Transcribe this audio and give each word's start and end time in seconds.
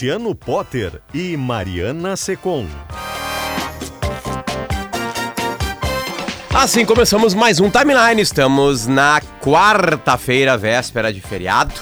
Luciano 0.00 0.34
Potter 0.34 1.02
e 1.12 1.36
Mariana 1.36 2.16
Secom. 2.16 2.66
Assim 6.54 6.86
começamos 6.86 7.34
mais 7.34 7.60
um 7.60 7.68
timeline. 7.68 8.22
Estamos 8.22 8.86
na 8.86 9.20
quarta-feira, 9.42 10.56
véspera 10.56 11.12
de 11.12 11.20
feriado, 11.20 11.74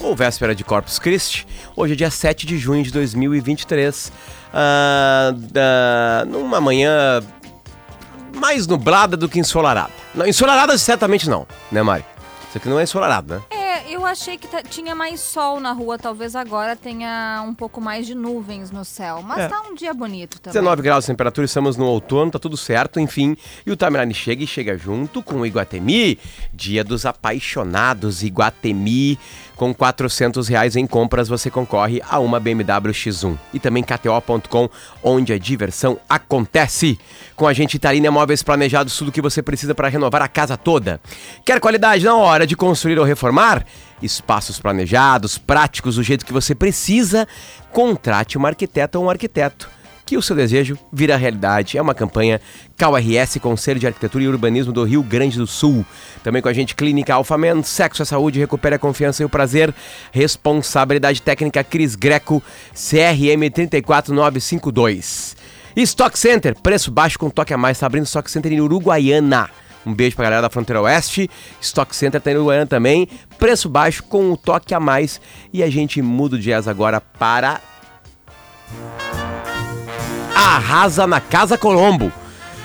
ou 0.00 0.16
véspera 0.16 0.56
de 0.56 0.64
Corpus 0.64 0.98
Christi. 0.98 1.46
Hoje 1.76 1.92
é 1.92 1.96
dia 1.96 2.10
7 2.10 2.46
de 2.46 2.58
junho 2.58 2.82
de 2.82 2.90
2023. 2.90 4.10
Ah, 4.52 5.32
ah, 5.54 6.24
numa 6.26 6.60
manhã 6.60 7.22
mais 8.34 8.66
nublada 8.66 9.16
do 9.16 9.28
que 9.28 9.38
ensolarada. 9.38 9.92
Não, 10.16 10.26
ensolarada 10.26 10.76
certamente 10.76 11.30
não, 11.30 11.46
né, 11.70 11.80
Mari? 11.80 12.04
Isso 12.48 12.58
aqui 12.58 12.68
não 12.68 12.80
é 12.80 12.82
ensolarado, 12.82 13.34
né? 13.34 13.40
É, 13.50 13.61
eu 13.92 14.06
achei 14.06 14.36
que 14.38 14.48
tinha 14.64 14.94
mais 14.94 15.20
sol 15.20 15.60
na 15.60 15.72
rua, 15.72 15.98
talvez 15.98 16.34
agora 16.34 16.74
tenha 16.76 17.44
um 17.46 17.54
pouco 17.54 17.80
mais 17.80 18.06
de 18.06 18.14
nuvens 18.14 18.70
no 18.70 18.84
céu. 18.84 19.22
Mas 19.22 19.38
É. 19.40 19.48
tá 19.48 19.60
um 19.62 19.74
dia 19.74 19.92
bonito 19.92 20.40
também. 20.40 20.52
19 20.54 20.82
graus 20.82 21.04
de 21.04 21.08
temperatura, 21.08 21.44
estamos 21.44 21.76
no 21.76 21.84
outono, 21.86 22.30
tá 22.30 22.38
tudo 22.38 22.56
certo, 22.56 22.98
enfim. 22.98 23.36
E 23.66 23.70
o 23.70 23.76
Timeline 23.76 24.14
chega 24.14 24.42
e 24.42 24.46
chega 24.46 24.76
junto 24.78 25.22
com 25.22 25.36
o 25.40 25.46
Iguatemi, 25.46 26.18
Dia 26.52 26.82
dos 26.84 27.04
Apaixonados 27.06 28.22
Iguatemi. 28.22 29.18
Com 29.62 29.72
400 29.72 30.48
reais 30.48 30.74
em 30.74 30.88
compras, 30.88 31.28
você 31.28 31.48
concorre 31.48 32.02
a 32.10 32.18
uma 32.18 32.40
BMW 32.40 32.90
X1. 32.90 33.38
E 33.54 33.60
também 33.60 33.84
KTO.com, 33.84 34.68
onde 35.00 35.32
a 35.32 35.38
diversão 35.38 36.00
acontece. 36.08 36.98
Com 37.36 37.46
a 37.46 37.52
gente, 37.52 37.74
Italina 37.74 38.10
Móveis 38.10 38.42
Planejados, 38.42 38.96
tudo 38.96 39.12
que 39.12 39.22
você 39.22 39.40
precisa 39.40 39.72
para 39.72 39.86
renovar 39.86 40.20
a 40.20 40.26
casa 40.26 40.56
toda. 40.56 41.00
Quer 41.44 41.60
qualidade 41.60 42.04
na 42.04 42.16
hora 42.16 42.44
de 42.44 42.56
construir 42.56 42.98
ou 42.98 43.04
reformar? 43.04 43.64
Espaços 44.02 44.58
planejados, 44.58 45.38
práticos, 45.38 45.94
do 45.94 46.02
jeito 46.02 46.26
que 46.26 46.32
você 46.32 46.56
precisa. 46.56 47.28
Contrate 47.70 48.36
uma 48.36 48.48
arquiteta 48.48 48.98
ou 48.98 49.04
um 49.04 49.10
arquiteto 49.10 49.70
que 50.12 50.16
o 50.18 50.20
seu 50.20 50.36
desejo 50.36 50.78
vira 50.92 51.16
realidade. 51.16 51.78
É 51.78 51.80
uma 51.80 51.94
campanha 51.94 52.38
KRS, 52.76 53.40
Conselho 53.40 53.80
de 53.80 53.86
Arquitetura 53.86 54.22
e 54.22 54.28
Urbanismo 54.28 54.70
do 54.70 54.84
Rio 54.84 55.02
Grande 55.02 55.38
do 55.38 55.46
Sul. 55.46 55.86
Também 56.22 56.42
com 56.42 56.50
a 56.50 56.52
gente 56.52 56.74
Clínica 56.74 57.14
Alfamen, 57.14 57.62
Sexo 57.62 58.02
é 58.02 58.04
Saúde, 58.04 58.38
recupere 58.38 58.74
a 58.74 58.78
confiança 58.78 59.22
e 59.22 59.24
o 59.24 59.28
prazer. 59.30 59.74
Responsabilidade 60.12 61.22
técnica 61.22 61.64
Cris 61.64 61.94
Greco, 61.94 62.42
CRM 62.74 63.48
34952. 63.50 65.34
Stock 65.76 66.18
Center, 66.18 66.54
preço 66.60 66.90
baixo 66.90 67.18
com 67.18 67.30
toque 67.30 67.54
a 67.54 67.56
mais, 67.56 67.78
está 67.78 67.86
abrindo 67.86 68.04
Stock 68.04 68.30
Center 68.30 68.52
em 68.52 68.60
Uruguaiana. 68.60 69.48
Um 69.86 69.94
beijo 69.94 70.14
pra 70.14 70.24
galera 70.24 70.42
da 70.42 70.50
Fronteira 70.50 70.82
Oeste. 70.82 71.30
Stock 71.58 71.96
Center 71.96 72.20
tá 72.20 72.30
em 72.30 72.34
Uruguaiana 72.34 72.66
também. 72.66 73.08
Preço 73.38 73.66
baixo 73.66 74.02
com 74.02 74.30
o 74.30 74.36
toque 74.36 74.74
a 74.74 74.78
mais. 74.78 75.18
E 75.54 75.62
a 75.62 75.70
gente 75.70 76.02
muda 76.02 76.36
o 76.36 76.38
jazz 76.38 76.68
agora 76.68 77.00
para 77.00 77.62
arrasa 80.34 81.06
na 81.06 81.20
Casa 81.20 81.58
Colombo. 81.58 82.12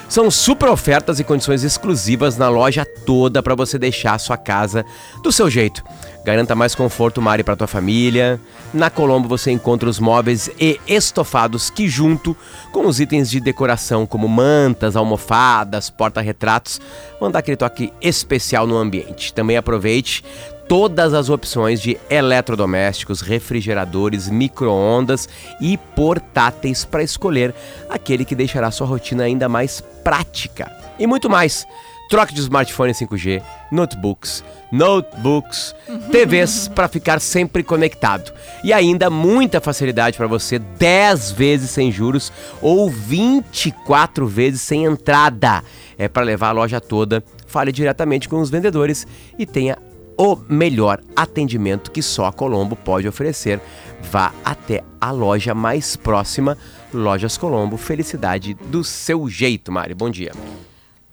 São 0.09 0.31
super 0.31 0.69
ofertas 0.69 1.19
e 1.19 1.23
condições 1.23 1.63
exclusivas 1.63 2.37
na 2.37 2.47
loja 2.47 2.85
toda 2.85 3.43
para 3.43 3.55
você 3.55 3.77
deixar 3.77 4.13
a 4.13 4.19
sua 4.19 4.37
casa 4.37 4.85
do 5.21 5.33
seu 5.33 5.49
jeito. 5.49 5.83
Garanta 6.23 6.55
mais 6.55 6.73
conforto, 6.73 7.21
Mari, 7.21 7.43
para 7.43 7.57
tua 7.57 7.67
família. 7.67 8.39
Na 8.73 8.89
Colombo 8.89 9.27
você 9.27 9.51
encontra 9.51 9.89
os 9.89 9.99
móveis 9.99 10.49
e 10.59 10.79
estofados 10.87 11.69
que 11.69 11.89
junto 11.89 12.35
com 12.71 12.85
os 12.87 13.01
itens 13.01 13.29
de 13.29 13.41
decoração 13.41 14.05
como 14.05 14.29
mantas, 14.29 14.95
almofadas, 14.95 15.89
porta-retratos, 15.89 16.79
vão 17.19 17.29
dar 17.29 17.39
aquele 17.39 17.57
toque 17.57 17.91
especial 18.01 18.65
no 18.65 18.77
ambiente. 18.77 19.33
Também 19.33 19.57
aproveite 19.57 20.23
todas 20.67 21.13
as 21.13 21.29
opções 21.29 21.81
de 21.81 21.97
eletrodomésticos, 22.09 23.21
refrigeradores, 23.21 24.29
micro-ondas 24.29 25.29
e 25.61 25.77
portáteis 25.77 26.83
para 26.83 27.03
escolher 27.03 27.55
aquele 27.89 28.25
que 28.25 28.35
deixará 28.35 28.69
sua 28.69 28.87
rotina 28.87 29.23
ainda 29.23 29.47
mais 29.47 29.81
prática. 30.03 30.71
E 30.99 31.07
muito 31.07 31.29
mais. 31.29 31.65
Troque 32.09 32.33
de 32.33 32.39
smartphone 32.39 32.93
5G, 32.93 33.43
notebooks, 33.69 34.41
notebooks, 34.71 35.75
TVs 36.09 36.69
para 36.69 36.87
ficar 36.87 37.19
sempre 37.19 37.63
conectado. 37.63 38.31
E 38.63 38.71
ainda 38.71 39.09
muita 39.09 39.59
facilidade 39.59 40.15
para 40.15 40.25
você, 40.25 40.57
10 40.57 41.31
vezes 41.31 41.69
sem 41.69 41.91
juros 41.91 42.31
ou 42.61 42.89
24 42.89 44.25
vezes 44.25 44.61
sem 44.61 44.85
entrada. 44.85 45.61
É 45.97 46.07
para 46.07 46.23
levar 46.23 46.49
a 46.49 46.53
loja 46.53 46.79
toda. 46.79 47.21
Fale 47.45 47.73
diretamente 47.73 48.29
com 48.29 48.39
os 48.39 48.49
vendedores 48.49 49.05
e 49.37 49.45
tenha 49.45 49.77
o 50.17 50.35
melhor 50.49 51.01
atendimento 51.15 51.91
que 51.91 52.01
só 52.01 52.25
a 52.25 52.33
Colombo 52.33 52.75
pode 52.75 53.07
oferecer. 53.07 53.61
Vá 54.01 54.33
até 54.43 54.83
a 54.99 55.11
loja 55.11 55.53
mais 55.53 55.95
próxima, 55.95 56.57
Lojas 56.93 57.37
Colombo. 57.37 57.77
Felicidade 57.77 58.53
do 58.53 58.83
seu 58.83 59.29
jeito, 59.29 59.71
Mari. 59.71 59.93
Bom 59.93 60.09
dia. 60.09 60.31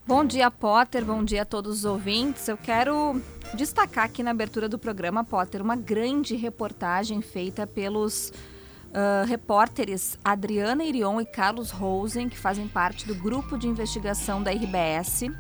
Bom 0.06 0.24
dia, 0.24 0.50
Potter. 0.50 1.04
Bom 1.04 1.24
dia 1.24 1.42
a 1.42 1.46
todos 1.46 1.78
os 1.78 1.84
ouvintes. 1.84 2.48
Eu 2.48 2.56
quero 2.56 3.20
destacar 3.54 4.04
aqui 4.04 4.22
na 4.22 4.30
abertura 4.30 4.68
do 4.68 4.78
programa, 4.78 5.24
Potter, 5.24 5.62
uma 5.62 5.76
grande 5.76 6.34
reportagem 6.36 7.20
feita 7.20 7.66
pelos 7.66 8.32
ah, 8.94 9.24
repórteres 9.26 10.16
Adriana 10.24 10.84
Irion 10.84 11.20
e 11.20 11.26
Carlos 11.26 11.70
Rosen, 11.72 12.28
que 12.28 12.38
fazem 12.38 12.68
parte 12.68 13.08
do 13.08 13.14
grupo 13.14 13.58
de 13.58 13.66
investigação 13.66 14.40
da 14.40 14.52
RBS. 14.52 15.32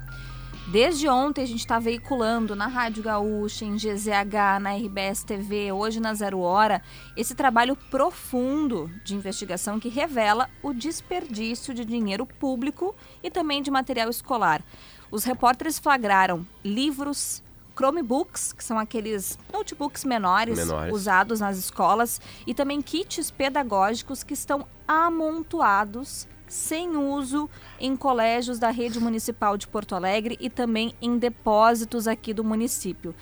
Desde 0.66 1.06
ontem 1.08 1.42
a 1.42 1.46
gente 1.46 1.60
está 1.60 1.78
veiculando 1.78 2.56
na 2.56 2.66
Rádio 2.66 3.02
Gaúcha, 3.02 3.66
em 3.66 3.76
GZH, 3.76 4.58
na 4.60 4.74
RBS 4.74 5.22
TV, 5.22 5.70
hoje 5.70 6.00
na 6.00 6.14
Zero 6.14 6.40
Hora, 6.40 6.80
esse 7.14 7.34
trabalho 7.34 7.76
profundo 7.90 8.90
de 9.04 9.14
investigação 9.14 9.78
que 9.78 9.90
revela 9.90 10.48
o 10.62 10.72
desperdício 10.72 11.74
de 11.74 11.84
dinheiro 11.84 12.24
público 12.24 12.94
e 13.22 13.30
também 13.30 13.62
de 13.62 13.70
material 13.70 14.08
escolar. 14.08 14.64
Os 15.10 15.22
repórteres 15.22 15.78
flagraram 15.78 16.46
livros, 16.64 17.42
Chromebooks, 17.76 18.54
que 18.54 18.64
são 18.64 18.78
aqueles 18.78 19.38
notebooks 19.52 20.02
menores, 20.04 20.56
Menores. 20.56 20.94
usados 20.94 21.40
nas 21.40 21.58
escolas, 21.58 22.20
e 22.46 22.54
também 22.54 22.80
kits 22.80 23.30
pedagógicos 23.30 24.24
que 24.24 24.32
estão 24.32 24.66
amontoados 24.88 26.26
sem 26.54 26.96
uso 26.96 27.50
em 27.80 27.96
colégios 27.96 28.60
da 28.60 28.70
rede 28.70 29.00
municipal 29.00 29.56
de 29.56 29.66
Porto 29.66 29.96
Alegre 29.96 30.38
e 30.40 30.48
também 30.48 30.94
em 31.02 31.18
depósitos 31.18 32.06
aqui 32.06 32.32
do 32.32 32.44
município. 32.44 33.12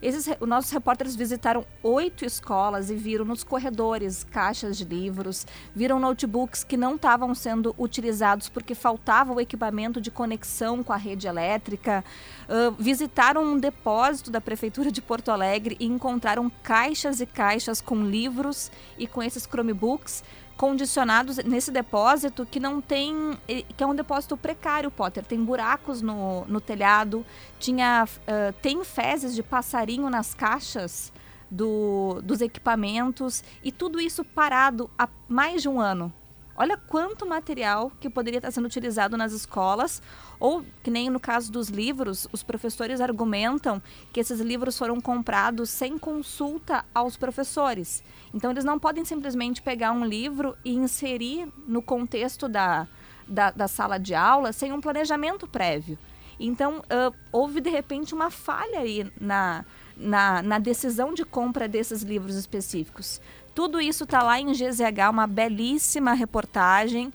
Esses, 0.00 0.28
os 0.40 0.48
nossos 0.48 0.70
repórteres 0.70 1.14
visitaram 1.14 1.66
oito 1.82 2.24
escolas 2.24 2.88
e 2.88 2.94
viram 2.94 3.24
nos 3.24 3.44
corredores 3.44 4.24
caixas 4.24 4.78
de 4.78 4.84
livros, 4.84 5.46
viram 5.74 5.98
notebooks 5.98 6.64
que 6.64 6.76
não 6.76 6.94
estavam 6.94 7.34
sendo 7.34 7.74
utilizados 7.76 8.48
porque 8.48 8.74
faltava 8.74 9.34
o 9.34 9.40
equipamento 9.40 10.00
de 10.00 10.10
conexão 10.10 10.82
com 10.82 10.92
a 10.92 10.96
rede 10.96 11.26
elétrica, 11.26 12.02
ãh, 12.48 12.70
visitaram 12.78 13.44
um 13.44 13.58
depósito 13.58 14.30
da 14.30 14.40
Prefeitura 14.40 14.90
de 14.90 15.02
Porto 15.02 15.30
Alegre 15.30 15.76
e 15.78 15.84
encontraram 15.84 16.50
caixas 16.62 17.20
e 17.20 17.26
caixas 17.26 17.80
com 17.80 18.04
livros 18.04 18.70
e 18.96 19.06
com 19.06 19.22
esses 19.22 19.42
Chromebooks 19.42 20.22
condicionados 20.58 21.36
nesse 21.38 21.70
depósito 21.70 22.44
que 22.44 22.58
não 22.58 22.80
tem. 22.80 23.38
que 23.76 23.82
é 23.82 23.86
um 23.86 23.94
depósito 23.94 24.36
precário, 24.36 24.90
Potter. 24.90 25.24
Tem 25.24 25.42
buracos 25.42 26.02
no, 26.02 26.44
no 26.46 26.60
telhado, 26.60 27.24
tinha. 27.58 28.06
ah, 28.26 28.52
tem 28.60 28.84
fezes 28.84 29.34
de 29.34 29.42
passarinho 29.42 30.10
nas 30.10 30.34
caixas 30.34 31.12
do, 31.50 32.20
dos 32.22 32.42
equipamentos 32.42 33.42
e 33.62 33.72
tudo 33.72 34.00
isso 34.00 34.24
parado 34.24 34.90
há 34.98 35.08
mais 35.28 35.62
de 35.62 35.68
um 35.68 35.80
ano. 35.80 36.12
Olha 36.60 36.76
quanto 36.76 37.24
material 37.24 37.92
que 38.00 38.10
poderia 38.10 38.38
estar 38.38 38.50
sendo 38.50 38.64
utilizado 38.64 39.16
nas 39.16 39.32
escolas, 39.32 40.02
ou 40.40 40.64
que 40.82 40.90
nem 40.90 41.08
no 41.08 41.20
caso 41.20 41.52
dos 41.52 41.68
livros, 41.68 42.26
os 42.32 42.42
professores 42.42 43.00
argumentam 43.00 43.80
que 44.12 44.18
esses 44.18 44.40
livros 44.40 44.76
foram 44.76 45.00
comprados 45.00 45.70
sem 45.70 45.96
consulta 45.96 46.84
aos 46.92 47.16
professores. 47.16 48.02
Então 48.34 48.50
eles 48.50 48.64
não 48.64 48.76
podem 48.76 49.04
simplesmente 49.04 49.62
pegar 49.62 49.92
um 49.92 50.04
livro 50.04 50.56
e 50.64 50.74
inserir 50.74 51.48
no 51.64 51.80
contexto 51.80 52.48
da, 52.48 52.88
da, 53.28 53.52
da 53.52 53.68
sala 53.68 53.96
de 53.96 54.16
aula 54.16 54.52
sem 54.52 54.72
um 54.72 54.80
planejamento 54.80 55.46
prévio. 55.46 55.96
Então, 56.40 56.82
ah, 56.88 57.12
houve 57.32 57.60
de 57.60 57.70
repente 57.70 58.14
uma 58.14 58.30
falha 58.30 58.80
aí 58.80 59.10
na, 59.20 59.64
na, 59.96 60.42
na 60.42 60.58
decisão 60.58 61.12
de 61.12 61.24
compra 61.24 61.66
desses 61.68 62.02
livros 62.02 62.36
específicos. 62.36 63.20
Tudo 63.58 63.80
isso 63.80 64.04
está 64.04 64.22
lá 64.22 64.38
em 64.38 64.52
GZH, 64.52 65.10
uma 65.10 65.26
belíssima 65.26 66.12
reportagem. 66.12 67.12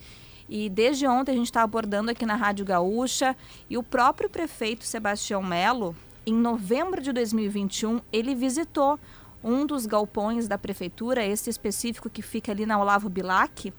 E 0.50 0.69
desde 0.69 1.07
ontem 1.07 1.31
a 1.31 1.36
gente 1.36 1.45
está 1.45 1.62
abordando 1.62 2.12
aqui 2.12 2.25
na 2.25 2.36
Rádio 2.36 2.66
Gaúcha. 2.66 3.34
E 3.69 3.78
o 3.78 3.81
próprio 3.81 4.30
prefeito 4.30 4.84
Sebastião 4.84 5.42
Melo, 5.42 5.95
em 6.25 6.34
novembro 6.34 7.01
de 7.01 7.13
2021, 7.13 8.01
ele 8.12 8.36
visitou 8.36 9.00
um 9.42 9.66
dos 9.66 9.86
galpões 9.86 10.45
da 10.45 10.57
prefeitura, 10.57 11.25
esse 11.25 11.50
específico 11.50 12.10
que 12.10 12.22
fica 12.22 12.51
ali 12.51 12.66
na 12.66 12.78
Olavo 12.78 13.07
Bilac, 13.07 13.72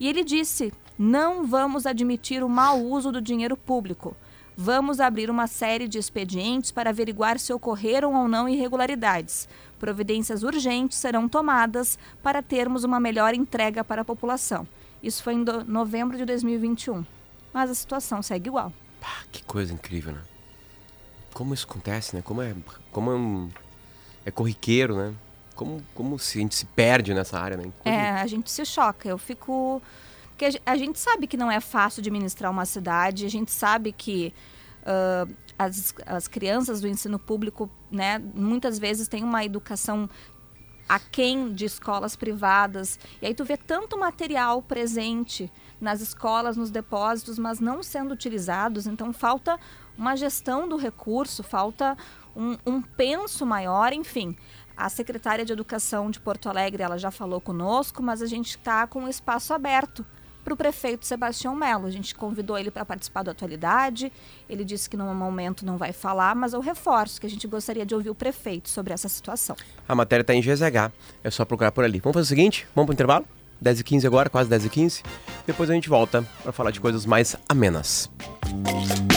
e 0.00 0.08
ele 0.08 0.24
disse: 0.24 0.72
não 0.98 1.46
vamos 1.46 1.86
admitir 1.86 2.42
o 2.42 2.48
mau 2.48 2.84
uso 2.84 3.12
do 3.12 3.22
dinheiro 3.22 3.56
público. 3.56 4.16
Vamos 4.56 5.00
abrir 5.00 5.30
uma 5.30 5.46
série 5.46 5.86
de 5.86 5.96
expedientes 5.96 6.70
para 6.70 6.90
averiguar 6.90 7.38
se 7.38 7.52
ocorreram 7.52 8.14
ou 8.14 8.28
não 8.28 8.48
irregularidades. 8.48 9.48
Providências 9.80 10.44
urgentes 10.44 10.98
serão 10.98 11.28
tomadas 11.28 11.98
para 12.22 12.42
termos 12.42 12.84
uma 12.84 13.00
melhor 13.00 13.34
entrega 13.34 13.82
para 13.82 14.02
a 14.02 14.04
população. 14.04 14.68
Isso 15.02 15.22
foi 15.22 15.34
em 15.34 15.44
novembro 15.66 16.16
de 16.16 16.24
2021. 16.24 17.04
Mas 17.52 17.70
a 17.70 17.74
situação 17.74 18.22
segue 18.22 18.48
igual. 18.48 18.72
Pá, 19.00 19.24
que 19.32 19.42
coisa 19.42 19.72
incrível, 19.72 20.12
né? 20.12 20.20
Como 21.32 21.54
isso 21.54 21.66
acontece, 21.68 22.14
né? 22.14 22.22
Como 22.22 22.42
é, 22.42 22.54
como 22.92 23.10
é, 23.10 23.14
um, 23.14 23.48
é 24.24 24.30
corriqueiro, 24.30 24.94
né? 24.94 25.14
Como, 25.56 25.82
como 25.94 26.18
se 26.18 26.38
a 26.38 26.42
gente 26.42 26.54
se 26.54 26.66
perde 26.66 27.12
nessa 27.12 27.40
área, 27.40 27.56
né? 27.56 27.72
É, 27.84 28.10
a 28.10 28.26
gente 28.26 28.50
se 28.50 28.64
choca. 28.64 29.08
Eu 29.08 29.18
fico 29.18 29.82
porque 30.40 30.58
a 30.64 30.74
gente 30.74 30.98
sabe 30.98 31.26
que 31.26 31.36
não 31.36 31.50
é 31.50 31.60
fácil 31.60 32.00
administrar 32.00 32.50
uma 32.50 32.64
cidade, 32.64 33.26
a 33.26 33.28
gente 33.28 33.52
sabe 33.52 33.92
que 33.92 34.32
uh, 34.80 35.30
as, 35.60 35.94
as 36.06 36.26
crianças 36.26 36.80
do 36.80 36.88
ensino 36.88 37.18
público, 37.18 37.70
né, 37.90 38.18
muitas 38.34 38.78
vezes 38.78 39.08
têm 39.08 39.22
uma 39.22 39.44
educação 39.44 40.08
aquém 40.88 41.52
de 41.52 41.66
escolas 41.66 42.16
privadas. 42.16 42.98
E 43.20 43.26
aí 43.26 43.34
tu 43.34 43.44
vê 43.44 43.58
tanto 43.58 43.98
material 43.98 44.62
presente 44.62 45.52
nas 45.78 46.00
escolas, 46.00 46.56
nos 46.56 46.70
depósitos, 46.70 47.38
mas 47.38 47.60
não 47.60 47.82
sendo 47.82 48.12
utilizados. 48.12 48.86
Então 48.86 49.12
falta 49.12 49.60
uma 49.98 50.16
gestão 50.16 50.66
do 50.66 50.76
recurso, 50.76 51.42
falta 51.42 51.94
um, 52.34 52.56
um 52.64 52.80
penso 52.80 53.44
maior, 53.44 53.92
enfim. 53.92 54.34
A 54.74 54.88
secretária 54.88 55.44
de 55.44 55.52
Educação 55.52 56.10
de 56.10 56.18
Porto 56.18 56.48
Alegre, 56.48 56.82
ela 56.82 56.96
já 56.96 57.10
falou 57.10 57.38
conosco, 57.38 58.02
mas 58.02 58.22
a 58.22 58.26
gente 58.26 58.56
está 58.56 58.86
com 58.86 59.04
o 59.04 59.08
espaço 59.08 59.52
aberto 59.52 60.06
para 60.44 60.54
o 60.54 60.56
prefeito 60.56 61.06
Sebastião 61.06 61.54
Melo. 61.54 61.86
A 61.86 61.90
gente 61.90 62.14
convidou 62.14 62.58
ele 62.58 62.70
para 62.70 62.84
participar 62.84 63.22
da 63.22 63.32
atualidade. 63.32 64.12
Ele 64.48 64.64
disse 64.64 64.88
que 64.88 64.96
no 64.96 65.14
momento 65.14 65.64
não 65.64 65.76
vai 65.76 65.92
falar, 65.92 66.34
mas 66.34 66.52
eu 66.52 66.60
reforço 66.60 67.20
que 67.20 67.26
a 67.26 67.30
gente 67.30 67.46
gostaria 67.46 67.84
de 67.86 67.94
ouvir 67.94 68.10
o 68.10 68.14
prefeito 68.14 68.68
sobre 68.68 68.92
essa 68.92 69.08
situação. 69.08 69.56
A 69.88 69.94
matéria 69.94 70.22
está 70.22 70.34
em 70.34 70.40
GZH, 70.40 70.92
é 71.22 71.30
só 71.30 71.44
procurar 71.44 71.72
por 71.72 71.84
ali. 71.84 72.00
Vamos 72.00 72.14
fazer 72.14 72.24
o 72.24 72.28
seguinte: 72.28 72.66
vamos 72.74 72.86
para 72.86 72.92
o 72.92 72.94
intervalo? 72.94 73.24
10h15 73.62 74.06
agora, 74.06 74.30
quase 74.30 74.48
10h15. 74.50 75.02
Depois 75.46 75.68
a 75.68 75.74
gente 75.74 75.88
volta 75.88 76.26
para 76.42 76.52
falar 76.52 76.70
de 76.70 76.80
coisas 76.80 77.04
mais 77.04 77.36
amenas. 77.48 78.10
Música 78.52 79.10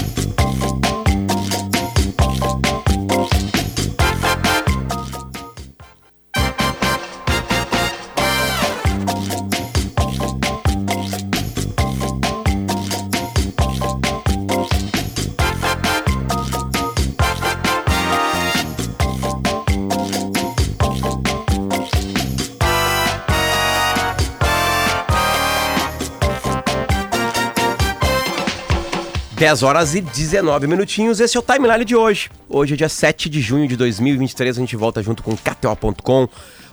10 29.44 29.62
horas 29.62 29.94
e 29.94 30.00
19 30.00 30.68
minutinhos, 30.68 31.20
esse 31.20 31.36
é 31.36 31.40
o 31.42 31.44
timeline 31.44 31.84
de 31.84 31.98
hoje. 31.98 32.30
Hoje 32.48 32.76
é 32.76 32.78
dia 32.78 32.88
7 32.88 33.30
de 33.30 33.42
junho 33.42 33.68
de 33.68 33.76
2023, 33.76 34.56
a 34.56 34.60
gente 34.62 34.78
volta 34.78 35.04
junto 35.04 35.22
com 35.22 35.36
KTO.com, 35.36 36.30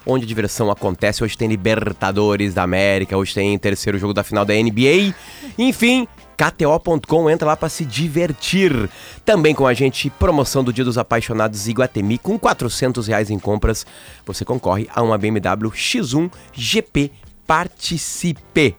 onde 0.07 0.25
a 0.25 0.29
diversão 0.29 0.71
acontece. 0.71 1.25
Hoje 1.25 1.37
tem 1.37 1.49
Libertadores 1.49 2.55
da 2.55 2.63
América, 2.63 3.17
hoje 3.17 3.35
tem 3.35 3.59
terceiro 3.59 3.99
jogo 3.99 4.15
da 4.15 4.23
final 4.23 4.45
da 4.45 4.55
NBA. 4.55 5.13
Enfim, 5.59 6.07
KTO.com, 6.37 7.29
entra 7.29 7.49
lá 7.49 7.57
para 7.57 7.69
se 7.69 7.85
divertir. 7.85 8.89
Também 9.25 9.53
com 9.53 9.67
a 9.67 9.75
gente, 9.75 10.09
promoção 10.09 10.63
do 10.63 10.73
Dia 10.73 10.85
dos 10.85 10.97
Apaixonados 10.97 11.67
Iguatemi, 11.67 12.19
com 12.19 12.39
400 12.39 13.09
reais 13.09 13.31
em 13.31 13.39
compras, 13.41 13.85
você 14.25 14.45
concorre 14.45 14.89
a 14.95 15.03
uma 15.03 15.19
BMW 15.19 15.73
X1 15.73 16.31
GP 16.53 17.11
Participe. 17.49 18.77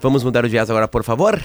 Vamos 0.00 0.22
mudar 0.22 0.44
o 0.44 0.48
jazz 0.48 0.70
agora, 0.70 0.86
por 0.86 1.02
favor? 1.02 1.42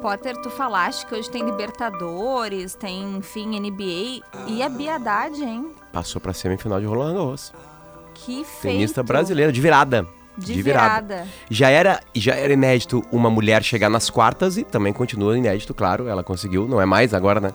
Potter, 0.00 0.34
tu 0.40 0.48
falaste 0.48 1.06
que 1.06 1.14
hoje 1.14 1.30
tem 1.30 1.44
Libertadores, 1.44 2.74
tem, 2.74 3.16
enfim, 3.16 3.60
NBA. 3.60 4.24
E 4.48 4.62
a 4.62 4.68
Biadade, 4.68 5.42
hein? 5.42 5.70
Passou 5.92 6.20
pra 6.20 6.32
semifinal 6.32 6.80
de 6.80 6.86
Roland 6.86 7.14
Garros. 7.14 7.52
Que 8.14 8.44
feito. 8.44 8.74
Tenista 8.76 9.02
brasileira, 9.02 9.52
de 9.52 9.60
virada. 9.60 10.06
De, 10.38 10.54
de 10.54 10.62
virada. 10.62 11.06
virada. 11.06 11.28
Já 11.50 11.68
era, 11.68 12.00
já 12.14 12.34
era 12.34 12.52
inédito 12.52 13.04
uma 13.12 13.28
mulher 13.28 13.62
chegar 13.62 13.90
nas 13.90 14.08
quartas 14.08 14.56
e 14.56 14.64
também 14.64 14.92
continua 14.92 15.36
inédito, 15.36 15.74
claro. 15.74 16.08
Ela 16.08 16.22
conseguiu, 16.22 16.66
não 16.66 16.80
é 16.80 16.86
mais 16.86 17.12
agora, 17.12 17.38
né? 17.38 17.52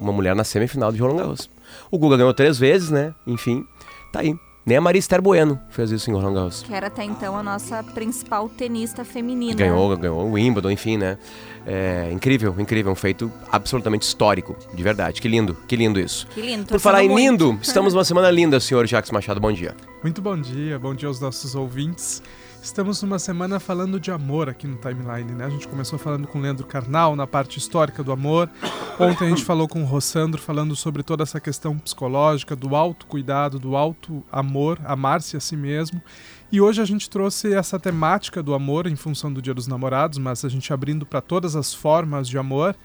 Uma 0.00 0.12
mulher 0.12 0.34
na 0.34 0.42
semifinal 0.42 0.90
de 0.90 1.00
Roland 1.00 1.18
Garros. 1.18 1.50
O 1.90 1.98
Guga 1.98 2.16
ganhou 2.16 2.34
três 2.34 2.58
vezes, 2.58 2.90
né? 2.90 3.14
Enfim, 3.24 3.64
tá 4.12 4.20
aí. 4.20 4.34
Nem 4.66 4.78
a 4.78 4.80
Maria 4.80 4.98
Esther 4.98 5.20
Bueno 5.20 5.60
fez 5.68 5.90
isso 5.90 6.10
em 6.10 6.14
Roland 6.14 6.32
Garros. 6.32 6.62
Que 6.62 6.72
era 6.72 6.86
até 6.86 7.04
então 7.04 7.36
a 7.36 7.42
nossa 7.42 7.82
principal 7.82 8.48
tenista 8.48 9.04
feminina. 9.04 9.54
Ganhou, 9.54 9.94
ganhou 9.94 10.26
o 10.26 10.32
Wimbledon, 10.32 10.70
enfim, 10.70 10.96
né? 10.96 11.18
É, 11.66 12.10
incrível, 12.10 12.54
incrível, 12.58 12.90
um 12.90 12.94
feito 12.94 13.30
absolutamente 13.52 14.06
histórico, 14.06 14.56
de 14.72 14.82
verdade. 14.82 15.20
Que 15.20 15.28
lindo, 15.28 15.54
que 15.68 15.76
lindo 15.76 16.00
isso. 16.00 16.26
Que 16.28 16.40
lindo. 16.40 16.64
Por 16.64 16.80
falar 16.80 17.04
em 17.04 17.14
lindo, 17.14 17.58
estamos 17.60 17.92
numa 17.92 18.04
semana 18.04 18.30
linda, 18.30 18.58
senhor 18.58 18.86
Jacques 18.86 19.10
Machado, 19.10 19.38
bom 19.38 19.52
dia. 19.52 19.76
Muito 20.02 20.22
bom 20.22 20.38
dia, 20.40 20.78
bom 20.78 20.94
dia 20.94 21.08
aos 21.08 21.20
nossos 21.20 21.54
ouvintes. 21.54 22.22
Estamos 22.64 23.02
numa 23.02 23.18
semana 23.18 23.60
falando 23.60 24.00
de 24.00 24.10
amor 24.10 24.48
aqui 24.48 24.66
no 24.66 24.78
Timeline, 24.78 25.32
né? 25.32 25.44
A 25.44 25.50
gente 25.50 25.68
começou 25.68 25.98
falando 25.98 26.26
com 26.26 26.38
o 26.38 26.40
Leandro 26.40 26.66
Carnal 26.66 27.14
na 27.14 27.26
parte 27.26 27.58
histórica 27.58 28.02
do 28.02 28.10
amor. 28.10 28.48
Ontem 28.98 29.26
a 29.26 29.28
gente 29.28 29.44
falou 29.44 29.68
com 29.68 29.82
o 29.82 29.84
Rossandro 29.84 30.40
falando 30.40 30.74
sobre 30.74 31.02
toda 31.02 31.24
essa 31.24 31.38
questão 31.38 31.76
psicológica, 31.78 32.56
do 32.56 32.74
autocuidado, 32.74 33.58
do 33.58 33.76
alto 33.76 34.24
amor, 34.54 34.80
amar-se 34.84 35.36
a 35.36 35.40
si 35.40 35.56
mesmo. 35.56 36.00
E 36.52 36.60
hoje 36.60 36.80
a 36.80 36.84
gente 36.84 37.10
trouxe 37.10 37.52
essa 37.52 37.80
temática 37.80 38.40
do 38.40 38.54
amor 38.54 38.86
em 38.86 38.94
função 38.94 39.32
do 39.32 39.42
Dia 39.42 39.52
dos 39.52 39.66
Namorados, 39.66 40.18
mas 40.18 40.44
a 40.44 40.48
gente 40.48 40.72
abrindo 40.72 41.04
para 41.04 41.20
todas 41.20 41.56
as 41.56 41.74
formas 41.74 42.28
de 42.28 42.38
amor, 42.38 42.76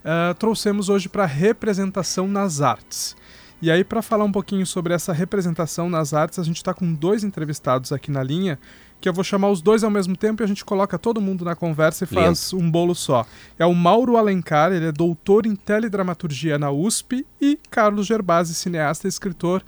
uh, 0.00 0.34
trouxemos 0.34 0.88
hoje 0.88 1.06
para 1.06 1.26
representação 1.26 2.26
nas 2.26 2.62
artes. 2.62 3.14
E 3.60 3.70
aí, 3.70 3.84
para 3.84 4.00
falar 4.00 4.24
um 4.24 4.32
pouquinho 4.32 4.64
sobre 4.64 4.94
essa 4.94 5.12
representação 5.12 5.90
nas 5.90 6.14
artes, 6.14 6.38
a 6.38 6.44
gente 6.44 6.56
está 6.56 6.72
com 6.72 6.94
dois 6.94 7.22
entrevistados 7.22 7.92
aqui 7.92 8.10
na 8.10 8.22
linha 8.22 8.58
que 9.00 9.08
eu 9.08 9.12
vou 9.12 9.22
chamar 9.22 9.50
os 9.50 9.60
dois 9.60 9.84
ao 9.84 9.90
mesmo 9.90 10.16
tempo 10.16 10.42
e 10.42 10.44
a 10.44 10.46
gente 10.46 10.64
coloca 10.64 10.98
todo 10.98 11.20
mundo 11.20 11.44
na 11.44 11.54
conversa 11.54 12.04
e 12.04 12.06
faz 12.06 12.52
Lindo. 12.52 12.64
um 12.64 12.70
bolo 12.70 12.94
só. 12.94 13.24
É 13.58 13.64
o 13.64 13.74
Mauro 13.74 14.16
Alencar, 14.16 14.72
ele 14.72 14.86
é 14.86 14.92
doutor 14.92 15.46
em 15.46 15.54
teledramaturgia 15.54 16.58
na 16.58 16.70
USP, 16.70 17.24
e 17.40 17.58
Carlos 17.70 18.06
Gerbasi, 18.06 18.54
cineasta 18.54 19.06
e 19.06 19.08
escritor. 19.08 19.62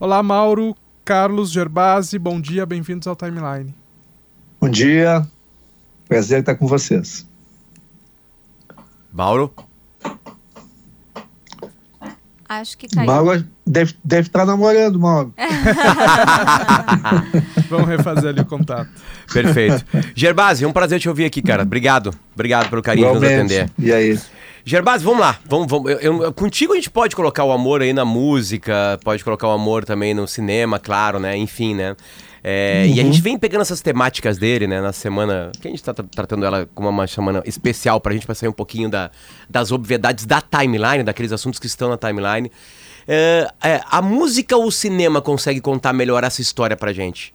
Olá, 0.00 0.20
Mauro, 0.20 0.74
Carlos 1.04 1.50
Gerbasi, 1.50 2.18
bom 2.18 2.40
dia, 2.40 2.64
bem-vindos 2.64 3.08
ao 3.08 3.16
Timeline. 3.16 3.74
Bom 4.60 4.68
dia, 4.68 5.26
prazer 6.08 6.40
estar 6.40 6.54
com 6.54 6.66
vocês. 6.66 7.26
Mauro? 9.12 9.52
Acho 12.48 12.78
que 12.78 12.86
caiu. 12.86 13.06
Mauro 13.06 13.44
deve, 13.66 13.94
deve 14.04 14.28
estar 14.28 14.46
namorando, 14.46 15.00
Mauro. 15.00 15.34
Vamos 17.68 17.88
refazer 17.88 18.30
ali 18.30 18.40
o 18.40 18.46
contato. 18.46 18.88
Perfeito. 19.32 19.84
Gerbasi, 20.14 20.64
é 20.64 20.68
um 20.68 20.72
prazer 20.72 21.00
te 21.00 21.08
ouvir 21.08 21.24
aqui, 21.24 21.42
cara. 21.42 21.62
Obrigado. 21.62 22.14
Obrigado 22.34 22.70
pelo 22.70 22.82
carinho 22.82 23.08
de 23.08 23.14
nos 23.14 23.24
atender. 23.24 23.70
E 23.78 23.92
aí? 23.92 24.18
Gerbasi, 24.64 25.04
vamos 25.04 25.20
lá. 25.20 25.38
Vamos, 25.44 25.66
vamos. 25.68 25.90
Eu, 25.90 26.22
eu, 26.22 26.32
contigo 26.32 26.72
a 26.72 26.76
gente 26.76 26.90
pode 26.90 27.16
colocar 27.16 27.44
o 27.44 27.52
amor 27.52 27.82
aí 27.82 27.92
na 27.92 28.04
música, 28.04 28.98
pode 29.02 29.24
colocar 29.24 29.48
o 29.48 29.50
amor 29.50 29.84
também 29.84 30.14
no 30.14 30.26
cinema, 30.26 30.78
claro, 30.78 31.18
né? 31.18 31.36
Enfim, 31.36 31.74
né? 31.74 31.96
É, 32.44 32.84
uhum. 32.86 32.94
E 32.94 33.00
a 33.00 33.04
gente 33.04 33.20
vem 33.20 33.38
pegando 33.38 33.60
essas 33.62 33.80
temáticas 33.80 34.36
dele, 34.36 34.66
né, 34.66 34.80
na 34.80 34.92
semana. 34.92 35.52
Que 35.60 35.68
a 35.68 35.70
gente 35.70 35.80
está 35.80 35.94
tratando 35.94 36.44
ela 36.44 36.68
como 36.74 36.88
uma 36.88 37.06
semana 37.06 37.42
especial 37.46 38.00
para 38.00 38.12
a 38.12 38.14
gente, 38.14 38.26
para 38.26 38.34
sair 38.34 38.48
um 38.48 38.52
pouquinho 38.52 38.88
da, 38.88 39.10
das 39.48 39.70
obviedades 39.70 40.26
da 40.26 40.40
timeline, 40.40 41.04
daqueles 41.04 41.32
assuntos 41.32 41.60
que 41.60 41.66
estão 41.66 41.88
na 41.88 41.96
timeline. 41.96 42.50
É, 43.06 43.48
é, 43.62 43.80
a 43.88 44.02
música 44.02 44.56
ou 44.56 44.66
o 44.66 44.72
cinema 44.72 45.20
consegue 45.20 45.60
contar 45.60 45.92
melhor 45.92 46.24
essa 46.24 46.40
história 46.40 46.76
pra 46.76 46.92
gente? 46.92 47.32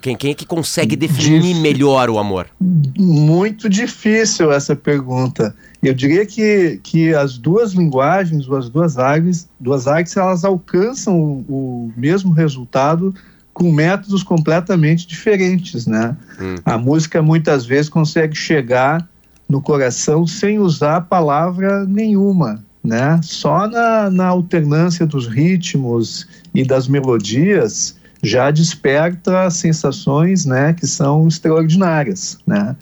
Quem, 0.00 0.16
quem 0.16 0.30
é 0.32 0.34
que 0.34 0.44
consegue 0.44 0.96
definir 0.96 1.40
Dif- 1.40 1.60
melhor 1.60 2.10
o 2.10 2.18
amor? 2.18 2.46
Muito 2.60 3.68
difícil 3.68 4.52
essa 4.52 4.76
pergunta. 4.76 5.54
Eu 5.82 5.94
diria 5.94 6.26
que, 6.26 6.80
que 6.82 7.14
as 7.14 7.38
duas 7.38 7.72
linguagens, 7.72 8.50
as 8.50 8.68
duas 8.68 8.98
artes, 8.98 9.48
duas 9.58 9.86
artes, 9.86 10.16
elas 10.16 10.44
alcançam 10.44 11.18
o, 11.18 11.44
o 11.48 11.92
mesmo 11.96 12.32
resultado 12.32 13.14
com 13.52 13.72
métodos 13.72 14.22
completamente 14.22 15.06
diferentes, 15.06 15.86
né? 15.86 16.16
Hum. 16.40 16.56
A 16.64 16.76
música 16.76 17.22
muitas 17.22 17.64
vezes 17.64 17.88
consegue 17.88 18.34
chegar 18.34 19.08
no 19.48 19.62
coração 19.62 20.26
sem 20.26 20.58
usar 20.58 21.02
palavra 21.02 21.84
nenhuma, 21.84 22.64
né? 22.82 23.20
Só 23.22 23.68
na, 23.68 24.10
na 24.10 24.26
alternância 24.26 25.06
dos 25.06 25.26
ritmos 25.26 26.26
e 26.54 26.64
das 26.64 26.88
melodias 26.88 27.96
já 28.24 28.50
desperta 28.50 29.50
sensações, 29.50 30.44
né, 30.46 30.72
que 30.72 30.86
são 30.86 31.28
extraordinárias, 31.28 32.38
né? 32.46 32.74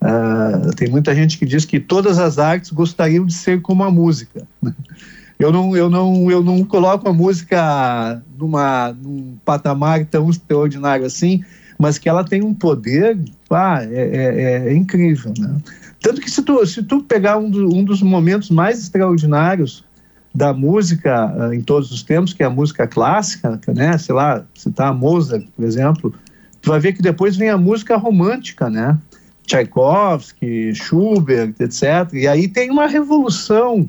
Ah, 0.00 0.70
tem 0.76 0.88
muita 0.90 1.14
gente 1.14 1.38
que 1.38 1.46
diz 1.46 1.64
que 1.64 1.80
todas 1.80 2.18
as 2.18 2.38
artes 2.38 2.70
gostariam 2.70 3.24
de 3.24 3.32
ser 3.32 3.60
como 3.62 3.82
a 3.82 3.90
música. 3.90 4.46
Eu 5.38 5.50
não, 5.50 5.74
eu 5.76 5.88
não, 5.90 6.30
eu 6.30 6.42
não 6.42 6.62
coloco 6.64 7.08
a 7.08 7.12
música 7.12 8.22
numa, 8.38 8.92
num 9.02 9.36
patamar 9.44 10.04
tão 10.04 10.28
extraordinário 10.30 11.06
assim, 11.06 11.42
mas 11.78 11.98
que 11.98 12.08
ela 12.08 12.22
tem 12.22 12.42
um 12.42 12.54
poder, 12.54 13.18
pá, 13.48 13.82
é, 13.82 13.86
é- 13.88 14.68
é 14.68 14.74
incrível, 14.74 15.32
né? 15.38 15.56
Tanto 16.00 16.20
que 16.20 16.30
se 16.30 16.42
tu, 16.42 16.64
se 16.66 16.82
tu 16.82 17.02
pegar 17.02 17.38
um, 17.38 17.50
do- 17.50 17.74
um 17.74 17.82
dos 17.82 18.02
momentos 18.02 18.50
mais 18.50 18.78
extraordinários 18.78 19.82
da 20.34 20.52
música 20.52 21.32
ah, 21.38 21.54
em 21.54 21.60
todos 21.60 21.92
os 21.92 22.02
tempos, 22.02 22.32
que 22.32 22.42
é 22.42 22.46
a 22.46 22.50
música 22.50 22.86
clássica, 22.86 23.60
né? 23.74 23.96
Sei 23.98 24.14
lá, 24.14 24.44
citar 24.54 24.92
Mozart, 24.92 25.46
por 25.54 25.64
exemplo, 25.64 26.12
tu 26.60 26.70
vai 26.70 26.80
ver 26.80 26.92
que 26.92 27.02
depois 27.02 27.36
vem 27.36 27.50
a 27.50 27.58
música 27.58 27.96
romântica, 27.96 28.68
né? 28.68 28.98
Tchaikovsky, 29.46 30.74
Schubert, 30.74 31.54
etc. 31.60 32.12
E 32.14 32.26
aí 32.26 32.48
tem 32.48 32.70
uma 32.70 32.86
revolução 32.86 33.86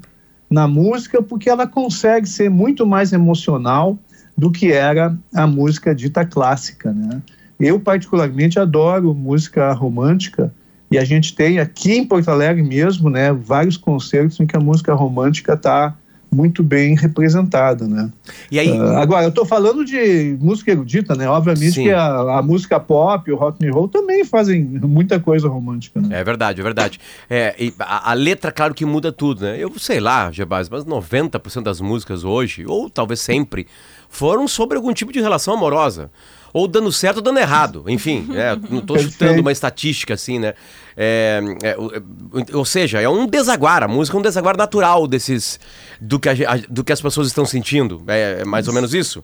na 0.49 0.67
música 0.67 1.21
porque 1.21 1.49
ela 1.49 1.65
consegue 1.65 2.27
ser 2.27 2.49
muito 2.49 2.85
mais 2.85 3.11
emocional 3.11 3.97
do 4.37 4.51
que 4.51 4.71
era 4.71 5.17
a 5.33 5.47
música 5.47 5.95
dita 5.95 6.25
clássica, 6.25 6.91
né? 6.93 7.21
Eu 7.59 7.79
particularmente 7.79 8.59
adoro 8.59 9.15
música 9.15 9.71
romântica 9.71 10.53
e 10.91 10.97
a 10.97 11.05
gente 11.05 11.33
tem 11.33 11.57
aqui 11.57 11.93
em 11.93 12.05
Porto 12.05 12.29
Alegre 12.29 12.61
mesmo, 12.61 13.09
né, 13.09 13.31
vários 13.33 13.77
concertos 13.77 14.39
em 14.39 14.45
que 14.45 14.55
a 14.55 14.59
música 14.59 14.93
romântica 14.93 15.53
está 15.53 15.95
muito 16.35 16.61
bem 16.61 16.95
representada, 16.95 17.87
né? 17.87 18.11
E 18.51 18.59
aí, 18.59 18.69
Ah, 18.77 18.99
agora, 19.01 19.23
eu 19.23 19.29
estou 19.29 19.45
falando 19.45 19.85
de 19.85 20.37
música 20.41 20.71
erudita, 20.71 21.15
né? 21.15 21.29
Obviamente 21.29 21.71
Sim. 21.71 21.83
que 21.83 21.91
a, 21.91 22.39
a 22.39 22.41
música 22.41 22.79
pop, 22.79 23.31
o 23.31 23.35
rock 23.35 23.65
and 23.65 23.71
roll 23.71 23.87
também 23.87 24.25
fazem 24.25 24.61
muita 24.63 25.19
coisa 25.19 25.47
romântica, 25.47 26.01
né? 26.01 26.19
É 26.19 26.23
verdade, 26.23 26.59
é 26.59 26.63
verdade. 26.63 26.99
É, 27.29 27.55
e 27.57 27.73
a, 27.79 28.11
a 28.11 28.13
letra, 28.13 28.51
claro 28.51 28.73
que 28.73 28.85
muda 28.85 29.11
tudo, 29.11 29.45
né? 29.45 29.55
Eu 29.57 29.71
sei 29.79 29.99
lá, 29.99 30.29
Gebaz, 30.31 30.69
mas 30.69 30.83
90% 30.83 31.63
das 31.63 31.79
músicas 31.79 32.23
hoje, 32.23 32.65
ou 32.67 32.89
talvez 32.89 33.21
sempre, 33.21 33.65
foram 34.09 34.47
sobre 34.47 34.75
algum 34.77 34.93
tipo 34.93 35.13
de 35.13 35.21
relação 35.21 35.53
amorosa. 35.53 36.11
Ou 36.55 36.69
dando 36.69 36.89
certo 36.89 37.17
ou 37.17 37.21
dando 37.21 37.37
errado. 37.37 37.83
Enfim, 37.85 38.29
é, 38.31 38.57
não 38.71 38.79
tô 38.79 38.97
chutando 38.97 39.41
uma 39.41 39.51
estatística 39.51 40.13
assim, 40.13 40.39
né? 40.39 40.53
É, 40.95 41.41
é, 41.61 41.69
é, 41.71 42.55
ou 42.55 42.63
seja, 42.63 43.01
é 43.01 43.09
um 43.09 43.27
desaguar. 43.27 43.83
A 43.83 43.89
música 43.89 44.15
é 44.15 44.19
um 44.21 44.23
desaguar 44.23 44.55
natural 44.55 45.05
desses. 45.05 45.59
do 45.99 46.17
que, 46.17 46.29
a 46.29 46.35
do 46.69 46.81
que 46.81 46.93
as 46.93 47.01
pessoas 47.01 47.27
estão 47.27 47.45
sentindo. 47.45 48.01
É, 48.07 48.39
é 48.39 48.45
mais 48.45 48.69
ou 48.69 48.73
menos 48.73 48.93
isso? 48.93 49.21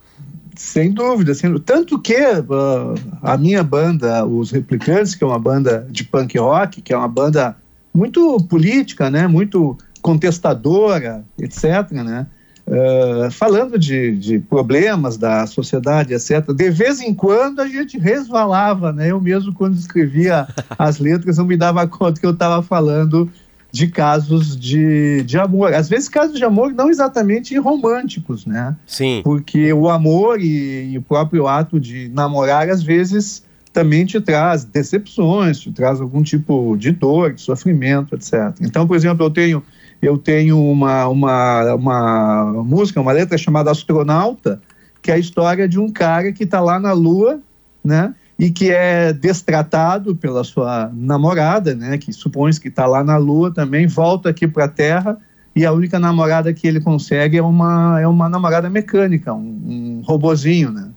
Sem 0.57 0.91
dúvida, 0.91 1.33
sem 1.33 1.49
dúvida. 1.49 1.73
Tanto 1.73 1.97
que 1.97 2.17
ah, 2.17 2.93
a 3.23 3.37
minha 3.37 3.63
banda, 3.63 4.25
os 4.25 4.51
Replicantes, 4.51 5.15
que 5.15 5.23
é 5.23 5.27
uma 5.27 5.39
banda 5.39 5.87
de 5.89 6.03
punk 6.03 6.37
rock, 6.37 6.81
que 6.81 6.91
é 6.91 6.97
uma 6.97 7.07
banda 7.07 7.55
muito 7.93 8.39
política, 8.49 9.09
né? 9.09 9.25
Muito 9.25 9.77
contestadora, 10.01 11.23
etc., 11.39 11.91
né? 11.91 12.27
Ah, 12.71 13.29
falando 13.29 13.77
de, 13.77 14.15
de 14.15 14.39
problemas 14.39 15.17
da 15.17 15.45
sociedade, 15.45 16.13
etc. 16.13 16.53
De 16.53 16.69
vez 16.69 17.01
em 17.01 17.13
quando 17.13 17.59
a 17.59 17.67
gente 17.67 17.97
resvalava, 17.97 18.93
né? 18.93 19.11
Eu 19.11 19.19
mesmo, 19.19 19.53
quando 19.53 19.75
escrevia 19.75 20.47
as 20.79 20.97
letras, 20.97 21.37
eu 21.37 21.45
me 21.45 21.57
dava 21.57 21.85
conta 21.85 22.19
que 22.19 22.25
eu 22.25 22.31
estava 22.31 22.63
falando 22.63 23.29
de 23.73 23.87
casos 23.87 24.55
de, 24.55 25.21
de 25.23 25.37
amor. 25.37 25.73
Às 25.73 25.89
vezes, 25.89 26.07
casos 26.07 26.37
de 26.37 26.45
amor 26.45 26.73
não 26.73 26.89
exatamente 26.89 27.57
românticos, 27.57 28.45
né? 28.45 28.75
Sim. 28.85 29.21
Porque 29.23 29.73
o 29.73 29.89
amor 29.89 30.39
e, 30.39 30.91
e 30.91 30.97
o 30.97 31.01
próprio 31.01 31.47
ato 31.47 31.79
de 31.79 32.09
namorar, 32.09 32.69
às 32.69 32.81
vezes, 32.81 33.43
também 33.73 34.05
te 34.05 34.19
traz 34.21 34.63
decepções, 34.63 35.59
te 35.59 35.71
traz 35.71 35.99
algum 35.99 36.23
tipo 36.23 36.75
de 36.77 36.91
dor, 36.91 37.33
de 37.33 37.41
sofrimento, 37.41 38.15
etc. 38.15 38.55
Então, 38.61 38.87
por 38.87 38.95
exemplo, 38.95 39.25
eu 39.25 39.29
tenho, 39.29 39.63
eu 40.01 40.17
tenho 40.17 40.59
uma, 40.59 41.07
uma, 41.07 41.75
uma 41.75 42.63
música, 42.63 42.99
uma 42.99 43.11
letra 43.11 43.37
chamada 43.37 43.69
Astronauta, 43.69 44.61
que 45.01 45.11
é 45.11 45.15
a 45.15 45.19
história 45.19 45.67
de 45.67 45.79
um 45.79 45.89
cara 45.91 46.31
que 46.31 46.43
está 46.43 46.59
lá 46.59 46.79
na 46.79 46.91
Lua, 46.91 47.39
né? 47.83 48.13
E 48.39 48.49
que 48.49 48.71
é 48.71 49.13
destratado 49.13 50.15
pela 50.15 50.43
sua 50.43 50.89
namorada, 50.93 51.75
né? 51.75 51.97
Que 51.97 52.11
supõe 52.11 52.51
que 52.53 52.69
está 52.69 52.87
lá 52.87 53.03
na 53.03 53.17
Lua 53.17 53.53
também, 53.53 53.85
volta 53.85 54.29
aqui 54.29 54.47
para 54.47 54.65
a 54.65 54.67
Terra 54.67 55.17
e 55.55 55.65
a 55.65 55.71
única 55.71 55.99
namorada 55.99 56.53
que 56.53 56.67
ele 56.67 56.79
consegue 56.79 57.37
é 57.37 57.43
uma, 57.43 57.99
é 58.01 58.07
uma 58.07 58.29
namorada 58.29 58.69
mecânica, 58.69 59.33
um, 59.33 59.99
um 59.99 60.01
robozinho, 60.05 60.71
né? 60.71 60.89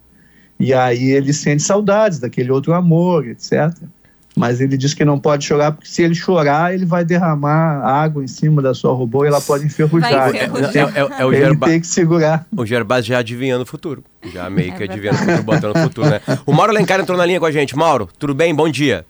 E 0.59 0.73
aí 0.73 1.11
ele 1.11 1.33
sente 1.33 1.63
saudades 1.63 2.21
daquele 2.21 2.51
outro 2.51 2.73
amor, 2.73 3.27
etc. 3.27 3.77
Mas 4.37 4.61
ele 4.61 4.77
diz 4.77 4.93
que 4.95 5.05
não 5.05 5.19
pode 5.19 5.45
chorar, 5.45 5.71
porque 5.73 5.87
se 5.89 6.03
ele 6.03 6.15
chorar, 6.15 6.75
ele 6.75 6.85
vai 6.85 7.05
derramar 7.05 7.81
água 7.85 8.23
em 8.23 8.27
cima 8.27 8.61
da 8.61 8.75
sua 8.75 8.93
robô 8.93 9.25
e 9.25 9.29
ela 9.29 9.41
pode 9.41 9.65
enferrujar. 9.65 10.31
Vai 10.31 10.41
É, 10.41 10.45
enferrujar. 10.47 10.93
é- 10.97 11.01
é- 11.01 11.21
é 11.23 11.25
o 11.25 11.33
ele 11.33 11.45
Gerba- 11.45 11.67
tem 11.69 11.81
que 11.81 11.87
segurar. 11.87 12.45
O 12.57 12.67
Gerbaz 12.67 13.07
já 13.07 13.19
adivinhando 13.19 13.63
o 13.63 13.67
futuro. 13.67 14.03
Já 14.33 14.51
meio 14.51 14.75
que 14.75 14.83
É 14.83 14.87
adivinhando 14.87 15.19
o 15.19 15.21
futuro, 15.25 15.43
botando 15.45 15.77
o 15.77 15.79
futuro, 15.81 16.11
né? 16.11 16.21
O 16.45 16.53
Mauro 16.53 16.73
Alencar 16.73 16.99
entrou 16.99 17.17
na 17.17 17.25
linha 17.25 17.39
com 17.39 17.47
a 17.47 17.53
gente. 17.53 17.77
Mauro, 17.77 18.09
tudo 18.19 18.35
bem? 18.35 18.53
Bom 18.53 18.69
dia. 18.69 19.07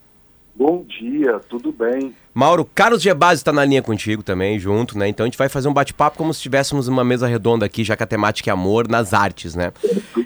Bom 0.56 0.84
dia, 0.86 1.40
tudo 1.48 1.72
bem? 1.72 2.14
Mauro, 2.32 2.68
Carlos 2.74 3.00
Gebaz 3.02 3.40
está 3.40 3.52
na 3.52 3.64
linha 3.64 3.82
contigo 3.82 4.22
também, 4.22 4.58
junto, 4.58 4.96
né? 4.98 5.08
Então 5.08 5.24
a 5.24 5.26
gente 5.26 5.38
vai 5.38 5.48
fazer 5.48 5.68
um 5.68 5.72
bate-papo 5.72 6.16
como 6.18 6.32
se 6.34 6.38
estivéssemos 6.38 6.86
numa 6.86 7.02
mesa 7.02 7.26
redonda 7.26 7.64
aqui, 7.66 7.82
já 7.82 7.96
que 7.96 8.02
a 8.02 8.06
temática 8.06 8.50
é 8.50 8.52
amor 8.52 8.86
nas 8.88 9.12
artes, 9.14 9.54
né? 9.54 9.72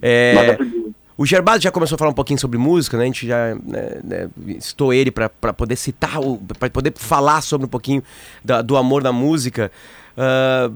É. 0.02 0.59
o 1.19 1.27
Gerbaz 1.27 1.61
já 1.63 1.71
começou 1.71 1.97
a 1.97 1.99
falar 1.99 2.11
um 2.13 2.15
pouquinho 2.15 2.39
sobre 2.39 2.57
música, 2.57 2.97
né? 2.97 3.03
A 3.03 3.07
gente 3.07 3.27
já 3.27 3.55
né, 3.57 4.01
né, 4.05 4.29
citou 4.61 4.93
ele 4.95 5.11
para 5.11 5.29
poder 5.29 5.77
citar, 5.77 6.13
para 6.59 6.71
poder 6.71 6.95
falar 6.97 7.43
sobre 7.43 7.67
um 7.67 7.69
pouquinho 7.69 8.03
da- 8.43 8.63
do 8.63 8.77
amor 8.77 9.03
na 9.03 9.13
música. 9.13 9.71
Ah, 10.17 10.71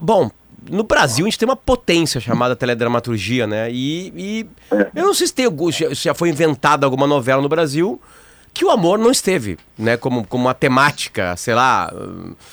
bom, 0.00 0.30
no 0.68 0.82
Brasil 0.82 1.24
a 1.24 1.28
gente 1.28 1.38
tem 1.38 1.48
uma 1.48 1.54
potência 1.56 2.20
chamada 2.20 2.56
teledramaturgia, 2.56 3.46
né? 3.46 3.70
E, 3.70 4.12
e 4.16 4.46
eu 4.94 5.04
não 5.06 5.14
sei 5.14 5.28
se, 5.28 5.32
tem, 5.34 5.46
se 5.72 5.94
já 5.94 6.12
foi 6.14 6.28
inventada 6.30 6.84
alguma 6.84 7.06
novela 7.06 7.40
no 7.40 7.48
Brasil 7.48 8.00
que 8.52 8.64
o 8.64 8.70
amor 8.70 8.98
não 8.98 9.10
esteve, 9.12 9.56
né? 9.78 9.96
Como, 9.96 10.26
como 10.26 10.46
uma 10.46 10.54
temática, 10.54 11.36
sei 11.36 11.54
lá, 11.54 11.92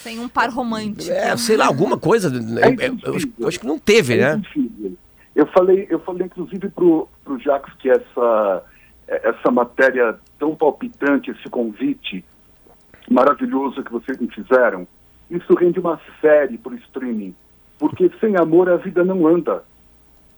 Sem 0.04 0.20
um 0.20 0.28
par 0.30 0.50
romântico. 0.50 1.10
é, 1.12 1.36
sei 1.38 1.56
lá, 1.58 1.66
alguma 1.66 1.98
coisa. 1.98 2.28
É 2.62 2.68
eu- 2.68 2.76
eu- 2.80 2.98
eu 3.06 3.16
acho- 3.16 3.28
eu 3.40 3.48
acho 3.48 3.60
que 3.60 3.66
não 3.66 3.80
teve, 3.80 4.16
É 4.16 4.18
né? 4.18 4.36
impossível. 4.36 4.98
Eu 5.36 5.48
falei, 5.48 5.88
eu 5.90 6.00
falei 6.00 6.28
inclusive 6.28 6.70
pro, 6.70 7.08
pro 7.24 7.40
Jacques 7.40 7.74
que 7.76 7.90
essa, 7.90 8.64
essa 9.08 9.52
matéria 9.52 10.20
tão 10.38 10.56
palpitante, 10.56 11.32
esse 11.32 11.50
convite 11.50 12.24
maravilhoso 13.10 13.84
que 13.84 13.92
vocês 13.92 14.18
me 14.18 14.28
fizeram, 14.28 14.88
isso 15.30 15.54
rende 15.56 15.80
uma 15.80 16.00
série 16.22 16.58
por 16.58 16.74
streaming. 16.74 17.36
Porque 17.80 18.12
sem 18.20 18.38
amor 18.38 18.70
a 18.70 18.78
vida 18.78 19.04
não 19.04 19.28
anda. 19.28 19.64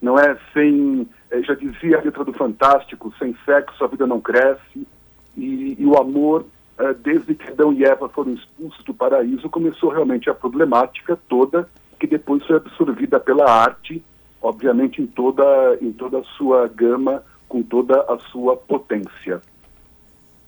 Não 0.01 0.17
é 0.17 0.37
sem, 0.53 1.07
eh, 1.31 1.41
já 1.41 1.53
dizia 1.53 1.97
a 1.97 2.01
letra 2.01 2.23
do 2.23 2.33
Fantástico, 2.33 3.13
sem 3.19 3.35
sexo 3.45 3.83
a 3.83 3.87
vida 3.87 4.07
não 4.07 4.21
cresce. 4.21 4.87
E, 5.35 5.75
e 5.77 5.85
o 5.85 5.97
amor, 5.97 6.45
eh, 6.77 6.93
desde 6.93 7.35
que 7.35 7.49
Adão 7.51 7.73
e 7.73 7.83
Eva 7.83 8.07
foram 8.09 8.33
expulsos 8.33 8.83
do 8.85 8.93
paraíso, 8.93 9.49
começou 9.49 9.89
realmente 9.89 10.29
a 10.29 10.33
problemática 10.33 11.17
toda, 11.27 11.67
que 11.99 12.07
depois 12.07 12.45
foi 12.45 12.57
absorvida 12.57 13.19
pela 13.19 13.49
arte, 13.49 14.03
obviamente 14.45 15.01
em 15.01 15.07
toda, 15.07 15.43
em 15.81 15.91
toda 15.91 16.19
a 16.19 16.23
sua 16.23 16.67
gama, 16.67 17.23
com 17.47 17.63
toda 17.63 17.99
a 18.01 18.19
sua 18.31 18.55
potência. 18.55 19.41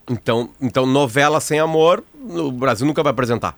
Então, 0.10 0.50
então, 0.62 0.86
novela 0.86 1.39
sem 1.39 1.60
amor, 1.60 2.04
o 2.16 2.51
Brasil 2.51 2.86
nunca 2.86 3.04
vai 3.04 3.12
apresentar. 3.12 3.58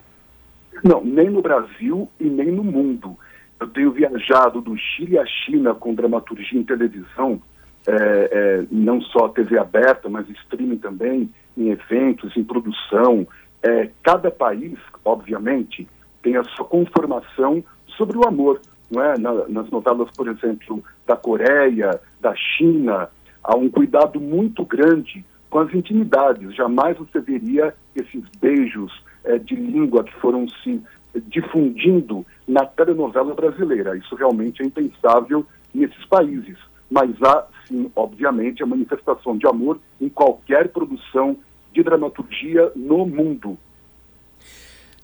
Não, 0.83 1.03
nem 1.03 1.29
no 1.29 1.41
Brasil 1.41 2.09
e 2.19 2.23
nem 2.23 2.51
no 2.51 2.63
mundo. 2.63 3.17
Eu 3.59 3.67
tenho 3.67 3.91
viajado 3.91 4.61
do 4.61 4.75
Chile 4.77 5.19
à 5.19 5.25
China 5.25 5.75
com 5.75 5.93
dramaturgia 5.93 6.57
em 6.57 6.63
televisão, 6.63 7.41
é, 7.85 7.93
é, 8.31 8.65
não 8.71 9.01
só 9.01 9.27
TV 9.27 9.57
aberta, 9.57 10.07
mas 10.07 10.27
streaming 10.29 10.77
também, 10.77 11.29
em 11.57 11.69
eventos, 11.69 12.35
em 12.37 12.43
produção. 12.43 13.27
É, 13.61 13.89
cada 14.01 14.31
país, 14.31 14.77
obviamente, 15.03 15.87
tem 16.23 16.37
a 16.37 16.43
sua 16.45 16.65
conformação 16.65 17.61
sobre 17.97 18.17
o 18.17 18.25
amor. 18.25 18.61
Não 18.89 19.03
é? 19.03 19.17
Na- 19.17 19.47
nas 19.47 19.69
novelas, 19.69 20.09
por 20.15 20.27
exemplo, 20.27 20.83
da 21.05 21.15
Coreia, 21.15 21.99
da 22.19 22.33
China, 22.35 23.09
há 23.43 23.55
um 23.55 23.69
cuidado 23.69 24.19
muito 24.19 24.65
grande 24.65 25.23
com 25.49 25.59
as 25.59 25.73
intimidades. 25.73 26.55
Jamais 26.55 26.97
você 26.97 27.19
veria 27.19 27.73
esses 27.95 28.23
beijos 28.39 28.91
é, 29.23 29.37
de 29.37 29.55
língua 29.55 30.03
que 30.03 30.13
foram 30.15 30.47
se 30.63 30.81
difundindo 31.27 32.25
na 32.47 32.65
telenovela 32.65 33.33
brasileira. 33.33 33.97
Isso 33.97 34.15
realmente 34.15 34.61
é 34.61 34.65
impensável 34.65 35.45
nesses 35.73 36.05
países. 36.05 36.57
Mas 36.89 37.11
há, 37.21 37.45
sim, 37.65 37.91
obviamente, 37.95 38.63
a 38.63 38.65
manifestação 38.65 39.37
de 39.37 39.47
amor 39.47 39.79
em 40.01 40.09
qualquer 40.09 40.69
produção 40.69 41.37
de 41.73 41.83
dramaturgia 41.83 42.71
no 42.75 43.05
mundo. 43.05 43.57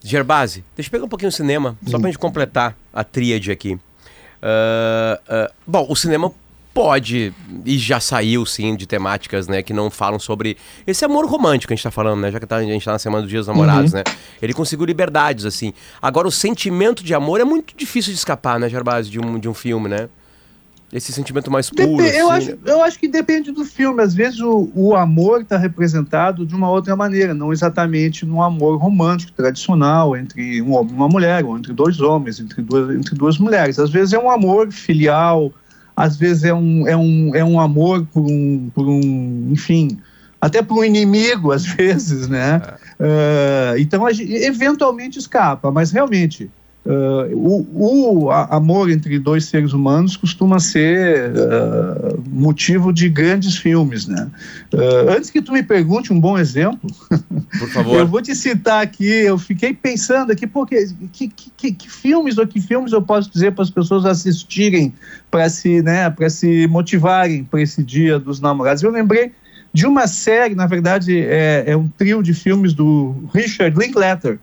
Gerbase, 0.06 0.64
deixa 0.76 0.88
eu 0.88 0.92
pegar 0.92 1.06
um 1.06 1.10
pouquinho 1.10 1.30
o 1.30 1.32
cinema, 1.32 1.76
só 1.88 1.98
pra 1.98 2.10
gente 2.10 2.20
completar 2.20 2.78
a 2.94 3.04
tríade 3.04 3.52
aqui. 3.52 3.74
Uh, 3.74 3.80
uh, 5.28 5.54
bom, 5.66 5.88
o 5.90 5.96
cinema 5.96 6.32
pode, 6.76 7.34
e 7.66 7.78
já 7.78 8.00
saiu 8.00 8.46
sim, 8.46 8.76
de 8.76 8.86
temáticas, 8.86 9.48
né, 9.48 9.64
que 9.64 9.74
não 9.74 9.90
falam 9.90 10.20
sobre 10.20 10.58
esse 10.86 11.04
amor 11.06 11.26
romântico 11.26 11.70
que 11.70 11.74
a 11.74 11.76
gente 11.76 11.84
tá 11.84 11.90
falando, 11.90 12.20
né, 12.20 12.30
já 12.32 12.40
que 12.40 12.46
tá, 12.46 12.58
a 12.58 12.64
gente 12.64 12.84
tá 12.84 12.92
na 12.92 13.00
Semana 13.00 13.22
dos 13.22 13.32
Dias 13.32 13.46
dos 13.48 13.56
Namorados, 13.56 13.94
uhum. 13.94 14.00
né. 14.00 14.04
Ele 14.42 14.54
conseguiu 14.54 14.86
liberdades, 14.86 15.46
assim. 15.46 15.74
Agora, 16.02 16.28
o 16.28 16.32
sentimento 16.32 17.04
de 17.04 17.14
amor 17.14 17.40
é 17.40 17.46
muito 17.46 17.74
difícil 17.76 18.12
de 18.12 18.20
escapar, 18.20 18.60
né, 18.60 18.70
Gerbase, 18.70 19.10
de 19.10 19.20
um, 19.20 19.40
de 19.40 19.50
um 19.50 19.54
filme, 19.54 19.90
né. 19.90 20.10
Esse 20.94 21.12
sentimento 21.12 21.52
mais 21.52 21.70
puro. 21.70 21.98
Dep 21.98 22.16
eu, 22.16 22.30
assim, 22.30 22.52
acho, 22.52 22.52
né? 22.52 22.58
eu 22.66 22.84
acho 22.84 23.00
que 23.00 23.08
depende 23.08 23.52
do 23.52 23.66
filme. 23.66 24.02
Às 24.02 24.14
vezes 24.14 24.40
o, 24.40 24.70
o 24.74 24.96
amor 24.96 25.42
está 25.42 25.58
representado 25.58 26.46
de 26.46 26.56
uma 26.56 26.70
outra 26.70 26.96
maneira, 26.96 27.34
não 27.34 27.52
exatamente 27.52 28.26
no 28.26 28.42
amor 28.42 28.78
romântico, 28.78 29.32
tradicional, 29.34 30.16
entre 30.16 30.62
um 30.62 30.74
homem 30.74 30.94
e 30.94 30.96
uma 30.96 31.10
mulher, 31.10 31.44
ou 31.44 31.58
entre 31.58 31.74
dois 31.74 32.00
homens, 32.00 32.40
entre 32.40 32.62
duas, 32.62 32.96
entre 32.96 33.16
duas 33.16 33.38
mulheres. 33.38 33.80
Às 33.80 33.90
vezes 33.90 34.14
é 34.14 34.20
um 34.20 34.30
amor 34.30 34.72
filial, 34.72 35.52
às 35.96 36.18
vezes 36.18 36.44
é 36.44 36.54
um, 36.54 36.88
é 36.88 36.96
um, 36.96 37.36
é 37.36 37.44
um 37.44 37.60
amor 37.60 38.06
por 38.14 38.22
um, 38.22 38.70
por 38.74 38.88
um 38.88 39.50
enfim, 39.52 39.98
até 40.40 40.62
por 40.62 40.80
um 40.80 40.84
inimigo, 40.84 41.52
às 41.52 41.66
vezes, 41.76 42.28
né? 42.28 42.62
É. 43.00 43.76
Uh, 43.76 43.80
então, 43.80 44.10
gente, 44.12 44.32
eventualmente 44.32 45.18
escapa, 45.18 45.72
mas 45.72 45.92
realmente 45.92 46.50
Uh, 46.86 47.36
o, 47.36 48.26
o 48.26 48.32
amor 48.32 48.92
entre 48.92 49.18
dois 49.18 49.46
seres 49.46 49.74
humanos 49.74 50.16
costuma 50.16 50.60
ser 50.60 51.32
uh, 51.32 52.24
motivo 52.30 52.94
de 52.94 53.10
grandes 53.10 53.58
filmes, 53.58 54.06
né? 54.06 54.30
Uh, 54.72 55.10
antes 55.10 55.32
que 55.32 55.42
tu 55.42 55.52
me 55.52 55.64
pergunte 55.64 56.14
um 56.14 56.20
bom 56.20 56.38
exemplo, 56.38 56.88
por 57.58 57.70
favor, 57.70 57.98
eu 57.98 58.08
vou 58.08 58.22
te 58.22 58.36
citar 58.36 58.84
aqui. 58.84 59.04
Eu 59.04 59.40
fiquei 59.40 59.74
pensando 59.74 60.32
aqui, 60.32 60.46
porque 60.46 60.88
que, 61.12 61.28
que, 61.28 61.52
que, 61.58 61.72
que 61.72 61.90
filmes 61.90 62.38
ou 62.38 62.46
que 62.46 62.62
filmes 62.62 62.92
eu 62.92 63.02
posso 63.02 63.32
dizer 63.32 63.54
para 63.54 63.64
as 63.64 63.72
pessoas 63.72 64.06
assistirem 64.06 64.94
para 65.32 65.50
se, 65.50 65.82
né, 65.82 66.08
para 66.12 66.30
se 66.30 66.68
motivarem 66.68 67.44
para 67.44 67.64
esse 67.64 67.84
Dia 67.84 68.20
dos 68.20 68.40
Namorados? 68.40 68.84
Eu 68.84 68.92
lembrei 68.92 69.32
de 69.74 69.88
uma 69.88 70.06
série, 70.06 70.54
na 70.54 70.68
verdade, 70.68 71.20
é, 71.20 71.64
é 71.66 71.76
um 71.76 71.88
trio 71.88 72.22
de 72.22 72.36
filmes 72.36 72.74
do 72.74 73.28
Richard 73.34 73.76
Linklater 73.76 74.38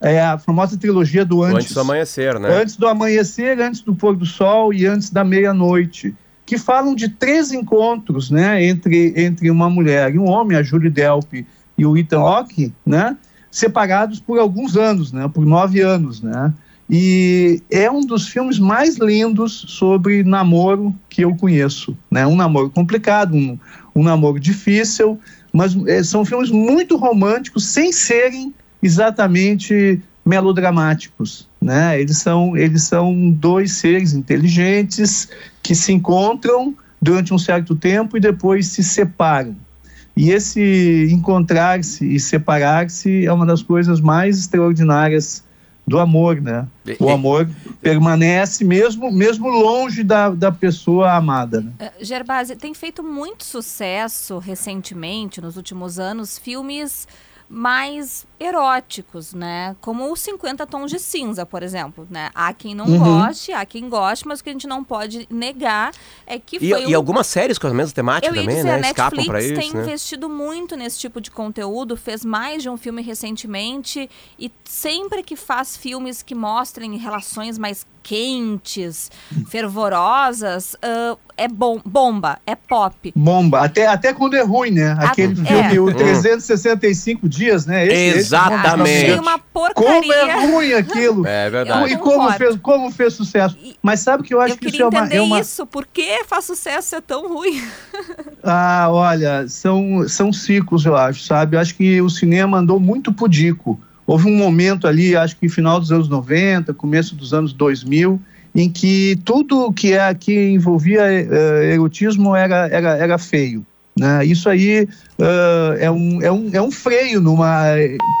é 0.00 0.20
a 0.20 0.38
famosa 0.38 0.76
trilogia 0.76 1.24
do 1.24 1.42
antes, 1.42 1.56
antes 1.56 1.74
do 1.74 1.80
amanhecer, 1.80 2.38
né? 2.38 2.60
Antes 2.60 2.76
do 2.76 2.86
amanhecer, 2.86 3.60
antes 3.60 3.80
do 3.80 3.94
pôr 3.94 4.16
do 4.16 4.26
sol 4.26 4.72
e 4.72 4.86
antes 4.86 5.10
da 5.10 5.24
meia-noite, 5.24 6.14
que 6.46 6.56
falam 6.56 6.94
de 6.94 7.08
três 7.08 7.50
encontros, 7.50 8.30
né, 8.30 8.64
entre, 8.64 9.12
entre 9.16 9.50
uma 9.50 9.68
mulher 9.68 10.14
e 10.14 10.18
um 10.18 10.28
homem, 10.28 10.56
a 10.56 10.62
Julie 10.62 10.88
Delp 10.88 11.44
e 11.76 11.84
o 11.84 11.96
Ethan 11.96 12.20
Hawke, 12.20 12.72
né, 12.86 13.16
separados 13.50 14.20
por 14.20 14.38
alguns 14.38 14.76
anos, 14.76 15.10
né, 15.12 15.28
por 15.28 15.44
nove 15.44 15.80
anos, 15.80 16.22
né, 16.22 16.54
e 16.88 17.60
é 17.68 17.90
um 17.90 18.00
dos 18.00 18.28
filmes 18.28 18.60
mais 18.60 18.96
lindos 18.96 19.64
sobre 19.66 20.22
namoro 20.22 20.94
que 21.08 21.24
eu 21.24 21.34
conheço, 21.34 21.98
né, 22.08 22.24
um 22.24 22.36
namoro 22.36 22.70
complicado, 22.70 23.34
um, 23.34 23.58
um 23.92 24.04
namoro 24.04 24.38
difícil, 24.38 25.18
mas 25.52 25.76
é, 25.88 26.00
são 26.04 26.24
filmes 26.24 26.50
muito 26.50 26.96
românticos, 26.96 27.66
sem 27.66 27.92
serem 27.92 28.54
exatamente 28.82 30.00
melodramáticos, 30.24 31.48
né? 31.60 32.00
Eles 32.00 32.18
são 32.18 32.56
eles 32.56 32.82
são 32.82 33.30
dois 33.30 33.72
seres 33.72 34.12
inteligentes 34.12 35.28
que 35.62 35.74
se 35.74 35.92
encontram 35.92 36.74
durante 37.00 37.32
um 37.32 37.38
certo 37.38 37.76
tempo 37.76 38.16
e 38.16 38.20
depois 38.20 38.66
se 38.66 38.82
separam. 38.82 39.54
E 40.16 40.30
esse 40.30 41.08
encontrar-se 41.12 42.04
e 42.04 42.18
separar-se 42.18 43.26
é 43.26 43.32
uma 43.32 43.46
das 43.46 43.62
coisas 43.62 44.00
mais 44.00 44.38
extraordinárias 44.38 45.44
do 45.86 46.00
amor, 46.00 46.40
né? 46.40 46.66
O 46.98 47.08
amor 47.08 47.48
permanece 47.80 48.64
mesmo 48.64 49.12
mesmo 49.12 49.48
longe 49.48 50.02
da, 50.02 50.30
da 50.30 50.50
pessoa 50.50 51.12
amada. 51.12 51.60
Né? 51.60 51.70
Uh, 51.80 52.04
Gerbasi, 52.04 52.56
tem 52.56 52.74
feito 52.74 53.04
muito 53.04 53.44
sucesso 53.44 54.38
recentemente, 54.38 55.40
nos 55.40 55.56
últimos 55.56 56.00
anos, 56.00 56.36
filmes 56.36 57.06
mais 57.48 58.25
eróticos, 58.38 59.32
né? 59.32 59.74
Como 59.80 60.12
os 60.12 60.20
50 60.20 60.66
tons 60.66 60.90
de 60.90 60.98
cinza, 60.98 61.46
por 61.46 61.62
exemplo, 61.62 62.06
né? 62.10 62.30
Há 62.34 62.52
quem 62.52 62.74
não 62.74 62.86
uhum. 62.86 62.98
goste, 62.98 63.52
há 63.52 63.64
quem 63.64 63.88
goste, 63.88 64.28
mas 64.28 64.40
o 64.40 64.44
que 64.44 64.50
a 64.50 64.52
gente 64.52 64.66
não 64.66 64.84
pode 64.84 65.26
negar 65.30 65.92
é 66.26 66.38
que 66.38 66.56
e, 66.56 66.70
foi 66.70 66.86
E, 66.86 66.94
algumas 66.94 67.26
séries 67.26 67.58
com 67.58 67.66
a 67.66 67.72
mesma 67.72 67.94
temática 67.94 68.30
Eu 68.30 68.38
também, 68.38 68.56
dizer, 68.56 68.64
né? 68.64 68.74
A 68.74 68.80
Escapam 68.80 69.16
Netflix 69.16 69.44
isso, 69.44 69.54
tem 69.54 69.72
né? 69.72 69.82
investido 69.82 70.28
muito 70.28 70.76
nesse 70.76 70.98
tipo 70.98 71.20
de 71.20 71.30
conteúdo, 71.30 71.96
fez 71.96 72.24
mais 72.24 72.62
de 72.62 72.68
um 72.68 72.76
filme 72.76 73.00
recentemente 73.02 74.08
e 74.38 74.52
sempre 74.64 75.22
que 75.22 75.34
faz 75.34 75.76
filmes 75.76 76.22
que 76.22 76.34
mostrem 76.34 76.96
relações 76.98 77.56
mais 77.58 77.86
quentes, 78.06 79.10
fervorosas, 79.48 80.74
uh, 80.74 81.18
é 81.36 81.48
bom, 81.48 81.80
bomba, 81.84 82.38
é 82.46 82.54
pop. 82.54 83.12
Bomba, 83.16 83.60
até, 83.60 83.88
até 83.88 84.12
quando 84.12 84.34
é 84.34 84.42
ruim, 84.42 84.70
né? 84.70 84.96
Aquele 85.00 85.32
a, 85.32 85.44
filme, 85.44 85.76
é. 85.76 85.80
o 85.80 85.92
365 85.92 87.28
dias, 87.28 87.66
né? 87.66 87.84
Esse, 87.84 88.25
Exatamente. 88.26 89.10
Esse, 89.10 89.20
uma 89.20 89.38
porcaria. 89.38 90.00
Como 90.00 90.12
é 90.12 90.46
ruim 90.46 90.72
aquilo. 90.72 91.26
É 91.26 91.50
verdade. 91.50 91.92
E 91.92 91.96
como 91.96 92.32
fez, 92.32 92.56
como 92.56 92.90
fez 92.90 93.14
sucesso. 93.14 93.56
Mas 93.82 94.00
sabe 94.00 94.22
que 94.22 94.34
eu 94.34 94.40
acho 94.40 94.54
eu 94.54 94.58
que 94.58 94.68
isso 94.68 94.82
é 94.82 94.86
uma, 94.86 95.06
é 95.08 95.20
uma... 95.20 95.40
isso, 95.40 95.66
por 95.66 95.86
que 95.86 96.24
faz 96.24 96.44
sucesso 96.44 96.96
é 96.96 97.00
tão 97.00 97.28
ruim? 97.28 97.62
ah, 98.42 98.88
olha, 98.90 99.48
são, 99.48 100.08
são 100.08 100.32
ciclos, 100.32 100.84
eu 100.84 100.96
acho, 100.96 101.22
sabe? 101.24 101.56
Eu 101.56 101.60
acho 101.60 101.74
que 101.74 102.00
o 102.00 102.10
cinema 102.10 102.58
andou 102.58 102.78
muito 102.78 103.12
pudico. 103.12 103.80
Houve 104.06 104.28
um 104.28 104.36
momento 104.36 104.86
ali, 104.86 105.16
acho 105.16 105.36
que 105.36 105.48
final 105.48 105.80
dos 105.80 105.90
anos 105.90 106.08
90, 106.08 106.72
começo 106.74 107.16
dos 107.16 107.34
anos 107.34 107.52
2000, 107.52 108.20
em 108.54 108.70
que 108.70 109.18
tudo 109.24 109.72
que, 109.72 109.92
é, 109.92 110.14
que 110.14 110.50
envolvia 110.50 111.02
uh, 111.02 111.62
erotismo 111.62 112.34
era, 112.34 112.68
era, 112.68 112.96
era 112.96 113.18
feio. 113.18 113.66
Né? 113.98 114.26
Isso 114.26 114.48
aí 114.48 114.86
uh, 115.18 115.72
é, 115.78 115.90
um, 115.90 116.22
é, 116.22 116.30
um, 116.30 116.50
é 116.52 116.60
um 116.60 116.70
freio 116.70 117.20
numa 117.20 117.64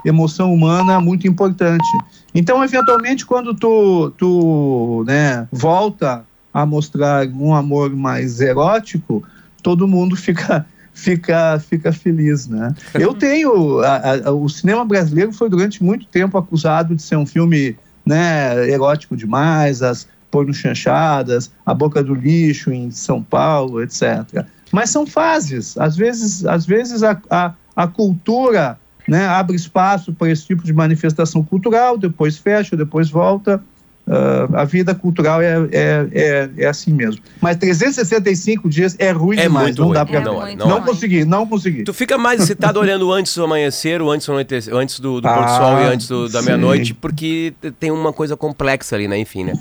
emoção 0.06 0.52
humana 0.52 1.00
muito 1.00 1.28
importante. 1.28 1.86
Então, 2.34 2.64
eventualmente, 2.64 3.26
quando 3.26 3.54
tu, 3.54 4.10
tu 4.16 5.04
né, 5.06 5.46
volta 5.52 6.24
a 6.52 6.64
mostrar 6.64 7.26
um 7.28 7.54
amor 7.54 7.94
mais 7.94 8.40
erótico, 8.40 9.22
todo 9.62 9.86
mundo 9.86 10.16
fica 10.16 10.64
fica, 10.96 11.58
fica 11.58 11.92
feliz, 11.92 12.48
né? 12.48 12.74
Eu 12.94 13.12
tenho, 13.12 13.80
a, 13.80 14.28
a, 14.28 14.32
o 14.32 14.48
cinema 14.48 14.82
brasileiro 14.82 15.30
foi 15.30 15.50
durante 15.50 15.84
muito 15.84 16.06
tempo 16.06 16.38
acusado 16.38 16.94
de 16.94 17.02
ser 17.02 17.16
um 17.16 17.26
filme, 17.26 17.76
né, 18.04 18.66
erótico 18.70 19.14
demais, 19.14 19.82
as 19.82 20.08
porno 20.30 20.54
chanchadas, 20.54 21.50
a 21.66 21.74
boca 21.74 22.02
do 22.02 22.14
lixo 22.14 22.72
em 22.72 22.90
São 22.90 23.22
Paulo, 23.22 23.82
etc. 23.82 24.46
Mas 24.72 24.90
são 24.90 25.06
fases. 25.06 25.76
Às 25.78 25.96
vezes, 25.96 26.44
às 26.44 26.66
vezes 26.66 27.02
a, 27.02 27.20
a, 27.30 27.52
a 27.74 27.86
cultura 27.86 28.78
né, 29.08 29.26
abre 29.26 29.56
espaço 29.56 30.12
para 30.12 30.30
esse 30.30 30.46
tipo 30.46 30.64
de 30.64 30.72
manifestação 30.72 31.42
cultural, 31.42 31.96
depois 31.96 32.36
fecha, 32.36 32.76
depois 32.76 33.08
volta. 33.08 33.62
Uh, 34.06 34.54
a 34.54 34.64
vida 34.64 34.94
cultural 34.94 35.42
é, 35.42 35.56
é, 35.72 36.06
é, 36.12 36.50
é, 36.58 36.66
assim 36.66 36.92
mesmo. 36.92 37.20
Mas 37.40 37.56
365 37.56 38.68
dias 38.68 38.94
é 39.00 39.10
ruim 39.10 39.36
é 39.36 39.42
demais. 39.42 39.74
não 39.74 39.86
ruim. 39.86 39.94
dá 39.94 40.06
pra. 40.06 40.20
É 40.20 40.22
não, 40.22 40.54
não, 40.54 40.68
não 40.68 40.82
consegui, 40.82 41.24
não 41.24 41.44
consegui. 41.44 41.82
Tu 41.82 41.92
fica 41.92 42.16
mais 42.16 42.40
excitado 42.40 42.78
olhando 42.78 43.10
antes 43.12 43.34
do 43.34 43.42
amanhecer, 43.42 44.00
ou 44.00 44.12
antes 44.12 44.28
do, 44.28 44.32
antes 44.76 45.00
do, 45.00 45.20
do 45.20 45.26
ah, 45.26 45.34
pôr 45.34 45.44
do 45.44 45.50
sol 45.50 45.80
e 45.80 45.84
antes 45.86 46.06
do, 46.06 46.28
da 46.28 46.40
meia-noite, 46.40 46.94
porque 46.94 47.52
tem 47.80 47.90
uma 47.90 48.12
coisa 48.12 48.36
complexa 48.36 48.94
ali, 48.94 49.08
né? 49.08 49.18
Enfim, 49.18 49.42
né? 49.42 49.54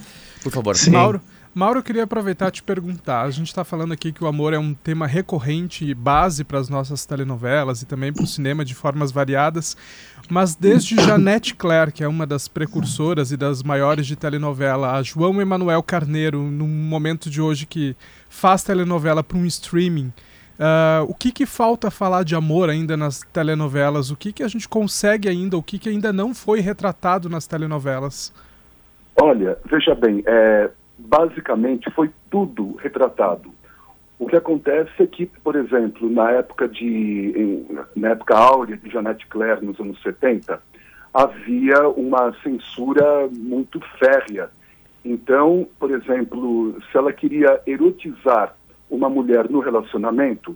Por 0.44 0.52
favor. 0.52 0.76
Sim. 0.76 0.92
Mauro, 0.92 1.20
Mauro, 1.58 1.80
eu 1.80 1.84
queria 1.84 2.04
aproveitar 2.04 2.50
e 2.50 2.52
te 2.52 2.62
perguntar. 2.62 3.22
A 3.22 3.32
gente 3.32 3.48
está 3.48 3.64
falando 3.64 3.94
aqui 3.94 4.12
que 4.12 4.22
o 4.22 4.28
amor 4.28 4.54
é 4.54 4.60
um 4.60 4.74
tema 4.74 5.08
recorrente 5.08 5.86
e 5.86 5.94
base 5.94 6.44
para 6.44 6.60
as 6.60 6.68
nossas 6.68 7.06
telenovelas 7.06 7.82
e 7.82 7.86
também 7.86 8.12
para 8.12 8.26
o 8.26 8.28
cinema 8.28 8.66
de 8.66 8.76
formas 8.76 9.10
variadas. 9.10 9.78
Mas 10.30 10.54
desde 10.54 10.98
Janete 10.98 11.56
Claire, 11.56 11.94
que 11.94 12.04
é 12.04 12.08
uma 12.10 12.28
das 12.28 12.50
precursoras 12.50 13.32
e 13.32 13.38
das 13.38 13.64
maiores 13.64 14.06
de 14.06 14.18
telenovela, 14.18 14.98
a 14.98 15.02
João 15.02 15.42
Emanuel 15.42 15.82
Carneiro, 15.82 16.42
num 16.42 16.68
momento 16.68 17.30
de 17.30 17.40
hoje 17.40 17.66
que 17.66 17.96
faz 18.28 18.62
telenovela 18.62 19.24
para 19.24 19.38
um 19.38 19.46
streaming, 19.46 20.12
uh, 20.60 21.06
o 21.08 21.14
que, 21.14 21.32
que 21.32 21.46
falta 21.46 21.90
falar 21.90 22.24
de 22.26 22.36
amor 22.36 22.70
ainda 22.70 22.98
nas 22.98 23.22
telenovelas? 23.32 24.12
O 24.12 24.18
que, 24.18 24.34
que 24.34 24.44
a 24.44 24.50
gente 24.50 24.68
consegue 24.68 25.30
ainda? 25.30 25.56
O 25.56 25.64
que, 25.64 25.80
que 25.80 25.88
ainda 25.88 26.12
não 26.12 26.34
foi 26.34 26.60
retratado 26.60 27.30
nas 27.30 27.48
telenovelas? 27.48 28.34
Olha, 29.16 29.58
veja 29.72 29.96
bem, 29.96 30.22
é, 30.28 30.70
basicamente 31.06 31.90
foi 31.92 32.12
tudo 32.30 32.76
retratado. 32.76 33.54
O 34.18 34.28
que 34.28 34.36
acontece 34.36 34.92
é 35.04 35.08
que, 35.08 35.26
por 35.26 35.56
exemplo, 35.56 36.10
na 36.10 36.32
época 36.32 36.68
de 36.68 36.86
em, 36.86 37.68
na 37.96 38.10
época 38.10 38.38
áurea 38.38 38.78
de 38.78 38.90
Janete 38.90 39.28
Claire 39.28 39.66
nos 39.66 39.80
anos 39.80 40.02
70, 40.02 40.62
havia 41.14 41.88
uma 41.90 42.34
censura 42.42 43.28
muito 43.32 43.80
férrea. 44.00 44.50
Então, 45.04 45.68
por 45.80 45.92
exemplo, 45.92 46.78
se 46.92 46.98
ela 46.98 47.14
queria 47.14 47.62
erotizar 47.66 48.56
uma 48.90 49.10
mulher 49.10 49.50
no 49.50 49.60
relacionamento, 49.60 50.56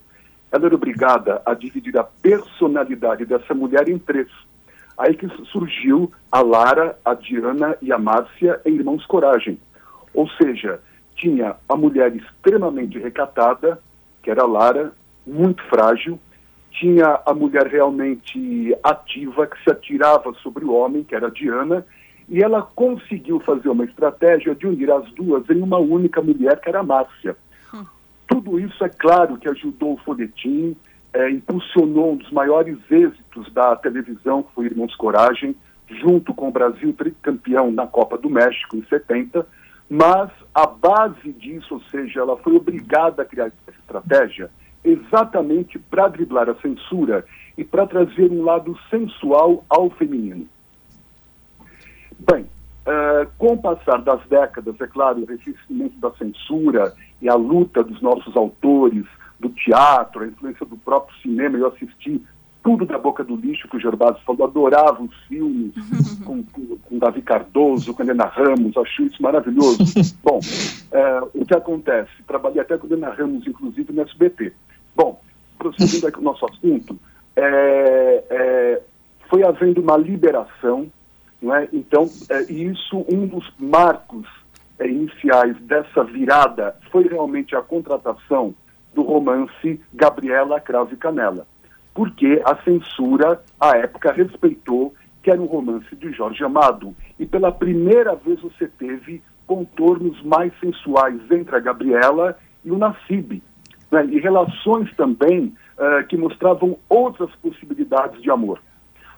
ela 0.52 0.66
era 0.66 0.76
obrigada 0.76 1.42
a 1.46 1.54
dividir 1.54 1.98
a 1.98 2.04
personalidade 2.04 3.26
dessa 3.26 3.54
mulher 3.54 3.88
em 3.88 4.00
três. 4.00 4.28
Aí 4.98 5.16
que 5.16 5.28
surgiu 5.46 6.12
a 6.32 6.42
Lara, 6.42 6.98
a 7.06 7.14
Diana 7.14 7.78
e 7.82 7.92
a 7.92 7.98
Márcia 7.98 8.60
em 8.66 8.76
Irmãos 8.76 9.06
Coragem. 9.06 9.58
Ou 10.14 10.28
seja, 10.30 10.80
tinha 11.16 11.56
a 11.68 11.76
mulher 11.76 12.16
extremamente 12.16 12.98
recatada, 12.98 13.80
que 14.24 14.32
era 14.32 14.46
Lara, 14.46 14.94
muito 15.26 15.64
frágil, 15.64 16.20
tinha 16.72 17.20
a 17.26 17.34
mulher 17.34 17.68
realmente 17.68 18.76
ativa, 18.84 19.48
que 19.48 19.62
se 19.64 19.70
atirava 19.70 20.34
sobre 20.42 20.66
o 20.66 20.74
homem, 20.74 21.04
que 21.04 21.16
era 21.16 21.28
a 21.28 21.32
Diana, 21.32 21.86
e 22.28 22.44
ela 22.44 22.62
conseguiu 22.62 23.40
fazer 23.40 23.70
uma 23.70 23.84
estratégia 23.84 24.56
de 24.56 24.68
unir 24.68 24.92
as 24.92 25.12
duas 25.14 25.50
em 25.50 25.62
uma 25.62 25.78
única 25.78 26.22
mulher, 26.22 26.60
que 26.60 26.70
era 26.70 26.80
a 26.80 26.84
Márcia. 26.84 27.36
Tudo 28.28 28.60
isso, 28.60 28.84
é 28.84 28.90
claro, 28.90 29.38
que 29.38 29.50
ajudou 29.50 29.94
o 29.94 29.98
folhetim, 29.98 30.76
é, 31.12 31.30
impulsionou 31.32 32.14
um 32.14 32.18
dos 32.18 32.32
maiores 32.32 32.78
êxitos 32.90 33.52
da 33.52 33.76
televisão, 33.76 34.44
que 34.44 34.54
foi 34.54 34.66
Irmãos 34.66 34.96
Coragem, 34.96 35.56
junto 35.90 36.34
com 36.36 36.50
o 36.50 36.52
Brasil 36.52 36.94
tricampeão 36.94 37.72
na 37.72 37.88
Copa 37.88 38.16
do 38.18 38.30
México 38.30 38.78
em 38.78 38.86
70, 38.86 39.46
mas 39.90 40.30
a 40.54 40.68
base 40.68 41.34
disso, 41.34 41.76
ou 41.76 41.82
seja, 41.90 42.20
ela 42.20 42.38
foi 42.38 42.56
obrigada 42.56 43.24
a 43.24 43.26
criar 43.26 43.48
essa 43.48 43.80
estratégia 43.80 44.52
exatamente 44.84 45.78
para 45.80 46.08
driblar 46.08 46.50
a 46.50 46.56
censura 46.56 47.26
e 47.58 47.64
para 47.64 47.88
trazer 47.88 48.32
um 48.32 48.44
lado 48.44 48.78
sensual 48.90 49.66
ao 49.68 49.90
feminino. 49.90 50.48
Bem, 52.20 52.44
uh, 52.44 53.30
com 53.38 53.54
o 53.54 53.62
passar 53.62 54.02
das 54.02 54.26
décadas, 54.28 54.80
é 54.80 54.88
claro, 54.88 55.22
o 55.22 55.26
resistimento 55.26 55.98
da 56.00 56.12
censura 56.12 56.94
e 57.22 57.28
a 57.28 57.36
luta 57.36 57.84
dos 57.84 58.02
nossos 58.02 58.36
autores, 58.38 59.06
do 59.40 59.50
teatro, 59.50 60.24
a 60.24 60.28
influência 60.28 60.66
do 60.66 60.78
próprio 60.78 61.18
cinema, 61.22 61.58
eu 61.58 61.68
assisti 61.68 62.22
tudo 62.64 62.86
da 62.86 62.98
boca 62.98 63.24
do 63.24 63.36
lixo 63.36 63.68
que 63.68 63.78
o 63.78 63.80
Gervásio 63.80 64.22
falou, 64.26 64.46
adorava 64.46 65.02
os 65.02 65.16
filmes 65.28 65.74
com, 66.26 66.44
com, 66.44 66.78
com, 66.78 66.98
Davi 66.98 67.22
Cardoso, 67.22 67.94
com 67.94 68.04
Helena 68.04 68.26
Ramos, 68.26 68.76
acho 68.78 69.04
isso 69.04 69.22
maravilhoso. 69.22 69.80
Bom, 70.24 70.40
é, 70.92 71.22
o 71.34 71.46
que 71.46 71.56
acontece? 71.56 72.12
Trabalhei 72.28 72.62
até 72.62 72.78
com 72.78 72.88
Helena 72.88 73.12
Ramos, 73.12 73.48
inclusive, 73.48 73.94
no 73.94 74.02
SBT. 74.02 74.54
Bom, 74.96 75.22
prosseguindo 75.58 76.08
aqui 76.08 76.20
o 76.20 76.24
nosso 76.24 76.46
assunto, 76.46 76.98
é, 77.36 78.24
é, 78.30 78.82
foi 79.30 79.44
havendo 79.44 79.82
uma 79.82 79.98
liberação, 79.98 80.92
não 81.42 81.56
é? 81.56 81.70
então, 81.72 82.10
é, 82.30 82.52
isso, 82.52 83.06
um 83.10 83.26
dos 83.26 83.50
marcos 83.58 84.28
é, 84.78 84.88
iniciais 84.88 85.58
dessa 85.62 86.04
virada 86.04 86.76
foi 86.92 87.08
realmente 87.08 87.56
a 87.56 87.62
contratação 87.62 88.54
do 88.94 89.04
romance 89.04 89.80
Gabriela 89.94 90.60
Cravo 90.60 90.94
e 90.94 90.98
Canela 90.98 91.48
porque 92.00 92.42
a 92.46 92.56
censura, 92.64 93.44
à 93.60 93.76
época, 93.76 94.14
respeitou 94.14 94.94
que 95.22 95.30
era 95.30 95.42
um 95.42 95.48
romance 95.48 95.94
de 95.98 96.14
Jorge 96.14 96.42
Amado. 96.46 96.96
E 97.20 97.26
pela 97.26 97.52
primeira 97.52 98.16
vez 98.16 98.40
você 98.40 98.70
teve 98.70 99.22
contornos 99.46 100.24
mais 100.24 100.58
sensuais 100.62 101.20
entre 101.30 101.58
a 101.58 101.60
Gabriela 101.60 102.40
e 102.64 102.72
o 102.72 102.78
Nassib. 102.78 103.44
Né? 103.92 104.06
E 104.06 104.18
relações 104.18 104.90
também 104.96 105.54
uh, 105.78 106.08
que 106.08 106.16
mostravam 106.16 106.80
outras 106.88 107.36
possibilidades 107.36 108.22
de 108.22 108.32
amor. 108.32 108.62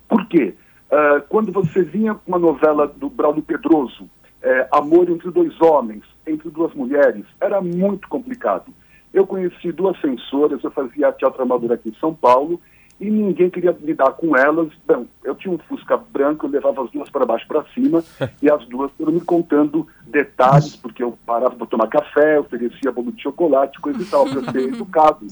Por 0.09 0.25
quê? 0.25 0.55
Uh, 0.89 1.21
quando 1.29 1.51
você 1.51 1.83
vinha 1.83 2.15
com 2.15 2.31
uma 2.31 2.39
novela 2.39 2.87
do 2.87 3.11
Braulio 3.11 3.43
Pedroso, 3.43 4.05
uh, 4.05 4.75
Amor 4.75 5.07
entre 5.07 5.29
dois 5.29 5.53
homens, 5.61 6.01
entre 6.25 6.49
duas 6.49 6.73
mulheres, 6.73 7.25
era 7.39 7.61
muito 7.61 8.09
complicado. 8.09 8.73
Eu 9.13 9.27
conheci 9.27 9.71
duas 9.71 9.99
censoras, 9.99 10.63
eu 10.63 10.71
fazia 10.71 11.11
teatro 11.11 11.41
amador 11.41 11.71
aqui 11.71 11.89
em 11.89 11.99
São 11.99 12.13
Paulo, 12.13 12.59
e 12.99 13.09
ninguém 13.09 13.49
queria 13.49 13.75
lidar 13.81 14.11
com 14.11 14.37
elas. 14.37 14.69
Bom, 14.87 15.07
eu 15.23 15.33
tinha 15.33 15.53
um 15.53 15.57
Fusca 15.57 15.97
branco, 15.97 16.45
eu 16.45 16.51
levava 16.51 16.83
as 16.83 16.91
duas 16.91 17.09
para 17.09 17.25
baixo 17.25 17.47
para 17.47 17.65
cima, 17.73 18.03
e 18.41 18.49
as 18.49 18.63
duas 18.67 18.91
foram 18.97 19.11
me 19.11 19.21
contando 19.21 19.87
detalhes, 20.05 20.75
porque 20.75 21.01
eu 21.01 21.17
parava 21.25 21.55
para 21.55 21.65
tomar 21.65 21.87
café, 21.87 22.39
oferecia 22.39 22.91
bolo 22.91 23.11
de 23.11 23.23
chocolate, 23.23 23.81
coisa 23.81 24.01
e 24.01 24.05
tal, 24.05 24.25
para 24.29 24.51
ser 24.51 24.69
educado. 24.69 25.25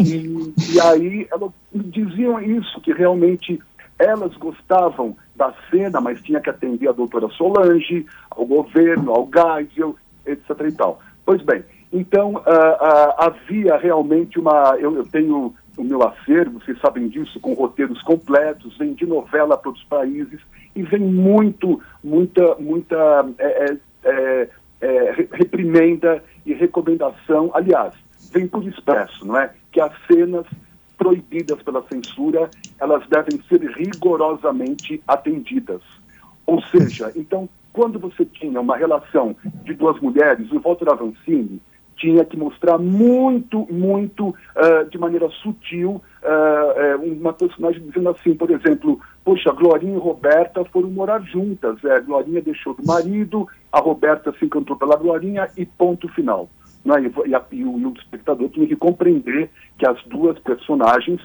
E, 0.00 0.74
e 0.74 0.80
aí 0.80 1.28
elas 1.30 1.50
diziam 1.72 2.40
isso, 2.40 2.80
que 2.80 2.92
realmente 2.92 3.60
elas 3.98 4.34
gostavam 4.38 5.14
da 5.36 5.52
cena, 5.70 6.00
mas 6.00 6.22
tinha 6.22 6.40
que 6.40 6.48
atender 6.48 6.88
a 6.88 6.92
doutora 6.92 7.28
Solange, 7.28 8.06
ao 8.30 8.46
governo, 8.46 9.12
ao 9.12 9.28
Geisel, 9.30 9.94
etc. 10.24 10.48
e 10.66 10.72
tal. 10.72 11.00
Pois 11.26 11.42
bem, 11.42 11.62
então, 11.92 12.34
uh, 12.34 12.36
uh, 12.36 13.14
havia 13.18 13.76
realmente 13.76 14.38
uma. 14.38 14.76
Eu, 14.78 14.94
eu, 14.96 15.04
tenho 15.04 15.54
o 15.76 15.82
meu 15.82 16.02
acervo, 16.06 16.60
vocês 16.60 16.78
sabem 16.80 17.08
disso, 17.08 17.40
com 17.40 17.54
roteiros 17.54 18.00
completos, 18.02 18.76
vem 18.78 18.94
de 18.94 19.06
novela 19.06 19.56
para 19.56 19.70
outros 19.70 19.86
países 19.86 20.40
e 20.76 20.82
vem 20.82 21.00
muito, 21.00 21.80
muita, 22.04 22.54
muita 22.56 23.26
é, 23.38 23.76
é, 24.04 24.48
é, 24.80 25.26
reprimenda 25.32 26.22
e 26.44 26.52
recomendação. 26.52 27.50
Aliás, 27.54 27.94
vem 28.32 28.46
por 28.46 28.62
expresso, 28.66 29.26
não 29.26 29.36
é? 29.36 29.52
Que 29.72 29.80
as 29.80 29.92
cenas 30.06 30.46
proibidas 30.96 31.62
pela 31.62 31.82
censura 31.88 32.50
elas 32.78 33.06
devem 33.08 33.40
ser 33.48 33.60
rigorosamente 33.70 35.02
atendidas. 35.08 35.82
Ou 36.46 36.62
seja, 36.62 37.10
então, 37.16 37.48
quando 37.72 37.98
você 37.98 38.24
tinha 38.24 38.60
uma 38.60 38.76
relação 38.76 39.34
de 39.64 39.72
duas 39.74 39.98
mulheres, 40.00 40.52
o 40.52 40.60
Walter 40.60 40.90
Avancini 40.90 41.60
tinha 42.00 42.24
que 42.24 42.36
mostrar 42.36 42.78
muito, 42.78 43.68
muito, 43.70 44.28
uh, 44.30 44.88
de 44.90 44.98
maneira 44.98 45.28
sutil, 45.42 46.00
uh, 46.22 47.12
uma 47.20 47.34
personagem 47.34 47.82
dizendo 47.82 48.08
assim, 48.08 48.34
por 48.34 48.50
exemplo, 48.50 48.98
poxa, 49.22 49.52
Glorinha 49.52 49.96
e 49.96 49.98
Roberta 49.98 50.64
foram 50.64 50.90
morar 50.90 51.20
juntas, 51.20 51.76
é, 51.84 52.00
Glorinha 52.00 52.40
deixou 52.40 52.72
do 52.72 52.84
marido, 52.86 53.46
a 53.70 53.80
Roberta 53.80 54.32
se 54.38 54.46
encantou 54.46 54.76
pela 54.76 54.96
Glorinha 54.96 55.48
e 55.58 55.66
ponto 55.66 56.08
final. 56.08 56.48
Né? 56.82 56.94
E, 57.26 57.34
a, 57.34 57.42
e, 57.52 57.64
o, 57.64 57.78
e 57.78 57.86
o 57.86 57.92
espectador 57.92 58.48
tinha 58.48 58.66
que 58.66 58.76
compreender 58.76 59.50
que 59.76 59.86
as 59.86 60.02
duas 60.04 60.38
personagens 60.38 61.20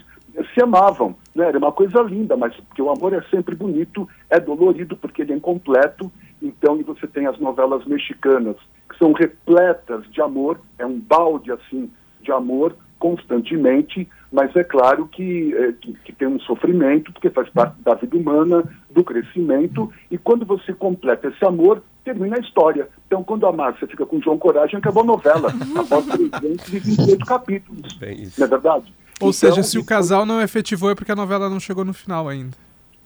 se 0.52 0.62
amavam, 0.62 1.16
né? 1.34 1.46
Era 1.46 1.56
uma 1.56 1.72
coisa 1.72 2.02
linda, 2.02 2.36
mas 2.36 2.54
porque 2.54 2.82
o 2.82 2.90
amor 2.90 3.14
é 3.14 3.22
sempre 3.30 3.54
bonito, 3.54 4.06
é 4.28 4.38
dolorido 4.38 4.94
porque 4.94 5.22
ele 5.22 5.32
é 5.32 5.36
incompleto. 5.36 6.12
Então, 6.42 6.78
e 6.78 6.82
você 6.82 7.06
tem 7.06 7.26
as 7.26 7.38
novelas 7.38 7.86
mexicanas 7.86 8.56
que 8.96 8.98
são 8.98 9.12
repletas 9.12 10.04
de 10.10 10.20
amor, 10.20 10.60
é 10.78 10.86
um 10.86 10.98
balde 10.98 11.52
assim 11.52 11.90
de 12.22 12.32
amor 12.32 12.74
constantemente, 12.98 14.08
mas 14.32 14.54
é 14.56 14.64
claro 14.64 15.06
que, 15.06 15.54
é, 15.54 15.72
que, 15.72 15.92
que, 16.04 16.12
tem 16.12 16.26
um 16.26 16.40
sofrimento, 16.40 17.12
porque 17.12 17.28
faz 17.28 17.48
parte 17.50 17.80
da 17.82 17.94
vida 17.94 18.16
humana, 18.16 18.64
do 18.90 19.04
crescimento, 19.04 19.92
e 20.10 20.16
quando 20.16 20.46
você 20.46 20.72
completa 20.72 21.28
esse 21.28 21.44
amor, 21.44 21.82
termina 22.02 22.36
a 22.36 22.40
história. 22.40 22.88
Então, 23.06 23.22
quando 23.22 23.46
a 23.46 23.52
Márcia 23.52 23.86
fica 23.86 24.06
com 24.06 24.20
João 24.20 24.38
Coragem, 24.38 24.78
acabou 24.78 25.02
a 25.02 25.06
novela, 25.06 25.52
após 25.76 26.06
328 26.06 27.26
capítulos. 27.26 27.98
Não 28.38 28.46
é 28.46 28.48
verdade? 28.48 28.94
Ou 29.20 29.28
então, 29.28 29.32
seja, 29.32 29.62
se 29.62 29.78
o 29.78 29.84
casal 29.84 30.24
não 30.24 30.40
efetivou 30.40 30.90
é 30.90 30.94
porque 30.94 31.12
a 31.12 31.16
novela 31.16 31.50
não 31.50 31.60
chegou 31.60 31.84
no 31.84 31.92
final 31.92 32.28
ainda. 32.28 32.56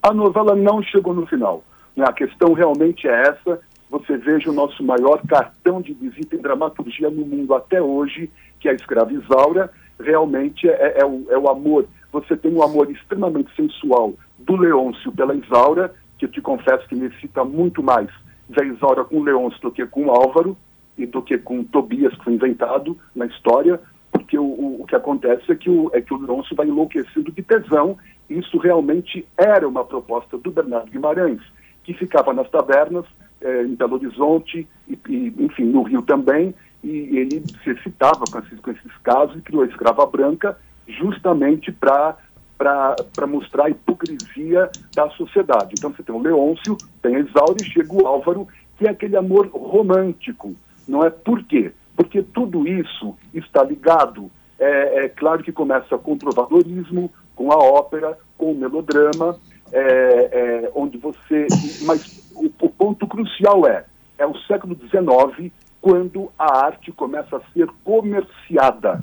A 0.03 0.15
novela 0.15 0.55
não 0.55 0.83
chegou 0.83 1.13
no 1.13 1.27
final. 1.27 1.65
Né? 1.97 2.05
A 2.09 2.13
questão 2.13 2.53
realmente 2.53 3.07
é 3.07 3.29
essa, 3.29 3.61
você 3.91 4.17
veja 4.17 4.49
o 4.49 4.55
nosso 4.55 4.85
maior 4.85 5.21
cartão 5.27 5.83
de 5.83 5.93
visita 5.93 6.37
em 6.37 6.41
dramaturgia 6.41 7.11
no 7.11 7.27
mundo 7.27 7.53
até 7.55 7.83
hoje, 7.83 8.31
que 8.61 8.69
é 8.69 8.71
a 8.71 8.75
Escrava 8.75 9.13
Isaura, 9.13 9.71
realmente 9.99 10.69
é, 10.69 11.01
é, 11.01 11.05
o, 11.05 11.27
é 11.29 11.37
o 11.37 11.49
amor. 11.49 11.87
Você 12.13 12.37
tem 12.37 12.55
um 12.55 12.63
amor 12.63 12.89
extremamente 12.91 13.55
sensual 13.57 14.15
do 14.39 14.57
Leôncio 14.57 15.11
pela 15.11 15.35
Isaura, 15.35 15.93
que 16.17 16.25
eu 16.25 16.31
te 16.31 16.41
confesso 16.41 16.87
que 16.87 16.95
necessita 16.95 17.45
muito 17.45 17.83
mais 17.83 18.09
da 18.49 18.65
Isaura 18.65 19.05
com 19.05 19.23
Leôncio 19.23 19.61
do 19.61 19.73
que 19.73 19.85
com 19.87 20.09
Álvaro 20.11 20.57
e 20.97 21.05
do 21.05 21.21
que 21.21 21.37
com 21.39 21.65
Tobias, 21.65 22.15
que 22.15 22.25
foi 22.25 22.35
inventado 22.35 22.97
na 23.15 23.27
história, 23.27 23.81
porque 24.13 24.39
o, 24.39 24.45
o, 24.45 24.83
o 24.83 24.87
que 24.87 24.95
acontece 24.95 25.51
é 25.51 25.57
que 25.57 25.69
o, 25.69 25.91
é 25.93 26.01
que 26.01 26.15
o 26.15 26.21
Leôncio 26.21 26.55
vai 26.55 26.67
enlouquecido 26.67 27.33
de 27.33 27.43
tesão. 27.43 27.97
Isso 28.29 28.57
realmente 28.59 29.27
era 29.37 29.67
uma 29.67 29.85
proposta 29.85 30.39
do 30.39 30.51
Bernardo 30.51 30.91
Guimarães, 30.91 31.41
que 31.83 31.93
ficava 31.93 32.33
nas 32.33 32.49
tabernas 32.51 33.05
é, 33.41 33.63
em 33.63 33.75
Belo 33.75 33.95
Horizonte, 33.95 34.67
e, 34.89 34.99
e, 35.09 35.35
enfim, 35.39 35.65
no 35.65 35.83
Rio 35.83 36.03
também, 36.03 36.55
e 36.83 37.19
ele 37.19 37.43
se 37.63 37.71
excitava 37.71 38.25
com 38.31 38.39
esses, 38.39 38.59
com 38.61 38.71
esses 38.71 38.97
casos 39.03 39.37
e 39.37 39.43
criou 39.43 39.63
a 39.63 39.67
escrava 39.67 40.05
branca 40.07 40.57
justamente 40.87 41.71
para 41.73 42.17
para 42.59 43.27
mostrar 43.27 43.65
a 43.65 43.71
hipocrisia 43.71 44.69
da 44.95 45.09
sociedade. 45.13 45.73
Então 45.79 45.95
você 45.95 46.03
tem 46.03 46.15
o 46.15 46.21
Leôncio, 46.21 46.77
tem 47.01 47.17
a 47.17 47.21
Isaura 47.21 47.57
e 47.59 47.65
chega 47.65 47.91
o 47.91 48.07
Álvaro, 48.07 48.47
que 48.77 48.87
é 48.87 48.91
aquele 48.91 49.17
amor 49.17 49.47
romântico. 49.47 50.55
Não 50.87 51.03
é 51.03 51.09
por 51.09 51.43
quê? 51.45 51.73
porque 52.01 52.23
tudo 52.23 52.67
isso 52.67 53.15
está 53.35 53.63
ligado. 53.63 54.31
É, 54.59 55.05
é 55.05 55.09
claro 55.11 55.43
que 55.43 55.53
começa 55.53 55.99
com 55.99 56.15
o 56.15 56.17
trovadorismo, 56.17 57.13
com 57.37 57.53
a 57.53 57.57
ópera, 57.57 58.19
com 58.39 58.53
o 58.53 58.55
melodrama, 58.55 59.39
é, 59.73 59.81
é, 59.83 60.73
onde 60.75 60.99
você. 60.99 61.47
Mas 61.83 62.31
o, 62.35 62.47
o, 62.47 62.71
ponto 62.71 63.07
crucial 63.07 63.67
é: 63.67 63.85
é 64.19 64.27
o 64.27 64.37
século 64.41 64.77
XIX 64.77 65.53
quando 65.81 66.31
a 66.39 66.67
arte 66.67 66.93
começa 66.93 67.37
a 67.37 67.53
ser 67.53 67.69
comerciada. 67.85 69.03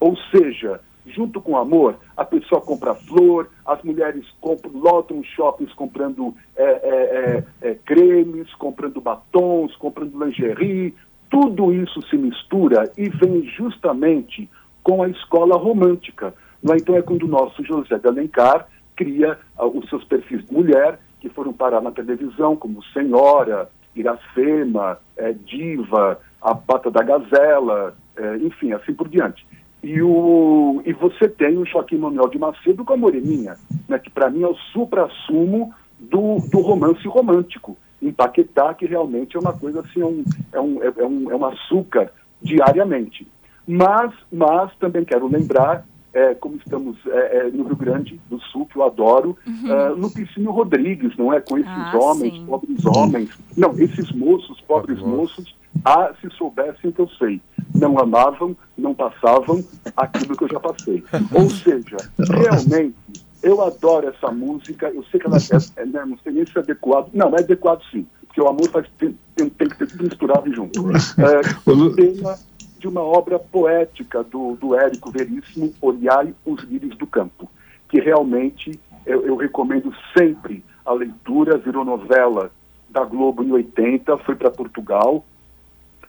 Ou 0.00 0.16
seja, 0.30 0.80
junto 1.06 1.40
com 1.40 1.52
o 1.52 1.56
amor, 1.56 1.96
a 2.16 2.24
pessoa 2.24 2.60
compra 2.60 2.94
flor, 2.94 3.50
as 3.66 3.82
mulheres 3.82 4.26
compram, 4.40 4.72
lotam 4.74 5.22
shoppings 5.22 5.72
comprando 5.74 6.34
é, 6.56 6.64
é, 6.64 7.44
é, 7.62 7.70
é, 7.70 7.74
cremes, 7.84 8.52
comprando 8.54 9.00
batons, 9.00 9.74
comprando 9.76 10.24
lingerie. 10.24 10.94
Tudo 11.30 11.72
isso 11.72 12.00
se 12.08 12.16
mistura 12.16 12.90
e 12.96 13.08
vem 13.08 13.44
justamente 13.44 14.48
com 14.82 15.02
a 15.02 15.08
escola 15.08 15.56
romântica. 15.56 16.34
É? 16.70 16.76
Então 16.76 16.96
é 16.96 17.02
quando 17.02 17.24
o 17.24 17.28
nosso 17.28 17.62
José 17.64 17.98
de 17.98 18.06
Alencar 18.06 18.66
cria 18.96 19.38
uh, 19.58 19.66
os 19.66 19.88
seus 19.88 20.04
perfis 20.04 20.44
de 20.44 20.52
mulher, 20.52 20.98
que 21.20 21.28
foram 21.28 21.52
parar 21.52 21.80
na 21.80 21.90
televisão, 21.90 22.56
como 22.56 22.84
Senhora, 22.92 23.68
Iracema, 23.96 24.98
é, 25.16 25.32
Diva, 25.32 26.18
A 26.40 26.54
Pata 26.54 26.90
da 26.90 27.02
Gazela, 27.02 27.96
é, 28.16 28.36
enfim, 28.38 28.72
assim 28.72 28.92
por 28.92 29.08
diante. 29.08 29.46
E, 29.82 30.00
o, 30.02 30.82
e 30.84 30.92
você 30.92 31.28
tem 31.28 31.58
o 31.58 31.64
Joaquim 31.64 31.98
Manuel 31.98 32.28
de 32.28 32.38
Macedo 32.38 32.84
com 32.84 32.94
a 32.94 32.96
Moreninha, 32.96 33.56
né, 33.88 33.98
que 33.98 34.10
para 34.10 34.30
mim 34.30 34.42
é 34.42 34.48
o 34.48 34.54
supra-sumo 34.72 35.74
do, 35.98 36.38
do 36.50 36.60
romance 36.60 37.06
romântico. 37.06 37.76
Empaquetar, 38.02 38.74
que 38.76 38.86
realmente 38.86 39.36
é 39.36 39.40
uma 39.40 39.52
coisa 39.52 39.80
assim, 39.80 40.00
é 40.00 40.06
um, 40.06 40.24
é 40.52 40.60
um, 40.60 40.82
é 40.82 41.06
um, 41.06 41.30
é 41.30 41.36
um 41.36 41.44
açúcar 41.44 42.10
diariamente. 42.42 43.26
Mas, 43.66 44.12
mas 44.30 44.74
também 44.76 45.04
quero 45.04 45.26
lembrar, 45.26 45.86
é, 46.14 46.34
como 46.34 46.56
estamos 46.56 46.96
é, 47.06 47.38
é, 47.38 47.50
no 47.50 47.64
Rio 47.64 47.76
Grande 47.76 48.20
do 48.30 48.40
Sul, 48.40 48.66
que 48.66 48.76
eu 48.76 48.84
adoro, 48.84 49.36
uhum. 49.46 49.68
uh, 49.68 49.72
é, 49.72 49.88
Lupicínio 49.90 50.52
Rodrigues, 50.52 51.16
não 51.16 51.32
é? 51.32 51.40
Com 51.40 51.58
esses 51.58 51.68
ah, 51.68 51.98
homens, 52.00 52.32
sim. 52.32 52.46
pobres 52.46 52.86
homens. 52.86 53.30
Não, 53.56 53.72
esses 53.78 54.12
moços, 54.12 54.60
pobres 54.60 55.00
moços, 55.00 55.54
ah, 55.84 56.12
se 56.20 56.30
soubessem 56.36 56.92
que 56.92 57.00
eu 57.00 57.08
sei. 57.18 57.40
Não 57.74 57.98
amavam, 57.98 58.56
não 58.78 58.94
passavam 58.94 59.62
aquilo 59.96 60.36
que 60.36 60.44
eu 60.44 60.48
já 60.48 60.60
passei. 60.60 61.02
Ou 61.32 61.50
seja, 61.50 61.96
realmente, 62.30 62.94
eu 63.42 63.60
adoro 63.60 64.08
essa 64.08 64.30
música, 64.30 64.88
eu 64.88 65.04
sei 65.10 65.18
que 65.18 65.26
ela 65.26 65.36
é, 65.36 65.82
é 65.82 65.86
né, 65.86 66.04
não 66.06 66.16
sei 66.18 66.32
nem 66.32 66.46
se 66.46 66.56
é 66.56 66.60
adequado. 66.60 67.10
Não, 67.12 67.34
é 67.34 67.40
adequado 67.40 67.82
sim, 67.90 68.06
porque 68.20 68.40
o 68.40 68.48
amor 68.48 68.68
faz, 68.70 68.86
tem, 68.98 69.18
tem, 69.34 69.48
tem 69.48 69.68
que 69.68 69.76
ser 69.76 69.86
tudo 69.88 70.04
misturado 70.04 70.54
junto. 70.54 70.80
É, 70.90 71.70
o 71.70 71.94
tema 71.94 72.38
de 72.84 72.88
uma 72.88 73.00
obra 73.00 73.38
poética 73.38 74.22
do, 74.22 74.56
do 74.56 74.78
Érico 74.78 75.10
Veríssimo, 75.10 75.72
Olhai 75.80 76.34
os 76.44 76.62
Lírios 76.64 76.94
do 76.98 77.06
Campo, 77.06 77.50
que 77.88 77.98
realmente 77.98 78.78
eu, 79.06 79.24
eu 79.24 79.36
recomendo 79.36 79.90
sempre 80.16 80.62
a 80.84 80.92
leitura, 80.92 81.56
virou 81.56 81.82
novela 81.82 82.52
da 82.90 83.02
Globo 83.02 83.42
em 83.42 83.50
80, 83.52 84.18
foi 84.18 84.34
para 84.34 84.50
Portugal, 84.50 85.24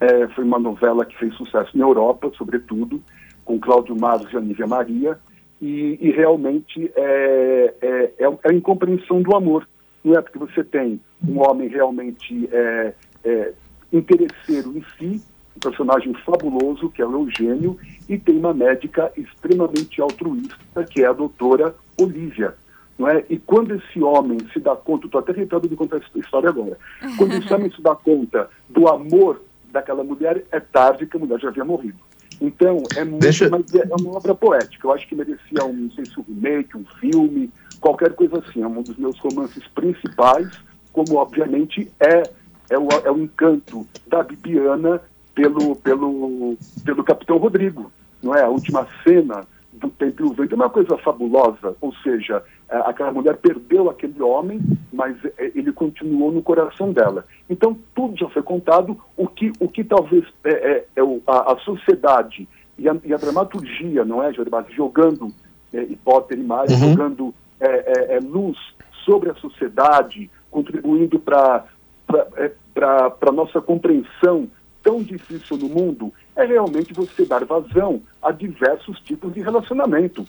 é, 0.01 0.27
foi 0.27 0.43
uma 0.43 0.59
novela 0.59 1.05
que 1.05 1.17
fez 1.17 1.33
sucesso 1.35 1.77
na 1.77 1.85
Europa, 1.85 2.29
sobretudo, 2.37 3.01
com 3.45 3.57
Cláudio 3.57 3.97
Maros 3.97 4.33
e 4.33 4.35
Anísia 4.35 4.67
Maria, 4.67 5.17
e, 5.61 5.97
e 6.01 6.11
realmente 6.11 6.91
é, 6.93 7.73
é, 7.81 8.13
é, 8.19 8.49
a 8.49 8.53
incompreensão 8.53 9.21
do 9.21 9.33
amor. 9.33 9.65
Não 10.03 10.13
é 10.13 10.21
porque 10.21 10.37
você 10.37 10.61
tem 10.61 10.99
um 11.25 11.39
homem 11.39 11.69
realmente 11.69 12.49
é, 12.51 12.93
é, 13.23 13.53
interesseiro 13.93 14.77
em 14.77 14.83
si, 14.97 15.23
um 15.55 15.59
personagem 15.59 16.13
fabuloso, 16.25 16.89
que 16.89 17.01
é 17.01 17.05
o 17.05 17.23
Eugênio, 17.23 17.77
e 18.07 18.17
tem 18.17 18.37
uma 18.37 18.53
médica 18.53 19.11
extremamente 19.15 20.01
altruísta, 20.01 20.83
que 20.89 21.03
é 21.03 21.07
a 21.07 21.13
doutora 21.13 21.75
Olivia. 21.99 22.55
Não 22.97 23.09
é? 23.09 23.25
E 23.29 23.37
quando 23.37 23.75
esse 23.75 24.01
homem 24.01 24.37
se 24.53 24.59
dá 24.59 24.75
conta, 24.75 25.05
estou 25.05 25.19
até 25.19 25.33
tentando 25.33 25.67
de 25.67 25.75
contar 25.75 25.97
essa 25.97 26.19
história 26.19 26.49
agora, 26.49 26.77
quando 27.17 27.33
esse 27.33 27.53
homem 27.53 27.71
se 27.71 27.81
dá 27.81 27.95
conta 27.95 28.49
do 28.69 28.87
amor 28.87 29.41
daquela 29.71 30.03
mulher, 30.03 30.45
é 30.51 30.59
tarde 30.59 31.05
que 31.05 31.17
a 31.17 31.19
mulher 31.19 31.39
já 31.39 31.49
havia 31.49 31.65
morrido. 31.65 31.99
Então, 32.39 32.83
é, 32.95 33.03
muito, 33.03 33.21
Deixa... 33.21 33.45
é 33.45 33.95
uma 33.99 34.17
obra 34.17 34.35
poética. 34.35 34.87
Eu 34.87 34.93
acho 34.93 35.07
que 35.07 35.15
merecia 35.15 35.65
um, 35.65 35.73
não 35.73 35.91
sei 35.91 36.05
se 36.05 36.19
um 36.19 36.23
remake, 36.23 36.77
um 36.77 36.85
filme, 36.99 37.49
qualquer 37.79 38.13
coisa 38.13 38.39
assim. 38.39 38.61
É 38.61 38.67
um 38.67 38.81
dos 38.81 38.97
meus 38.97 39.17
romances 39.19 39.65
principais, 39.69 40.49
como 40.91 41.15
obviamente 41.15 41.91
é, 41.99 42.23
é, 42.69 42.77
o, 42.77 42.87
é 43.03 43.11
o 43.11 43.17
encanto 43.19 43.87
da 44.07 44.23
Bibiana 44.23 45.01
pelo, 45.35 45.75
pelo, 45.75 46.57
pelo 46.83 47.03
Capitão 47.03 47.37
Rodrigo, 47.37 47.91
não 48.23 48.33
é? 48.33 48.43
A 48.43 48.49
última 48.49 48.87
cena 49.03 49.45
do 49.73 49.89
Tempo 49.89 50.23
e 50.23 50.25
o 50.25 50.33
Vento 50.33 50.53
é 50.53 50.55
uma 50.55 50.69
coisa 50.69 50.97
fabulosa, 50.97 51.75
ou 51.81 51.93
seja, 51.95 52.41
é, 52.69 52.77
aquela 52.77 53.11
mulher 53.11 53.35
perdeu 53.37 53.89
aquele 53.89 54.21
homem, 54.21 54.61
mas 54.91 55.17
é, 55.37 55.51
ele 55.53 55.73
continuou 55.73 56.31
no 56.31 56.41
coração 56.41 56.93
dela. 56.93 57.25
Então, 57.49 57.77
tudo 57.93 58.17
já 58.17 58.29
foi 58.29 58.41
contado, 58.41 58.97
o 59.17 59.27
que, 59.27 59.51
o 59.59 59.67
que 59.67 59.83
talvez 59.83 60.25
é, 60.45 60.51
é, 60.51 60.85
é 60.95 61.01
a, 61.27 61.53
a, 61.53 61.57
sociedade 61.59 62.47
e 62.77 62.87
a, 62.87 62.95
e 63.03 63.13
a, 63.13 63.17
dramaturgia, 63.17 64.05
não 64.05 64.23
é, 64.23 64.33
Joribas, 64.33 64.65
jogando, 64.71 65.27
é, 65.73 65.83
e 65.83 65.95
Potter 65.97 66.39
e 66.39 66.43
Mário, 66.43 66.71
uhum. 66.71 66.91
jogando 66.91 67.35
é, 67.59 68.19
luz 68.23 68.57
sobre 69.03 69.29
a 69.29 69.35
sociedade, 69.35 70.29
contribuindo 70.49 71.19
para 71.19 71.65
a 72.07 73.31
nossa 73.31 73.61
compreensão 73.61 74.49
tão 74.85 75.01
difícil 75.01 75.57
no 75.57 75.67
mundo 75.67 76.13
é 76.35 76.45
realmente 76.45 76.93
você 76.93 77.25
dar 77.25 77.43
vazão 77.43 78.03
a 78.21 78.31
diversos 78.31 78.99
tipos 78.99 79.33
de 79.33 79.41
relacionamento. 79.41 80.27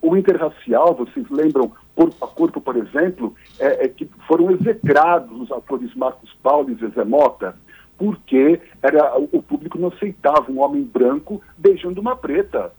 O 0.00 0.16
interracial, 0.16 0.94
vocês 0.94 1.28
lembram, 1.30 1.70
corpo 1.94 2.24
a 2.24 2.28
corpo, 2.28 2.60
por 2.60 2.74
exemplo, 2.76 3.34
é, 3.60 3.84
é 3.84 3.88
que 3.88 4.08
foram 4.26 4.50
execrados 4.50 5.38
os 5.38 5.52
atores 5.52 5.94
Marcos 5.94 6.34
Paulo 6.42 6.70
e 6.70 6.74
Zezé 6.76 7.04
Mota, 7.04 7.54
porque 7.98 8.58
era, 8.82 9.18
o 9.18 9.42
público 9.42 9.78
não 9.78 9.88
aceitava 9.88 10.50
um 10.50 10.60
homem 10.60 10.82
branco 10.82 11.42
beijando 11.58 12.00
uma 12.00 12.16
preta. 12.16 12.72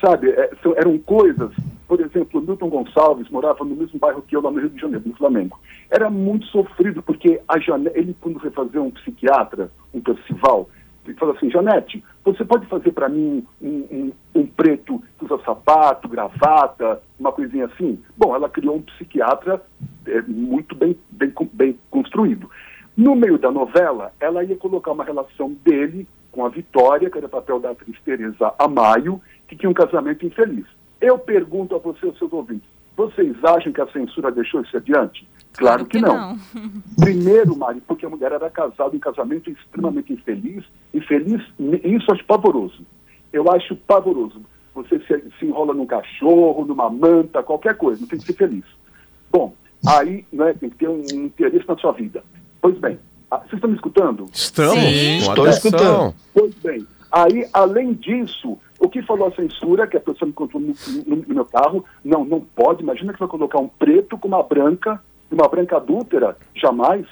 Sabe, 0.00 0.30
é, 0.30 0.50
eram 0.76 0.98
coisas 0.98 1.52
por 1.94 2.00
exemplo, 2.00 2.40
Milton 2.40 2.70
Gonçalves 2.70 3.30
morava 3.30 3.64
no 3.64 3.76
mesmo 3.76 4.00
bairro 4.00 4.20
que 4.22 4.34
eu, 4.34 4.42
lá 4.42 4.50
no 4.50 4.58
Rio 4.58 4.70
de 4.70 4.80
Janeiro, 4.80 5.04
no 5.06 5.14
Flamengo. 5.14 5.56
Era 5.88 6.10
muito 6.10 6.44
sofrido, 6.46 7.00
porque 7.04 7.40
ele, 7.94 8.16
quando 8.20 8.40
foi 8.40 8.50
fazer 8.50 8.80
um 8.80 8.90
psiquiatra, 8.90 9.70
um 9.94 10.00
Percival, 10.00 10.68
ele 11.06 11.14
falou 11.14 11.36
assim, 11.36 11.48
Janete, 11.48 12.02
você 12.24 12.44
pode 12.44 12.66
fazer 12.66 12.90
para 12.90 13.08
mim 13.08 13.46
um, 13.62 13.68
um, 13.68 14.12
um, 14.34 14.44
preto 14.44 15.00
que 15.16 15.24
usa 15.24 15.40
sapato, 15.44 16.08
gravata, 16.08 17.00
uma 17.16 17.30
coisinha 17.30 17.66
assim? 17.66 18.02
Bom, 18.16 18.34
ela 18.34 18.48
criou 18.48 18.74
um 18.74 18.82
psiquiatra 18.82 19.62
é, 20.08 20.20
muito 20.22 20.74
bem, 20.74 20.98
bem, 21.10 21.32
bem 21.52 21.78
construído. 21.92 22.50
No 22.96 23.14
meio 23.14 23.38
da 23.38 23.52
novela, 23.52 24.12
ela 24.18 24.42
ia 24.42 24.56
colocar 24.56 24.90
uma 24.90 25.04
relação 25.04 25.56
dele 25.64 26.08
com 26.32 26.44
a 26.44 26.48
Vitória, 26.48 27.08
que 27.08 27.18
era 27.18 27.28
papel 27.28 27.60
da 27.60 27.70
atriz 27.70 27.96
Teresa 28.04 28.52
Amaio, 28.58 29.22
que 29.46 29.54
tinha 29.54 29.70
um 29.70 29.74
casamento 29.74 30.26
infeliz. 30.26 30.66
Eu 31.04 31.18
pergunto 31.18 31.76
a 31.76 31.78
você, 31.78 32.10
seus 32.18 32.32
ouvintes, 32.32 32.66
vocês 32.96 33.36
acham 33.44 33.72
que 33.72 33.80
a 33.80 33.86
censura 33.88 34.32
deixou 34.32 34.62
isso 34.62 34.74
adiante? 34.74 35.28
Claro, 35.52 35.84
claro 35.84 35.86
que, 35.86 35.98
que, 35.98 36.04
não. 36.04 36.30
não. 36.30 36.38
Primeiro, 36.98 37.54
Mari, 37.56 37.82
porque 37.86 38.06
a 38.06 38.08
mulher 38.08 38.32
era 38.32 38.48
casada 38.48 38.96
em 38.96 38.98
casamento 38.98 39.50
extremamente 39.50 40.14
infeliz, 40.14 40.64
infeliz, 40.94 41.42
isso 41.58 42.06
eu 42.08 42.14
acho 42.14 42.24
pavoroso. 42.24 42.86
Eu 43.30 43.50
acho 43.50 43.76
pavoroso. 43.76 44.40
Você 44.74 44.98
se, 45.00 45.22
se 45.38 45.44
enrola 45.44 45.74
num 45.74 45.84
cachorro, 45.84 46.64
numa 46.64 46.88
manta, 46.88 47.42
qualquer 47.42 47.76
coisa, 47.76 48.00
não 48.00 48.08
tem 48.08 48.18
que 48.18 48.24
ser 48.24 48.32
feliz. 48.32 48.64
Bom, 49.30 49.54
aí 49.86 50.24
né, 50.32 50.54
tem 50.54 50.70
que 50.70 50.76
ter 50.76 50.88
um 50.88 51.02
interesse 51.12 51.68
na 51.68 51.76
sua 51.76 51.92
vida. 51.92 52.24
Pois 52.62 52.78
bem, 52.78 52.98
ah, 53.30 53.38
vocês 53.38 53.54
estão 53.54 53.68
me 53.68 53.76
escutando? 53.76 54.26
Estamos. 54.32 54.74
Sim. 54.74 55.18
Estou 55.18 55.48
escutando. 55.48 56.14
Pois 56.32 56.54
bem, 56.54 56.86
aí, 57.12 57.46
além 57.52 57.92
disso, 57.92 58.56
que 58.94 59.02
falou 59.02 59.26
a 59.26 59.34
censura, 59.34 59.88
que 59.88 59.96
a 59.96 60.00
pessoa 60.00 60.28
me 60.28 60.32
contou 60.32 60.60
no, 60.60 60.72
no, 61.04 61.16
no, 61.16 61.34
meu 61.34 61.44
carro, 61.44 61.84
não, 62.04 62.24
não 62.24 62.40
pode. 62.40 62.80
Imagina 62.80 63.12
que 63.12 63.18
vai 63.18 63.28
colocar 63.28 63.58
um 63.58 63.66
preto 63.66 64.16
com 64.16 64.28
uma 64.28 64.40
branca, 64.40 65.02
uma 65.28 65.48
branca 65.48 65.78
adúltera. 65.78 66.36
Jamais, 66.54 67.04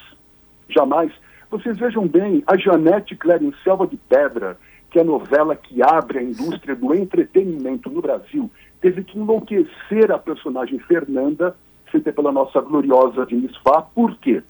jamais. 0.69 1.11
Vocês 1.51 1.77
vejam 1.77 2.07
bem, 2.07 2.41
a 2.47 2.55
Janete 2.55 3.19
em 3.41 3.53
Selva 3.65 3.85
de 3.85 3.97
Pedra, 3.97 4.57
que 4.89 4.97
é 4.97 5.01
a 5.01 5.05
novela 5.05 5.57
que 5.57 5.83
abre 5.83 6.19
a 6.19 6.23
indústria 6.23 6.73
do 6.73 6.95
entretenimento 6.95 7.89
no 7.89 8.01
Brasil, 8.01 8.49
teve 8.79 9.03
que 9.03 9.19
enlouquecer 9.19 10.09
a 10.09 10.17
personagem 10.17 10.79
Fernanda, 10.79 11.53
feita 11.91 12.13
pela 12.13 12.31
nossa 12.31 12.61
gloriosa 12.61 13.25
Diniz 13.25 13.57
Fá. 13.57 13.81
Por 13.81 14.15
quê? 14.19 14.41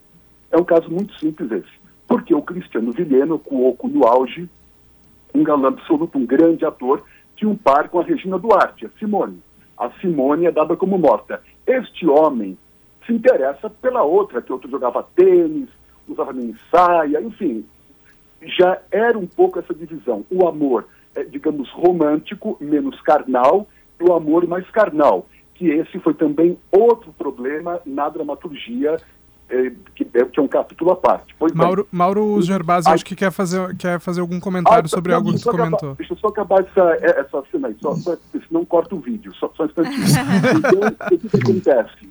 É 0.52 0.56
um 0.56 0.64
caso 0.64 0.88
muito 0.88 1.18
simples 1.18 1.50
esse. 1.50 1.82
Porque 2.06 2.32
o 2.32 2.42
Cristiano 2.42 2.92
Vilhena, 2.92 3.34
o 3.34 3.68
Oco 3.68 3.88
no 3.88 4.06
auge, 4.06 4.48
um 5.34 5.42
galã 5.42 5.66
absoluto, 5.66 6.16
um 6.16 6.24
grande 6.24 6.64
ator, 6.64 7.02
tinha 7.36 7.50
um 7.50 7.56
par 7.56 7.88
com 7.88 8.00
a 8.00 8.04
Regina 8.04 8.38
Duarte, 8.38 8.86
a 8.86 8.90
Simone. 8.98 9.42
A 9.76 9.90
Simone 10.00 10.46
é 10.46 10.52
dada 10.52 10.76
como 10.76 10.98
morta. 10.98 11.42
Este 11.66 12.06
homem 12.06 12.56
se 13.06 13.12
interessa 13.12 13.68
pela 13.68 14.02
outra, 14.02 14.40
que 14.40 14.52
outro 14.52 14.70
jogava 14.70 15.06
tênis, 15.14 15.68
usava 16.08 16.32
mini 16.32 16.54
saia, 16.70 17.20
enfim. 17.20 17.64
já 18.42 18.80
era 18.90 19.18
um 19.18 19.26
pouco 19.26 19.58
essa 19.58 19.74
divisão. 19.74 20.24
O 20.30 20.46
amor, 20.46 20.86
é, 21.14 21.24
digamos, 21.24 21.70
romântico, 21.70 22.56
menos 22.60 23.00
carnal, 23.00 23.66
e 24.00 24.04
o 24.04 24.12
amor 24.12 24.46
mais 24.46 24.68
carnal, 24.70 25.26
que 25.54 25.68
esse 25.68 25.98
foi 26.00 26.14
também 26.14 26.58
outro 26.70 27.12
problema 27.12 27.80
na 27.86 28.08
dramaturgia 28.08 28.96
é, 29.48 29.72
que, 29.94 30.06
é, 30.14 30.24
que 30.24 30.40
é 30.40 30.42
um 30.42 30.48
capítulo 30.48 30.90
à 30.90 30.96
parte. 30.96 31.34
Pois 31.38 31.52
Mauro, 31.52 31.86
Mauro 31.90 32.40
Gerbasi, 32.42 32.88
acho 32.88 33.04
que 33.04 33.14
quer 33.14 33.30
fazer, 33.30 33.76
quer 33.76 34.00
fazer 34.00 34.20
algum 34.20 34.40
comentário 34.40 34.88
sobre 34.88 35.12
não, 35.12 35.18
algo 35.18 35.32
que 35.32 35.38
você 35.38 35.50
comentou. 35.50 35.76
Acabar, 35.76 35.94
deixa 35.96 36.12
eu 36.12 36.18
só 36.18 36.28
acabar 36.28 36.60
essa, 36.60 36.98
essa 37.02 37.42
cena 37.50 37.68
aí, 37.68 37.76
só, 37.80 37.94
só, 37.94 38.16
senão 38.48 38.64
corta 38.64 38.94
o 38.94 39.00
vídeo, 39.00 39.34
só, 39.34 39.50
só 39.56 39.64
um 39.64 39.66
instantinho. 39.66 40.04
então, 40.58 40.80
o 40.88 41.08
que, 41.08 41.28
que 41.28 41.36
acontece? 41.36 42.08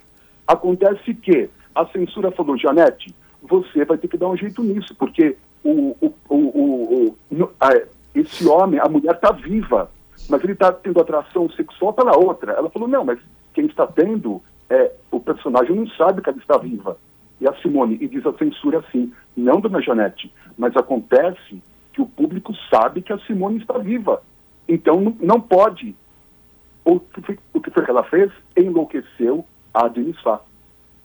Acontece 0.48 1.14
que 1.16 1.50
a 1.74 1.86
censura 1.88 2.32
falou, 2.32 2.58
Janete, 2.58 3.14
você 3.42 3.84
vai 3.86 3.98
ter 3.98 4.08
que 4.08 4.18
dar 4.18 4.30
um 4.30 4.38
jeito 4.38 4.64
nisso, 4.64 4.96
porque 4.96 5.36
o, 5.64 5.96
o, 6.02 6.14
o, 6.30 6.36
o, 6.36 7.18
o 7.32 7.50
a, 7.60 7.82
esse 8.14 8.48
homem, 8.48 8.80
a 8.80 8.88
mulher 8.88 9.16
está 9.16 9.32
viva, 9.32 9.90
mas 10.30 10.44
ele 10.44 10.54
está 10.54 10.72
tendo 10.72 11.00
atração 11.00 11.50
sexual 11.52 11.94
pela 11.94 12.16
outra. 12.16 12.54
Ela 12.54 12.70
falou, 12.70 12.88
não, 12.88 13.04
mas 13.04 13.20
quem 13.54 13.66
está 13.66 13.88
tendo, 13.88 14.42
é, 14.70 14.92
o 15.12 15.20
personagem 15.20 15.76
não 15.76 15.88
sabe 15.90 16.22
que 16.22 16.30
ela 16.30 16.38
está 16.38 16.58
viva. 16.58 16.98
E 17.44 17.48
a 17.48 17.54
Simone, 17.56 17.98
e 18.00 18.08
diz 18.08 18.26
a 18.26 18.32
censura 18.38 18.80
assim, 18.80 19.12
não, 19.36 19.60
dona 19.60 19.82
Janete, 19.82 20.32
mas 20.58 20.74
acontece 20.78 21.62
que 21.92 22.02
o 22.02 22.06
público 22.06 22.54
sabe 22.70 23.02
que 23.02 23.12
a 23.12 23.20
Simone 23.20 23.58
está 23.58 23.78
viva. 23.78 24.24
Então 24.66 25.14
não, 25.20 25.42
pode. 25.42 25.94
O 26.86 27.02
que, 27.02 27.20
foi, 27.20 27.40
o 27.54 27.60
que 27.60 27.70
foi 27.70 27.84
que 27.84 27.92
ela 27.92 28.06
fez? 28.06 28.32
Enlouqueceu 28.56 29.46
a 29.74 29.90
Denis 29.90 30.18
Fá, 30.22 30.40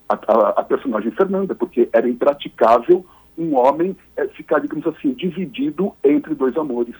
a, 0.09 0.15
a, 0.15 0.49
a, 0.61 0.63
personagem 0.63 1.11
Fernanda, 1.11 1.57
porque 1.57 1.89
era 1.93 2.09
impraticável 2.09 3.05
um 3.37 3.57
homem 3.57 3.97
é, 4.17 4.29
ficar, 4.29 4.61
digamos 4.61 4.87
assim, 4.87 5.15
dividido 5.15 5.93
entre 6.05 6.37
dois 6.37 6.57
amores, 6.57 6.95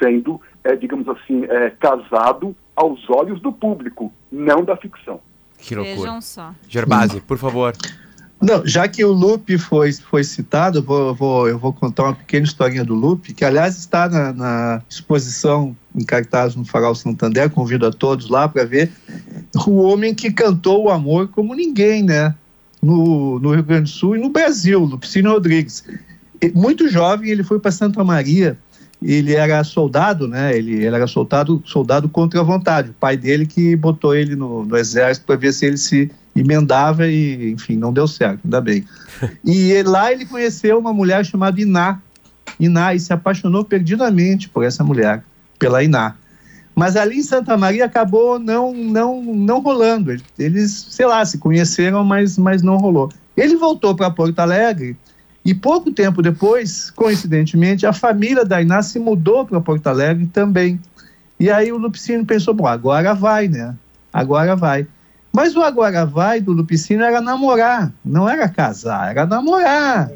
sendo, 0.00 0.40
é, 0.62 0.76
digamos 0.76 1.08
assim, 1.08 1.42
é, 1.46 1.70
casado 1.70 2.54
aos 2.76 3.10
olhos 3.10 3.40
do 3.40 3.52
público, 3.52 4.12
não 4.30 4.62
da 4.62 4.76
ficção. 4.76 5.20
Que 5.58 5.74
loucura. 5.74 5.96
Vejam 5.96 6.20
só. 6.20 6.54
Gerbasi, 6.68 7.20
por 7.22 7.38
favor. 7.38 7.72
Não, 8.44 8.66
já 8.66 8.86
que 8.86 9.02
o 9.02 9.10
Lupe 9.10 9.56
foi, 9.56 9.90
foi 9.90 10.22
citado, 10.22 10.82
vou, 10.82 11.14
vou, 11.14 11.48
eu 11.48 11.58
vou 11.58 11.72
contar 11.72 12.02
uma 12.02 12.14
pequena 12.14 12.44
historinha 12.44 12.84
do 12.84 12.92
Lupe, 12.94 13.32
que 13.32 13.42
aliás 13.42 13.78
está 13.78 14.06
na, 14.06 14.34
na 14.34 14.82
exposição 14.86 15.74
em 15.96 16.04
cartaz 16.04 16.54
no 16.54 16.62
Farol 16.62 16.94
Santander, 16.94 17.48
convido 17.48 17.86
a 17.86 17.90
todos 17.90 18.28
lá 18.28 18.46
para 18.46 18.66
ver 18.66 18.90
o 19.66 19.76
homem 19.76 20.14
que 20.14 20.30
cantou 20.30 20.84
o 20.84 20.90
amor 20.90 21.28
como 21.28 21.54
ninguém, 21.54 22.02
né? 22.02 22.34
No, 22.82 23.38
no 23.40 23.54
Rio 23.54 23.62
Grande 23.62 23.90
do 23.90 23.96
Sul 23.96 24.16
e 24.16 24.20
no 24.20 24.28
Brasil, 24.28 24.80
Lupicínio 24.80 25.30
Rodrigues. 25.30 25.82
Muito 26.54 26.86
jovem, 26.86 27.30
ele 27.30 27.42
foi 27.42 27.58
para 27.58 27.70
Santa 27.70 28.04
Maria, 28.04 28.58
ele 29.02 29.34
era 29.34 29.64
soldado, 29.64 30.28
né? 30.28 30.54
Ele, 30.54 30.84
ele, 30.84 30.94
era 30.94 31.06
soldado, 31.06 31.62
soldado 31.64 32.10
contra 32.10 32.40
a 32.40 32.42
vontade. 32.42 32.90
O 32.90 32.94
pai 32.94 33.16
dele 33.16 33.46
que 33.46 33.74
botou 33.74 34.14
ele 34.14 34.36
no, 34.36 34.66
no 34.66 34.76
exército 34.76 35.24
para 35.24 35.36
ver 35.36 35.54
se 35.54 35.64
ele 35.64 35.78
se 35.78 36.10
emendava 36.34 37.06
e, 37.06 37.52
enfim, 37.52 37.76
não 37.76 37.92
deu 37.92 38.06
certo, 38.06 38.40
ainda 38.44 38.60
bem. 38.60 38.84
E 39.44 39.82
lá 39.82 40.12
ele 40.12 40.26
conheceu 40.26 40.78
uma 40.78 40.92
mulher 40.92 41.24
chamada 41.24 41.60
Iná. 41.60 42.00
Iná 42.58 42.94
e 42.94 43.00
se 43.00 43.12
apaixonou 43.12 43.64
perdidamente 43.64 44.48
por 44.48 44.64
essa 44.64 44.82
mulher, 44.82 45.22
pela 45.58 45.82
Iná. 45.82 46.14
Mas 46.74 46.96
ali 46.96 47.18
em 47.18 47.22
Santa 47.22 47.56
Maria 47.56 47.84
acabou 47.84 48.38
não 48.38 48.74
não 48.74 49.22
não 49.22 49.60
rolando. 49.60 50.16
Eles, 50.38 50.86
sei 50.90 51.06
lá, 51.06 51.24
se 51.24 51.38
conheceram, 51.38 52.04
mas, 52.04 52.36
mas 52.36 52.62
não 52.62 52.76
rolou. 52.76 53.10
Ele 53.36 53.56
voltou 53.56 53.94
para 53.94 54.10
Porto 54.10 54.38
Alegre 54.40 54.96
e 55.44 55.54
pouco 55.54 55.92
tempo 55.92 56.22
depois, 56.22 56.90
coincidentemente, 56.90 57.86
a 57.86 57.92
família 57.92 58.44
da 58.44 58.62
Iná 58.62 58.82
se 58.82 58.98
mudou 58.98 59.44
para 59.44 59.60
Porto 59.60 59.86
Alegre 59.86 60.26
também. 60.26 60.80
E 61.38 61.50
aí 61.50 61.70
o 61.70 61.76
Lupicínio 61.76 62.24
pensou, 62.24 62.54
bom, 62.54 62.66
agora 62.66 63.14
vai, 63.14 63.48
né? 63.48 63.74
Agora 64.12 64.56
vai. 64.56 64.86
Mas 65.34 65.56
o 65.56 65.62
agora 65.62 66.06
vai 66.06 66.40
do 66.40 66.52
Lupicínio 66.52 67.04
era 67.04 67.20
namorar, 67.20 67.92
não 68.04 68.28
era 68.28 68.48
casar, 68.48 69.10
era 69.10 69.26
namorar. 69.26 70.08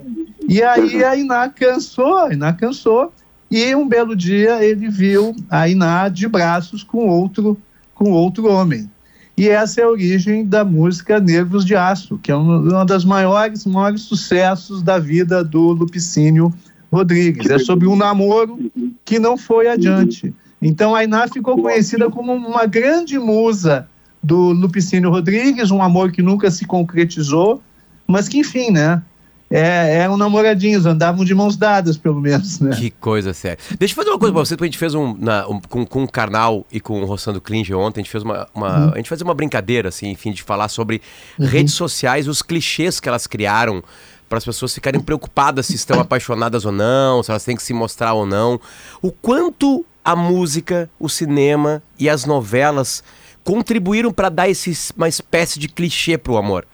E 0.48 0.62
aí 0.62 1.02
a 1.02 1.16
Iná 1.16 1.48
cansou, 1.48 2.18
a 2.18 2.33
Iná 2.33 2.52
cansou, 2.52 3.12
e 3.50 3.74
um 3.74 3.88
belo 3.88 4.14
dia 4.14 4.64
ele 4.64 4.88
viu 4.88 5.35
a 5.50 5.68
Iná 5.68 6.09
de 6.09 6.28
braços 6.28 6.85
com 6.85 7.09
outro, 7.09 7.59
com 7.96 8.12
outro 8.12 8.46
homem. 8.46 8.88
E 9.37 9.48
essa 9.48 9.81
é 9.81 9.85
a 9.85 9.88
origem 9.88 10.46
da 10.46 10.64
música 10.64 11.18
Nervos 11.18 11.64
de 11.64 11.74
Aço, 11.74 12.16
que 12.22 12.31
é 12.31 12.37
uma 12.37 12.87
das 12.87 13.04
maiores, 13.04 13.66
maiores 13.66 14.02
sucessos 14.02 14.85
da 14.85 15.00
vida 15.00 15.42
do 15.42 15.72
Lupicínio 15.72 16.54
Rodrigues. 16.92 17.50
É 17.50 17.59
sobre 17.59 17.88
um 17.88 17.96
namoro 17.96 18.70
que 19.04 19.18
não 19.18 19.37
foi 19.37 19.66
adiante. 19.66 20.33
Então 20.62 20.94
a 20.94 21.02
Iná 21.02 21.26
ficou 21.26 21.61
conhecida 21.61 22.09
como 22.09 22.33
uma 22.33 22.66
grande 22.66 23.18
musa 23.18 23.88
do 24.22 24.52
Lupicínio 24.52 25.11
Rodrigues, 25.11 25.70
um 25.70 25.83
amor 25.83 26.12
que 26.12 26.22
nunca 26.22 26.50
se 26.50 26.66
concretizou, 26.66 27.62
mas 28.07 28.28
que, 28.28 28.38
enfim, 28.38 28.70
né? 28.70 29.02
É, 29.50 30.00
eram 30.00 30.18
namoradinhos, 30.18 30.85
andavam 30.85 31.24
de 31.24 31.35
mãos 31.35 31.57
dadas, 31.57 31.96
pelo 31.96 32.20
menos, 32.20 32.61
né? 32.61 32.76
Que 32.76 32.90
coisa 32.90 33.33
séria. 33.33 33.59
Deixa 33.78 33.92
eu 33.92 33.96
fazer 33.96 34.11
uma 34.11 34.18
coisa 34.18 34.33
pra 34.33 34.44
você, 34.44 34.54
porque 34.54 34.64
a 34.64 34.70
gente 34.70 34.78
fez 34.78 34.94
um, 34.94 35.16
na, 35.18 35.48
um 35.48 35.59
com, 35.59 35.87
com 35.87 36.04
o 36.04 36.09
Karnal 36.09 36.66
e 36.70 36.78
com 36.81 37.00
o 37.00 37.07
Rossando 37.07 37.40
Klinge 37.40 37.72
ontem, 37.72 38.00
a 38.00 38.02
gente 38.02 38.12
fez 38.12 38.22
uma, 38.22 38.46
uma 38.54 38.87
uhum. 38.87 38.92
a 38.92 38.96
gente 38.98 39.09
fazia 39.09 39.24
uma 39.24 39.33
brincadeira, 39.33 39.88
assim, 39.88 40.11
enfim, 40.11 40.33
de 40.33 40.42
falar 40.42 40.68
sobre 40.68 41.00
uhum. 41.38 41.46
redes 41.46 41.72
sociais, 41.72 42.28
os 42.28 42.42
clichês 42.42 43.00
que 43.00 43.09
elas 43.09 43.26
criaram 43.26 43.83
para 44.28 44.37
as 44.37 44.44
pessoas 44.44 44.74
ficarem 44.74 45.00
preocupadas 45.00 45.64
se 45.64 45.76
estão 45.76 45.98
apaixonadas 46.00 46.66
ou 46.66 46.72
não, 46.72 47.22
se 47.22 47.31
elas 47.31 47.42
têm 47.42 47.57
que 47.57 47.62
se 47.62 47.72
mostrar 47.72 48.12
ou 48.12 48.26
não. 48.26 48.61
O 49.00 49.11
quanto 49.11 49.83
a 50.04 50.14
música, 50.14 50.90
o 50.98 51.09
cinema 51.09 51.83
e 51.98 52.09
as 52.09 52.26
novelas 52.26 53.02
contribuíram 53.48 54.12
para 54.12 54.28
dar 54.28 54.46
esse, 54.46 54.92
uma 54.94 55.08
espécie 55.08 55.58
de 55.58 55.68
clichê 55.68 56.18
pro 56.18 56.37
amor. 56.37 56.66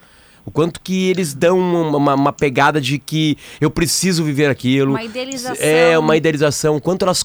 O 0.46 0.50
quanto 0.50 0.80
que 0.80 1.08
eles 1.08 1.32
dão 1.32 1.58
uma, 1.58 2.14
uma, 2.14 2.32
pegada 2.32 2.78
de 2.78 2.98
que 2.98 3.38
eu 3.60 3.70
preciso 3.70 4.22
viver 4.22 4.50
aquilo. 4.50 4.90
Uma 4.92 5.02
idealização. 5.02 5.56
É, 5.58 5.98
uma 5.98 6.16
idealização. 6.16 6.78
Quanto 6.78 7.04
elas, 7.04 7.24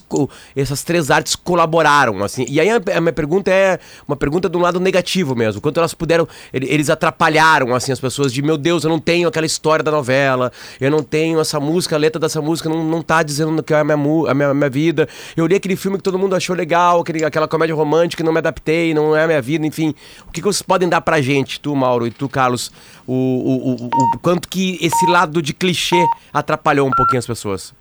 essas 0.56 0.82
três 0.82 1.10
artes 1.10 1.36
colaboraram, 1.36 2.24
assim. 2.24 2.46
E 2.48 2.58
aí 2.58 2.70
a, 2.70 3.00
minha 3.00 3.12
pergunta 3.12 3.50
é 3.50 3.78
uma 4.08 4.16
pergunta 4.16 4.48
do 4.48 4.58
lado 4.58 4.80
negativo 4.80 5.36
mesmo. 5.36 5.60
Quanto 5.60 5.78
elas 5.78 5.92
puderam, 5.92 6.26
eles 6.52 6.88
atrapalharam, 6.88 7.74
assim, 7.74 7.92
as 7.92 8.00
pessoas 8.00 8.32
de, 8.32 8.40
meu 8.40 8.56
Deus, 8.56 8.84
eu 8.84 8.90
não 8.90 8.98
tenho 8.98 9.28
aquela 9.28 9.46
história 9.46 9.82
da 9.82 9.90
novela, 9.90 10.50
eu 10.80 10.90
não 10.90 11.02
tenho 11.02 11.40
essa 11.40 11.60
música, 11.60 11.96
a 11.96 11.98
letra 11.98 12.18
dessa 12.18 12.40
música 12.40 12.70
não, 12.70 12.82
não 12.82 13.02
tá 13.02 13.22
dizendo 13.22 13.62
que 13.62 13.74
é 13.74 13.80
a 13.80 13.84
minha, 13.84 13.96
a 14.30 14.34
minha, 14.34 14.48
a 14.48 14.54
minha 14.54 14.70
vida. 14.70 15.06
Eu 15.36 15.46
li 15.46 15.54
aquele 15.54 15.76
filme 15.76 15.98
que 15.98 16.02
todo 16.02 16.18
mundo 16.18 16.34
achou 16.34 16.56
legal, 16.56 17.00
aquele, 17.00 17.22
aquela 17.22 17.46
comédia 17.46 17.74
romântica 17.74 18.24
não 18.24 18.32
me 18.32 18.38
adaptei, 18.38 18.94
não 18.94 19.14
é 19.14 19.24
a 19.24 19.26
minha 19.26 19.42
vida, 19.42 19.66
enfim. 19.66 19.94
O 20.26 20.32
que, 20.32 20.40
que 20.40 20.46
vocês 20.46 20.62
podem 20.62 20.88
dar 20.88 21.02
pra 21.02 21.20
gente, 21.20 21.60
tu, 21.60 21.76
Mauro, 21.76 22.06
e 22.06 22.10
tu, 22.10 22.28
Carlos, 22.28 22.70
o, 23.10 23.12
o, 23.12 23.70
o, 23.72 23.86
o, 23.86 24.18
quanto 24.20 24.48
que 24.48 24.78
esse 24.80 25.06
lado 25.06 25.42
de 25.42 25.52
clichê 25.52 26.06
atrapalhou 26.32 26.86
um 26.86 26.92
pouquinho 26.92 27.18
as 27.18 27.26
pessoas? 27.26 27.74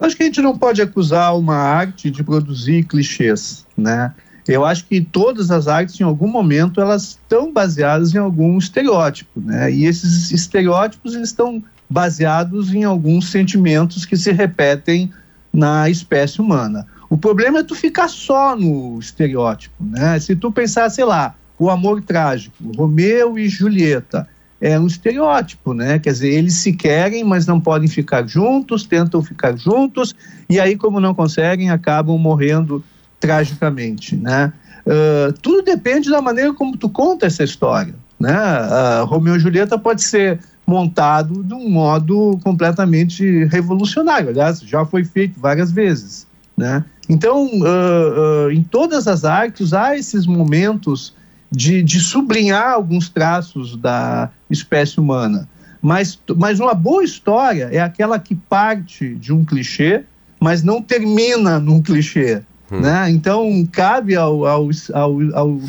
Acho 0.00 0.16
que 0.16 0.22
a 0.22 0.26
gente 0.26 0.40
não 0.40 0.56
pode 0.56 0.80
acusar 0.80 1.36
uma 1.36 1.56
arte 1.56 2.10
de 2.10 2.24
produzir 2.24 2.84
clichês, 2.84 3.66
né? 3.76 4.14
Eu 4.48 4.64
acho 4.64 4.86
que 4.86 5.00
todas 5.00 5.50
as 5.50 5.68
artes, 5.68 6.00
em 6.00 6.04
algum 6.04 6.28
momento, 6.28 6.80
elas 6.80 7.02
estão 7.02 7.52
baseadas 7.52 8.14
em 8.14 8.18
algum 8.18 8.56
estereótipo, 8.56 9.40
né? 9.40 9.70
E 9.70 9.84
esses 9.84 10.30
estereótipos 10.30 11.14
eles 11.14 11.28
estão 11.28 11.62
baseados 11.90 12.72
em 12.72 12.84
alguns 12.84 13.30
sentimentos 13.30 14.04
que 14.06 14.16
se 14.16 14.32
repetem 14.32 15.10
na 15.52 15.90
espécie 15.90 16.40
humana. 16.40 16.86
O 17.10 17.18
problema 17.18 17.58
é 17.58 17.62
tu 17.62 17.74
ficar 17.74 18.08
só 18.08 18.56
no 18.56 18.98
estereótipo, 18.98 19.74
né? 19.84 20.18
Se 20.20 20.34
tu 20.36 20.50
pensar, 20.50 20.88
sei 20.90 21.04
lá, 21.04 21.34
o 21.58 21.70
amor 21.70 22.02
trágico, 22.02 22.56
Romeu 22.76 23.38
e 23.38 23.48
Julieta. 23.48 24.28
É 24.60 24.78
um 24.80 24.86
estereótipo, 24.86 25.74
né? 25.74 25.98
Quer 25.98 26.12
dizer, 26.12 26.28
eles 26.32 26.54
se 26.54 26.72
querem, 26.72 27.22
mas 27.22 27.46
não 27.46 27.60
podem 27.60 27.88
ficar 27.88 28.26
juntos, 28.26 28.84
tentam 28.84 29.22
ficar 29.22 29.56
juntos, 29.56 30.14
e 30.48 30.58
aí, 30.58 30.76
como 30.76 30.98
não 30.98 31.14
conseguem, 31.14 31.70
acabam 31.70 32.16
morrendo 32.16 32.82
tragicamente, 33.20 34.16
né? 34.16 34.52
Uh, 34.86 35.32
tudo 35.42 35.62
depende 35.62 36.08
da 36.08 36.22
maneira 36.22 36.54
como 36.54 36.76
tu 36.76 36.88
conta 36.88 37.26
essa 37.26 37.44
história, 37.44 37.94
né? 38.18 38.32
Uh, 38.32 39.04
Romeu 39.04 39.36
e 39.36 39.40
Julieta 39.40 39.76
pode 39.76 40.02
ser 40.02 40.40
montado 40.66 41.44
de 41.44 41.54
um 41.54 41.68
modo 41.68 42.38
completamente 42.42 43.44
revolucionário, 43.44 44.30
aliás, 44.30 44.60
já 44.60 44.84
foi 44.84 45.04
feito 45.04 45.38
várias 45.38 45.70
vezes, 45.70 46.26
né? 46.56 46.84
Então, 47.08 47.46
uh, 47.46 48.50
em 48.50 48.62
todas 48.62 49.06
as 49.06 49.24
artes 49.24 49.72
há 49.72 49.96
esses 49.96 50.26
momentos 50.26 51.14
de, 51.50 51.82
de 51.82 52.00
sublinhar 52.00 52.72
alguns 52.72 53.08
traços 53.08 53.76
da 53.76 54.30
espécie 54.50 54.98
humana. 54.98 55.48
Mas, 55.80 56.18
mas 56.36 56.58
uma 56.58 56.74
boa 56.74 57.04
história 57.04 57.68
é 57.72 57.80
aquela 57.80 58.18
que 58.18 58.34
parte 58.34 59.14
de 59.14 59.32
um 59.32 59.44
clichê, 59.44 60.04
mas 60.40 60.62
não 60.62 60.82
termina 60.82 61.58
num 61.60 61.80
clichê. 61.80 62.42
Hum. 62.70 62.80
Né? 62.80 63.10
Então, 63.10 63.66
cabe 63.70 64.16
ao, 64.16 64.44
ao, 64.44 64.68
ao, 64.92 65.12
ao, 65.34 65.60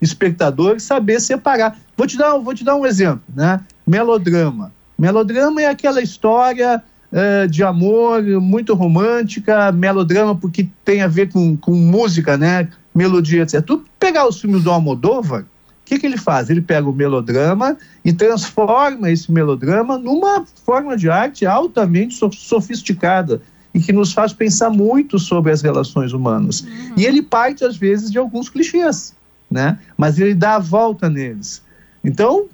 espectador 0.00 0.80
saber 0.80 1.20
separar. 1.20 1.76
Vou 1.96 2.06
te 2.06 2.16
dar, 2.16 2.38
vou 2.38 2.54
te 2.54 2.64
dar 2.64 2.76
um 2.76 2.86
exemplo: 2.86 3.22
né? 3.34 3.60
melodrama. 3.86 4.72
Melodrama 4.98 5.62
é 5.62 5.66
aquela 5.66 6.00
história 6.00 6.82
uh, 7.12 7.48
de 7.48 7.62
amor, 7.62 8.22
muito 8.40 8.74
romântica, 8.74 9.72
melodrama, 9.72 10.34
porque 10.34 10.68
tem 10.84 11.02
a 11.02 11.06
ver 11.06 11.30
com, 11.30 11.56
com 11.56 11.72
música, 11.72 12.36
né? 12.36 12.68
Melodia, 12.94 13.42
etc. 13.42 13.62
Tu 13.62 13.84
pegar 13.98 14.26
os 14.28 14.40
filmes 14.40 14.64
do 14.64 14.70
Almodóvar, 14.70 15.42
o 15.42 15.46
que, 15.84 15.98
que 15.98 16.06
ele 16.06 16.18
faz? 16.18 16.50
Ele 16.50 16.60
pega 16.60 16.88
o 16.88 16.92
melodrama 16.92 17.76
e 18.04 18.12
transforma 18.12 19.10
esse 19.10 19.30
melodrama 19.30 19.98
numa 19.98 20.44
forma 20.64 20.96
de 20.96 21.10
arte 21.10 21.46
altamente 21.46 22.14
sofisticada 22.32 23.42
e 23.74 23.80
que 23.80 23.92
nos 23.92 24.12
faz 24.12 24.32
pensar 24.32 24.70
muito 24.70 25.18
sobre 25.18 25.52
as 25.52 25.62
relações 25.62 26.12
humanas. 26.12 26.60
Uhum. 26.62 26.94
E 26.96 27.06
ele 27.06 27.22
parte, 27.22 27.64
às 27.64 27.76
vezes, 27.76 28.10
de 28.10 28.18
alguns 28.18 28.48
clichês, 28.48 29.14
né? 29.50 29.78
mas 29.96 30.18
ele 30.18 30.34
dá 30.34 30.56
a 30.56 30.58
volta 30.58 31.08
neles. 31.08 31.62
Então, 32.04 32.46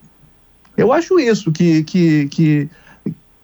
eu 0.77 0.93
acho 0.93 1.19
isso, 1.19 1.51
que, 1.51 1.83
que, 1.85 2.29
que, 2.29 2.69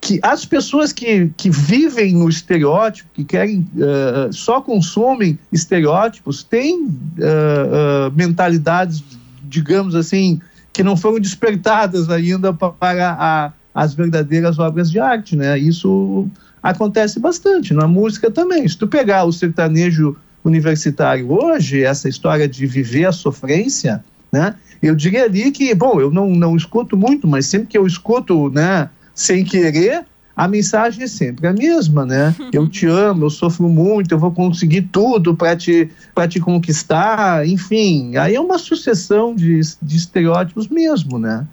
que 0.03 0.19
as 0.21 0.45
pessoas 0.45 0.93
que, 0.93 1.31
que 1.37 1.49
vivem 1.49 2.13
no 2.13 2.29
estereótipo, 2.29 3.09
que 3.15 3.23
querem, 3.23 3.61
uh, 3.77 4.33
só 4.33 4.61
consomem 4.61 5.39
estereótipos, 5.53 6.43
têm 6.43 6.83
uh, 6.83 6.89
uh, 6.89 8.13
mentalidades, 8.13 9.01
digamos 9.45 9.95
assim, 9.95 10.41
que 10.73 10.83
não 10.83 10.97
foram 10.97 11.21
despertadas 11.21 12.11
ainda 12.11 12.53
para 12.53 12.73
a, 13.13 13.53
as 13.73 13.95
verdadeiras 13.95 14.59
obras 14.59 14.91
de 14.91 14.99
arte, 14.99 15.37
né? 15.37 15.57
Isso 15.57 16.27
acontece 16.61 17.21
bastante 17.21 17.73
na 17.73 17.87
música 17.87 18.29
também. 18.29 18.67
Se 18.67 18.77
tu 18.77 18.89
pegar 18.89 19.23
o 19.25 19.33
sertanejo 19.33 20.17
universitário 20.45 21.31
hoje, 21.31 21.85
essa 21.85 22.09
história 22.09 22.49
de 22.49 22.67
viver 22.67 23.05
a 23.05 23.13
sofrência, 23.13 24.05
né? 24.33 24.57
Eu 24.83 24.97
diria 24.97 25.27
ali 25.27 25.53
que, 25.53 25.73
bom, 25.77 26.01
eu 26.01 26.11
não, 26.11 26.29
não 26.31 26.57
escuto 26.57 26.97
muito, 26.97 27.29
mas 27.29 27.47
sempre 27.47 27.69
que 27.69 27.79
eu 27.79 27.87
escuto, 27.87 28.51
né, 28.51 28.91
sem 29.23 29.45
querer, 29.45 30.05
a 30.35 30.49
mensagem 30.49 31.05
é 31.05 31.07
sempre 31.07 31.47
a 31.47 31.53
mesma, 31.53 32.05
né? 32.05 32.35
Eu 32.53 32.69
te 32.69 32.87
amo, 32.87 33.25
eu 33.25 33.31
sofro 33.31 33.69
muito, 33.69 34.13
eu 34.13 34.19
vou 34.19 34.33
conseguir 34.33 34.83
tudo 34.83 35.35
para 35.35 35.57
te, 35.57 35.91
te 36.29 36.41
conquistar, 36.41 37.47
enfim. 37.47 38.17
Aí 38.17 38.35
é 38.35 38.41
uma 38.41 38.59
sucessão 38.59 39.35
de, 39.35 39.61
de 39.81 39.97
estereótipos 39.97 40.69
mesmo, 40.69 41.19
né? 41.19 41.47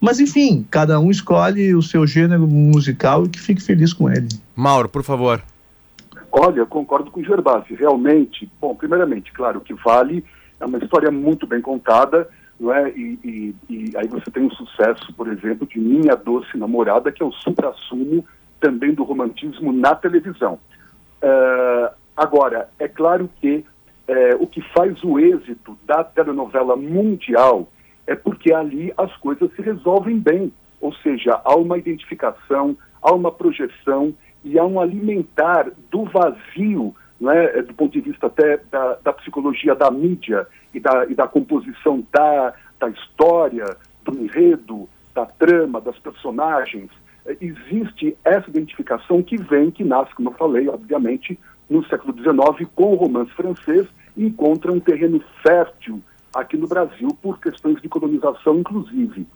Mas 0.00 0.18
enfim, 0.18 0.66
cada 0.70 0.98
um 0.98 1.10
escolhe 1.10 1.74
o 1.74 1.82
seu 1.82 2.06
gênero 2.06 2.46
musical 2.46 3.26
e 3.26 3.28
que 3.28 3.38
fique 3.38 3.62
feliz 3.62 3.92
com 3.92 4.10
ele. 4.10 4.28
Mauro, 4.56 4.88
por 4.88 5.02
favor. 5.02 5.42
Olha, 6.32 6.64
concordo 6.64 7.10
com 7.10 7.20
o 7.20 7.24
Gerbasi. 7.24 7.74
Realmente, 7.74 8.50
bom, 8.60 8.74
primeiramente, 8.74 9.32
claro, 9.32 9.60
que 9.60 9.74
vale 9.74 10.24
é 10.60 10.64
uma 10.64 10.78
história 10.78 11.10
muito 11.10 11.46
bem 11.46 11.60
contada, 11.60 12.28
não 12.60 12.72
é? 12.72 12.90
E, 12.90 13.18
e, 13.24 13.54
e 13.70 13.96
aí 13.96 14.06
você 14.06 14.30
tem 14.30 14.44
um 14.44 14.50
sucesso, 14.50 15.12
por 15.14 15.26
exemplo, 15.28 15.66
de 15.66 15.80
Minha 15.80 16.14
Doce 16.14 16.58
Namorada, 16.58 17.10
que 17.10 17.22
é 17.22 17.26
o 17.26 17.32
supra-sumo 17.32 18.24
também 18.60 18.92
do 18.92 19.02
romantismo 19.02 19.72
na 19.72 19.94
televisão. 19.94 20.60
Uh, 21.22 21.92
agora, 22.14 22.68
é 22.78 22.86
claro 22.86 23.30
que 23.40 23.56
uh, 23.56 24.42
o 24.42 24.46
que 24.46 24.60
faz 24.74 25.02
o 25.02 25.18
êxito 25.18 25.76
da 25.86 26.04
telenovela 26.04 26.76
mundial 26.76 27.66
é 28.06 28.14
porque 28.14 28.52
ali 28.52 28.92
as 28.98 29.14
coisas 29.16 29.50
se 29.54 29.62
resolvem 29.62 30.18
bem, 30.18 30.52
ou 30.80 30.92
seja, 30.96 31.40
há 31.42 31.54
uma 31.56 31.78
identificação, 31.78 32.76
há 33.00 33.12
uma 33.12 33.32
projeção 33.32 34.14
e 34.44 34.58
há 34.58 34.64
um 34.64 34.80
alimentar 34.80 35.70
do 35.90 36.04
vazio, 36.04 36.94
né, 37.20 37.62
do 37.62 37.74
ponto 37.74 37.92
de 37.92 38.00
vista 38.00 38.26
até 38.26 38.58
da, 38.70 38.94
da 39.02 39.12
psicologia 39.12 39.74
da 39.74 39.90
mídia 39.90 40.46
e 40.72 40.80
da, 40.80 41.04
e 41.06 41.14
da 41.14 41.28
composição 41.28 42.04
da, 42.12 42.54
da 42.78 42.88
história, 42.88 43.76
do 44.04 44.18
enredo, 44.18 44.88
da 45.14 45.26
trama, 45.26 45.80
das 45.80 45.98
personagens. 45.98 46.90
É, 47.26 47.36
existe 47.40 48.16
essa 48.24 48.48
identificação 48.48 49.22
que 49.22 49.36
vem, 49.36 49.70
que 49.70 49.84
nasce, 49.84 50.14
como 50.14 50.30
eu 50.30 50.34
falei, 50.34 50.68
obviamente, 50.68 51.38
no 51.68 51.84
século 51.86 52.14
XIX, 52.14 52.68
com 52.74 52.92
o 52.92 52.96
romance 52.96 53.30
francês, 53.32 53.86
encontra 54.16 54.72
um 54.72 54.80
terreno 54.80 55.22
fértil 55.42 56.02
aqui 56.34 56.56
no 56.56 56.66
Brasil 56.66 57.08
por 57.20 57.38
questões 57.38 57.80
de 57.82 57.88
colonização, 57.88 58.58
inclusive. 58.58 59.26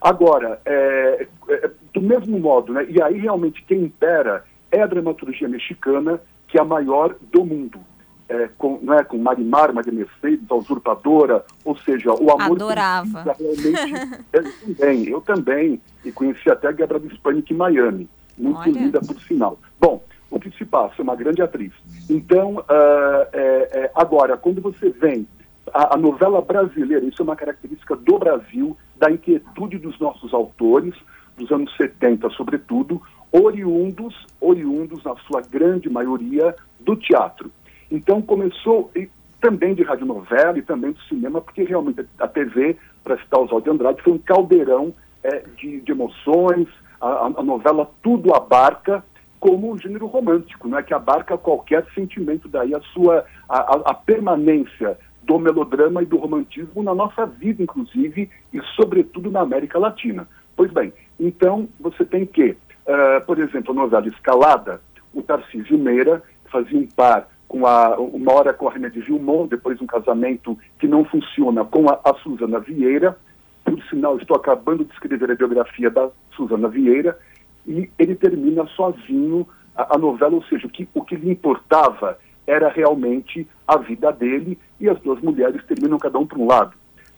Agora, 0.00 0.60
é, 0.64 1.26
é, 1.48 1.70
do 1.92 2.00
mesmo 2.00 2.38
modo, 2.38 2.72
né, 2.72 2.86
e 2.88 3.00
aí 3.00 3.18
realmente 3.18 3.62
quem 3.62 3.82
impera 3.82 4.44
é 4.70 4.82
a 4.82 4.86
dramaturgia 4.86 5.48
mexicana, 5.48 6.20
que 6.52 6.58
é 6.58 6.60
a 6.60 6.64
maior 6.64 7.16
do 7.32 7.46
mundo. 7.46 7.80
É, 8.28 8.48
com, 8.56 8.78
né, 8.82 9.02
com 9.04 9.18
Marimar, 9.18 9.74
Maria 9.74 9.92
Mercedes, 9.92 10.44
a 10.50 10.54
usurpadora, 10.54 11.44
ou 11.64 11.76
seja, 11.78 12.12
o 12.12 12.30
amor... 12.30 12.56
Adorava. 12.56 13.22
Realmente, 13.22 14.24
eu 14.32 14.42
também, 14.52 15.08
eu 15.08 15.20
também, 15.20 15.80
e 16.04 16.12
conheci 16.12 16.50
até 16.50 16.68
a 16.68 16.72
Gabriela 16.72 17.06
Hispanic 17.06 17.52
em 17.52 17.56
Miami, 17.56 18.08
muito 18.38 18.60
Olha. 18.60 18.70
linda 18.70 19.00
por 19.00 19.20
sinal. 19.22 19.58
Bom, 19.78 20.02
o 20.30 20.38
que 20.38 20.50
se 20.56 20.64
passa? 20.64 20.94
É 20.98 21.02
uma 21.02 21.16
grande 21.16 21.42
atriz. 21.42 21.72
Então, 22.08 22.56
uh, 22.56 23.26
é, 23.32 23.68
é, 23.72 23.90
agora, 23.94 24.36
quando 24.36 24.62
você 24.62 24.88
vem 24.90 25.26
a, 25.72 25.94
a, 25.94 25.96
novela 25.98 26.40
brasileira, 26.40 27.04
isso 27.04 27.20
é 27.20 27.24
uma 27.24 27.36
característica 27.36 27.96
do 27.96 28.18
Brasil, 28.18 28.76
da 28.96 29.10
inquietude 29.10 29.78
dos 29.78 29.98
nossos 29.98 30.32
autores, 30.32 30.94
dos 31.36 31.50
anos 31.50 31.74
70, 31.76 32.30
sobretudo, 32.30 33.02
oriundos, 33.32 34.14
oriundos, 34.40 35.02
na 35.04 35.16
sua 35.26 35.40
grande 35.40 35.88
maioria, 35.88 36.54
do 36.78 36.94
teatro. 36.96 37.50
Então 37.90 38.20
começou, 38.20 38.90
e 38.94 39.08
também 39.40 39.74
de 39.74 39.82
radionovela 39.82 40.58
e 40.58 40.62
também 40.62 40.92
do 40.92 41.02
cinema, 41.02 41.40
porque 41.40 41.64
realmente 41.64 42.06
a 42.18 42.28
TV, 42.28 42.76
para 43.02 43.18
citar 43.18 43.40
o 43.40 43.44
Oswald 43.44 43.64
de 43.64 43.70
Andrade, 43.70 44.02
foi 44.02 44.12
um 44.12 44.18
caldeirão 44.18 44.94
é, 45.22 45.44
de, 45.56 45.80
de, 45.80 45.92
emoções, 45.92 46.68
a, 47.00 47.26
a, 47.26 47.42
novela 47.42 47.90
tudo 48.02 48.34
abarca, 48.34 49.04
como 49.40 49.72
o 49.72 49.78
gênero 49.78 50.06
romântico, 50.06 50.68
né, 50.68 50.82
que 50.82 50.94
abarca 50.94 51.36
qualquer 51.36 51.84
sentimento, 51.94 52.48
daí 52.48 52.74
a 52.74 52.80
sua 52.92 53.24
a, 53.48 53.90
a 53.90 53.94
permanência 53.94 54.96
do 55.22 55.38
melodrama 55.38 56.02
e 56.02 56.06
do 56.06 56.16
romantismo 56.16 56.82
na 56.82 56.94
nossa 56.94 57.26
vida, 57.26 57.62
inclusive, 57.62 58.30
e 58.52 58.60
sobretudo 58.76 59.30
na 59.30 59.40
América 59.40 59.78
Latina. 59.78 60.28
Pois 60.56 60.70
bem, 60.70 60.92
então 61.18 61.68
você 61.80 62.04
tem 62.04 62.26
que, 62.26 62.56
uh, 62.86 63.24
por 63.26 63.38
exemplo, 63.38 63.72
a 63.72 63.74
novela 63.74 64.08
Escalada, 64.08 64.80
o 65.14 65.22
Tarcísio 65.22 65.78
Meira 65.78 66.22
fazia 66.50 66.78
um 66.78 66.86
par 66.86 67.28
com 67.48 67.66
a, 67.66 67.98
uma 67.98 68.32
hora 68.32 68.52
com 68.54 68.68
a 68.68 68.72
René 68.72 68.88
de 68.88 69.00
Vilmont, 69.00 69.50
depois 69.50 69.80
um 69.80 69.86
casamento 69.86 70.58
que 70.78 70.88
não 70.88 71.04
funciona 71.04 71.64
com 71.64 71.88
a, 71.88 72.00
a 72.04 72.14
Suzana 72.14 72.58
Vieira, 72.58 73.16
por 73.64 73.80
sinal, 73.84 74.16
estou 74.16 74.36
acabando 74.36 74.84
de 74.84 74.92
escrever 74.92 75.30
a 75.30 75.34
biografia 75.34 75.90
da 75.90 76.10
Suzana 76.34 76.68
Vieira, 76.68 77.18
e 77.66 77.90
ele 77.98 78.14
termina 78.14 78.66
sozinho 78.68 79.46
a, 79.76 79.94
a 79.94 79.98
novela, 79.98 80.34
ou 80.34 80.42
seja, 80.44 80.66
o 80.66 80.70
que, 80.70 80.88
o 80.94 81.02
que 81.02 81.14
lhe 81.14 81.30
importava 81.30 82.18
era 82.46 82.68
realmente 82.68 83.46
a 83.66 83.76
vida 83.76 84.10
dele 84.12 84.58
e 84.80 84.88
as 84.88 84.98
duas 85.00 85.20
mulheres 85.20 85.62
terminam 85.64 85.98
cada 85.98 86.18
um 86.18 86.26
para 86.26 86.38
um 86.38 86.46
lado. 86.46 86.72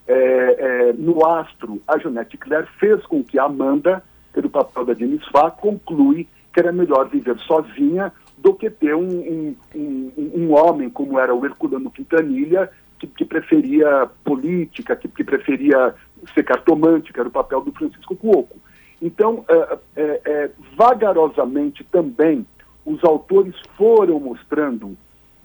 É, 0.06 0.12
é, 0.14 0.92
no 0.92 1.24
Astro, 1.24 1.80
a 1.88 1.96
Jeanette 1.98 2.36
Claire 2.36 2.68
fez 2.78 3.04
com 3.06 3.24
que 3.24 3.38
a 3.38 3.44
Amanda, 3.44 4.02
pelo 4.35 4.51
papel 4.51 4.85
da 4.85 4.95
Jenny 4.95 5.20
Fá, 5.30 5.51
conclui 5.51 6.28
que 6.53 6.61
era 6.61 6.72
melhor 6.72 7.09
viver 7.09 7.39
sozinha 7.41 8.12
do 8.37 8.53
que 8.53 8.68
ter 8.68 8.95
um, 8.95 9.09
um, 9.09 9.57
um, 9.74 10.30
um 10.35 10.53
homem 10.53 10.91
como 10.91 11.18
era 11.18 11.35
o 11.35 11.45
Herculano 11.47 11.91
Quintanilha, 11.91 12.70
que, 12.99 13.07
que 13.07 13.24
preferia 13.24 14.09
política, 14.24 14.97
que, 14.97 15.09
que, 15.09 15.24
preferia 15.24 15.95
ser 16.35 16.43
cartomante, 16.43 17.12
que 17.12 17.18
era 17.18 17.28
o 17.28 17.32
papel 17.32 17.61
do 17.61 17.72
Francisco 17.72 18.16
Cuoco. 18.16 18.57
Então, 19.01 19.45
é, 19.49 19.78
é, 19.97 20.20
é 20.24 20.51
vagarosamente 20.76 21.85
também, 21.85 22.47
os 22.85 23.03
autores 23.03 23.55
foram 23.76 24.20
mostrando 24.20 24.97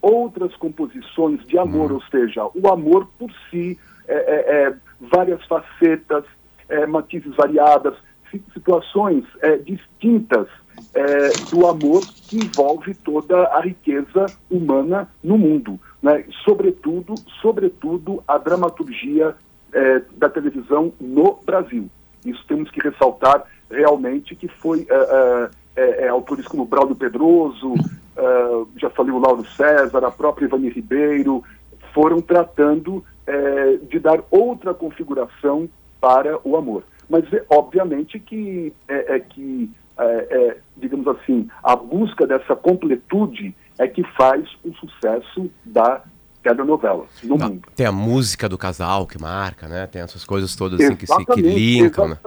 outras 0.02 0.56
composições 0.56 1.46
de 1.48 1.58
amor, 1.58 1.92
hum. 1.92 1.96
ou 1.96 2.02
seja, 2.04 2.48
o 2.54 2.68
amor 2.70 3.08
por 3.18 3.32
si, 3.50 3.78
é, 4.08 4.14
é, 4.14 4.64
é 4.64 4.74
várias 5.00 5.44
facetas, 5.46 6.24
matizes 6.88 7.36
variadas, 7.36 7.96
situações 8.54 9.24
é, 9.42 9.58
distintas 9.58 10.48
é, 10.94 11.30
do 11.52 11.68
amor 11.68 12.02
que 12.28 12.38
envolve 12.38 12.94
toda 12.94 13.48
a 13.48 13.62
riqueza 13.62 14.26
humana 14.50 15.10
no 15.24 15.38
mundo, 15.38 15.80
né? 16.02 16.24
sobretudo, 16.44 17.16
sobretudo 17.42 18.24
a 18.28 18.38
dramaturgia 18.38 19.36
da 20.18 20.28
televisão 20.28 20.92
no 21.00 21.36
Brasil. 21.46 21.88
Isso 22.26 22.44
temos 22.48 22.72
que 22.72 22.82
ressaltar 22.82 23.44
realmente 23.70 24.36
que 24.36 24.48
foi 24.48 24.88
autores 26.10 26.48
como 26.48 26.66
Braulio 26.66 26.96
Pedroso, 26.96 27.76
já 28.76 28.90
falei 28.90 29.12
o 29.12 29.20
Lauro 29.20 29.46
César, 29.46 30.04
a 30.04 30.10
própria 30.10 30.46
Ivani 30.46 30.70
Ribeiro, 30.70 31.44
foram 31.94 32.20
tratando 32.20 33.06
de 33.88 34.00
dar 34.00 34.24
outra 34.32 34.74
configuração 34.74 35.70
para 36.02 36.40
o 36.44 36.58
amor. 36.58 36.84
Mas 37.10 37.32
é 37.34 37.44
obviamente 37.50 38.20
que 38.20 38.72
é, 38.88 39.16
é 39.16 39.20
que, 39.20 39.72
é, 39.98 40.04
é, 40.04 40.58
digamos 40.78 41.08
assim, 41.08 41.50
a 41.64 41.76
busca 41.76 42.28
dessa 42.28 42.56
completude 42.56 43.56
é 43.78 43.88
que 43.88 44.04
faz 44.16 44.48
o 44.64 44.74
sucesso 44.76 45.50
da 45.66 46.04
telenovela 46.44 47.06
no 47.24 47.38
Não, 47.38 47.50
mundo. 47.50 47.68
Tem 47.76 47.86
a 47.86 47.92
música 47.92 48.48
do 48.48 48.58
casal 48.58 49.08
que 49.08 49.20
marca, 49.20 49.68
né? 49.68 49.88
Tem 49.88 50.02
essas 50.02 50.24
coisas 50.24 50.56
todas 50.56 50.80
assim, 50.80 50.96
que, 50.96 51.08
se, 51.08 51.26
que 51.26 51.42
linkam. 51.42 52.10
Né? 52.10 52.18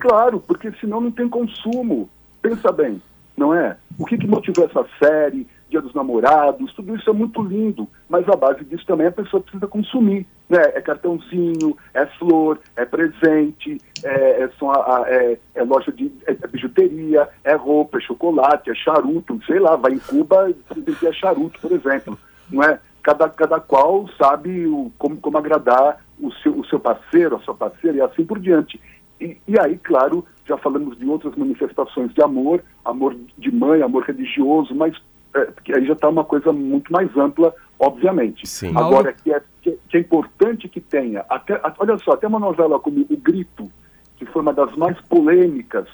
Claro, 0.00 0.40
porque 0.40 0.72
senão 0.80 1.00
não 1.00 1.10
tem 1.10 1.28
consumo. 1.28 2.08
Pensa 2.42 2.72
bem, 2.72 3.00
não 3.36 3.54
é? 3.54 3.76
O 3.98 4.04
que, 4.04 4.18
que 4.18 4.26
motivou 4.26 4.66
essa 4.66 4.84
série, 5.02 5.46
Dia 5.68 5.82
dos 5.82 5.92
Namorados, 5.94 6.72
tudo 6.72 6.96
isso 6.96 7.10
é 7.10 7.12
muito 7.12 7.42
lindo, 7.42 7.86
mas 8.08 8.26
a 8.28 8.34
base 8.34 8.64
disso 8.64 8.86
também 8.86 9.06
a 9.06 9.12
pessoa 9.12 9.42
precisa 9.42 9.66
consumir, 9.66 10.26
né? 10.48 10.62
É 10.74 10.80
cartãozinho, 10.80 11.76
é 11.92 12.06
flor, 12.06 12.58
é 12.74 12.84
presente, 12.86 13.80
é, 14.02 14.42
é, 14.42 14.50
a, 14.62 15.04
é- 15.06 15.38
é 15.54 15.62
loja 15.62 15.92
de 15.92 16.10
é, 16.26 16.32
é 16.32 16.46
bijuteria, 16.46 17.28
é 17.44 17.54
roupa, 17.54 17.98
é 17.98 18.00
chocolate, 18.00 18.70
é 18.70 18.74
charuto, 18.74 19.38
sei 19.44 19.58
lá, 19.58 19.76
vai 19.76 19.92
em 19.92 19.98
Cuba, 19.98 20.50
que 20.74 20.82
ter 20.82 21.14
charuto, 21.14 21.60
por 21.60 21.72
exemplo, 21.72 22.18
não 22.50 22.62
é? 22.62 22.80
Cada, 23.02 23.28
cada 23.28 23.60
qual 23.60 24.08
sabe 24.18 24.66
o, 24.66 24.90
como, 24.98 25.18
como 25.18 25.38
agradar 25.38 26.02
o 26.20 26.32
seu, 26.32 26.58
o 26.58 26.64
seu 26.66 26.80
parceiro, 26.80 27.36
a 27.36 27.40
sua 27.40 27.54
parceira 27.54 27.98
e 27.98 28.00
assim 28.00 28.24
por 28.24 28.38
diante. 28.38 28.80
E, 29.20 29.36
e 29.46 29.58
aí, 29.58 29.76
claro, 29.78 30.24
já 30.46 30.56
falamos 30.56 30.98
de 30.98 31.06
outras 31.06 31.34
manifestações 31.36 32.12
de 32.14 32.22
amor, 32.22 32.62
amor 32.84 33.14
de 33.36 33.50
mãe, 33.50 33.82
amor 33.82 34.04
religioso, 34.04 34.74
mas 34.74 34.94
é, 34.94 35.00
porque 35.46 35.74
aí 35.74 35.86
já 35.86 35.92
está 35.94 36.08
uma 36.08 36.24
coisa 36.24 36.52
muito 36.52 36.92
mais 36.92 37.14
ampla, 37.16 37.54
obviamente. 37.78 38.46
Sim. 38.48 38.72
Agora, 38.76 39.12
que 39.12 39.32
é, 39.32 39.40
que, 39.62 39.78
é 39.96 40.00
importante 40.00 40.68
que 40.68 40.80
tenha, 40.80 41.24
até, 41.28 41.54
a- 41.54 41.74
olha 41.78 41.96
só, 41.98 42.12
até 42.12 42.26
uma 42.26 42.38
novela 42.38 42.78
como 42.78 43.06
O 43.08 43.16
Grito, 43.16 43.70
que 44.16 44.26
foi 44.26 44.42
uma 44.42 44.52
das 44.52 44.74
mais 44.76 45.00
polêmicas, 45.02 45.86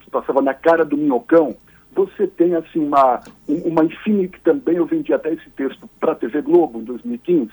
que 0.00 0.10
passava 0.10 0.40
na 0.42 0.54
cara 0.54 0.84
do 0.84 0.96
minhocão, 0.96 1.56
você 1.94 2.26
tem 2.26 2.54
assim 2.54 2.78
uma, 2.78 3.20
um- 3.48 3.68
uma 3.68 3.84
infinita, 3.84 4.36
que 4.36 4.44
também 4.44 4.76
eu 4.76 4.86
vendi 4.86 5.12
até 5.12 5.32
esse 5.32 5.48
texto 5.50 5.88
para 5.98 6.12
a 6.12 6.14
TV 6.16 6.42
Globo 6.42 6.78
em 6.80 6.84
2015, 6.84 7.50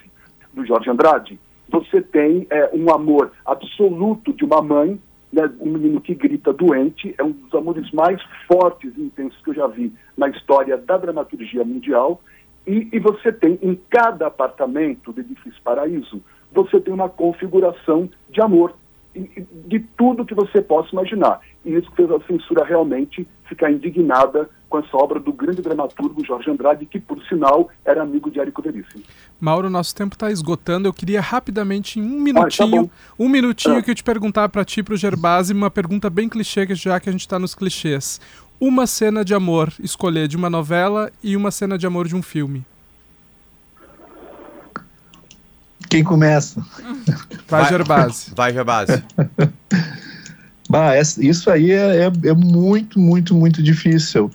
do 0.53 0.65
Jorge 0.65 0.89
Andrade, 0.89 1.39
você 1.69 2.01
tem 2.01 2.45
é, 2.49 2.69
um 2.73 2.93
amor 2.93 3.31
absoluto 3.45 4.33
de 4.33 4.43
uma 4.45 4.61
mãe, 4.61 4.99
né, 5.33 5.51
um 5.59 5.71
menino 5.71 5.99
que 5.99 6.13
grita 6.13 6.53
doente, 6.53 7.13
é 7.17 7.23
um 7.23 7.31
dos 7.31 7.53
amores 7.55 7.91
mais 7.91 8.21
fortes 8.47 8.93
e 8.95 9.01
intensos 9.01 9.41
que 9.43 9.49
eu 9.49 9.55
já 9.55 9.67
vi 9.67 9.91
na 10.15 10.29
história 10.29 10.77
da 10.77 10.95
dramaturgia 10.95 11.65
mundial, 11.65 12.21
e, 12.67 12.87
e 12.93 12.99
você 12.99 13.33
tem 13.33 13.57
em 13.61 13.75
cada 13.89 14.27
apartamento 14.27 15.11
do 15.11 15.19
Edifício 15.19 15.59
Paraíso, 15.63 16.21
você 16.51 16.79
tem 16.79 16.93
uma 16.93 17.09
configuração 17.09 18.07
de 18.29 18.41
amor, 18.41 18.75
de 19.15 19.79
tudo 19.97 20.25
que 20.25 20.33
você 20.33 20.61
possa 20.61 20.89
imaginar. 20.91 21.39
E 21.65 21.73
isso 21.73 21.89
fez 21.95 22.09
a 22.11 22.19
censura 22.21 22.63
realmente 22.65 23.27
ficar 23.47 23.71
indignada 23.71 24.49
com 24.67 24.79
essa 24.79 24.97
obra 24.97 25.19
do 25.19 25.31
grande 25.31 25.61
dramaturgo 25.61 26.25
Jorge 26.25 26.49
Andrade, 26.49 26.85
que, 26.87 26.99
por 26.99 27.21
sinal, 27.25 27.69
era 27.85 28.01
amigo 28.01 28.31
de 28.31 28.39
Érico 28.39 28.61
Veríssimo. 28.61 29.03
Mauro, 29.39 29.69
nosso 29.69 29.93
tempo 29.95 30.15
está 30.15 30.31
esgotando. 30.31 30.87
Eu 30.87 30.93
queria 30.93 31.21
rapidamente, 31.21 31.99
em 31.99 32.03
um 32.03 32.19
minutinho, 32.19 32.83
bom. 32.83 32.89
um 33.19 33.29
minutinho 33.29 33.77
Ah. 33.77 33.81
que 33.83 33.91
eu 33.91 33.95
te 33.95 34.03
perguntar 34.03 34.49
para 34.49 34.65
ti, 34.65 34.81
para 34.81 34.95
o 34.95 34.97
Gerbasi, 34.97 35.53
uma 35.53 35.69
pergunta 35.69 36.09
bem 36.09 36.27
clichê, 36.27 36.65
que 36.65 36.73
já 36.73 36.99
que 36.99 37.07
a 37.07 37.11
gente 37.11 37.21
está 37.21 37.37
nos 37.37 37.53
clichês. 37.53 38.19
Uma 38.59 38.87
cena 38.87 39.23
de 39.23 39.35
amor, 39.35 39.71
escolher 39.79 40.27
de 40.27 40.37
uma 40.37 40.49
novela 40.49 41.11
e 41.21 41.35
uma 41.37 41.51
cena 41.51 41.77
de 41.77 41.85
amor 41.85 42.07
de 42.07 42.15
um 42.15 42.23
filme. 42.23 42.65
Quem 45.93 46.03
começa? 46.03 46.59
Vai. 47.47 47.69
Gerbasi. 47.69 48.31
Vai. 48.35 48.51
Bah, 50.69 50.95
essa- 50.95 51.23
isso 51.23 51.51
aí 51.51 51.69
é, 51.71 52.05
é- 52.07 52.29
é 52.29 52.33
muito, 52.33 52.97
muito, 52.99 53.35
muito 53.35 53.61
difícil. 53.61 54.31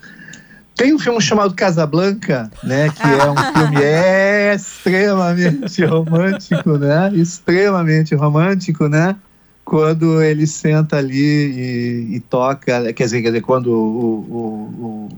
Tem 0.77 0.95
um 0.95 0.99
filme 0.99 1.21
chamado 1.21 1.53
Casablanca, 1.55 2.49
né? 2.63 2.89
Que 2.91 3.03
é 3.03 3.29
um 3.31 3.37
filme 3.37 3.83
extremamente 4.55 5.85
romântico, 5.85 6.79
né? 6.79 7.11
Extremamente 7.15 8.15
romântico, 8.15 8.87
né? 8.89 9.17
Quando 9.65 10.23
ele 10.23 10.47
senta 10.47 10.99
ali 10.99 11.19
e, 12.13 12.17
e 12.17 12.21
toca, 12.21 12.93
quer 12.93 13.05
dizer, 13.05 13.21
quer 13.23 13.29
dizer, 13.29 13.41
quando 13.41 13.73
o- 13.73 14.19
o- 14.31 14.85
o- 14.85 15.09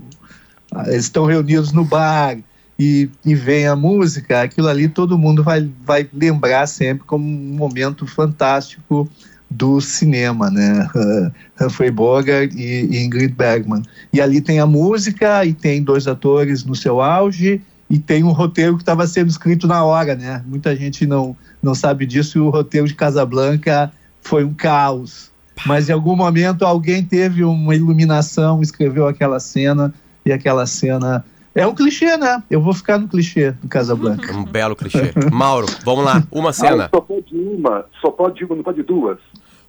a- 0.73 0.87
eles 0.89 1.03
estão 1.03 1.25
reunidos 1.25 1.71
no 1.71 1.85
bar 1.85 2.35
e, 2.81 3.09
e 3.23 3.35
vem 3.35 3.67
a 3.67 3.75
música, 3.75 4.41
aquilo 4.41 4.67
ali 4.67 4.89
todo 4.89 5.15
mundo 5.15 5.43
vai, 5.43 5.69
vai 5.85 6.09
lembrar 6.11 6.65
sempre 6.65 7.05
como 7.05 7.23
um 7.23 7.53
momento 7.55 8.07
fantástico 8.07 9.07
do 9.47 9.79
cinema, 9.79 10.49
né? 10.49 10.89
Humphrey 11.61 11.91
Bogart 11.91 12.51
e, 12.55 12.87
e 12.89 13.03
Ingrid 13.03 13.35
Bergman. 13.35 13.83
E 14.11 14.19
ali 14.19 14.41
tem 14.41 14.59
a 14.59 14.65
música 14.65 15.45
e 15.45 15.53
tem 15.53 15.83
dois 15.83 16.07
atores 16.07 16.65
no 16.65 16.73
seu 16.73 16.99
auge 17.01 17.61
e 17.87 17.99
tem 17.99 18.23
um 18.23 18.31
roteiro 18.31 18.77
que 18.77 18.81
estava 18.81 19.05
sendo 19.05 19.29
escrito 19.29 19.67
na 19.67 19.83
hora, 19.83 20.15
né? 20.15 20.43
Muita 20.47 20.75
gente 20.75 21.05
não, 21.05 21.37
não 21.61 21.75
sabe 21.75 22.07
disso 22.07 22.39
e 22.39 22.41
o 22.41 22.49
roteiro 22.49 22.87
de 22.87 22.95
Casablanca 22.95 23.91
foi 24.23 24.43
um 24.43 24.55
caos. 24.55 25.29
Mas 25.67 25.87
em 25.87 25.93
algum 25.93 26.15
momento 26.15 26.65
alguém 26.65 27.03
teve 27.03 27.43
uma 27.43 27.75
iluminação, 27.75 28.59
escreveu 28.59 29.07
aquela 29.07 29.39
cena 29.39 29.93
e 30.25 30.31
aquela 30.31 30.65
cena 30.65 31.23
é 31.53 31.67
um 31.67 31.75
clichê, 31.75 32.15
né? 32.17 32.41
Eu 32.49 32.61
vou 32.61 32.73
ficar 32.73 32.97
no 32.97 33.07
clichê 33.07 33.51
do 33.51 33.67
Casablanca. 33.67 34.33
Um 34.35 34.43
belo 34.45 34.75
clichê. 34.75 35.11
Mauro, 35.31 35.67
vamos 35.83 36.05
lá. 36.05 36.23
Uma 36.31 36.49
Ah, 36.49 36.53
cena. 36.53 36.89
só 36.93 37.01
pode 37.01 37.35
uma, 37.35 37.85
só 38.01 38.09
pode 38.11 38.43
uma, 38.45 38.55
não 38.55 38.63
pode 38.63 38.83
duas. 38.83 39.19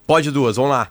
Pode 0.06 0.30
duas, 0.30 0.56
vamos 0.56 0.70
lá. 0.72 0.88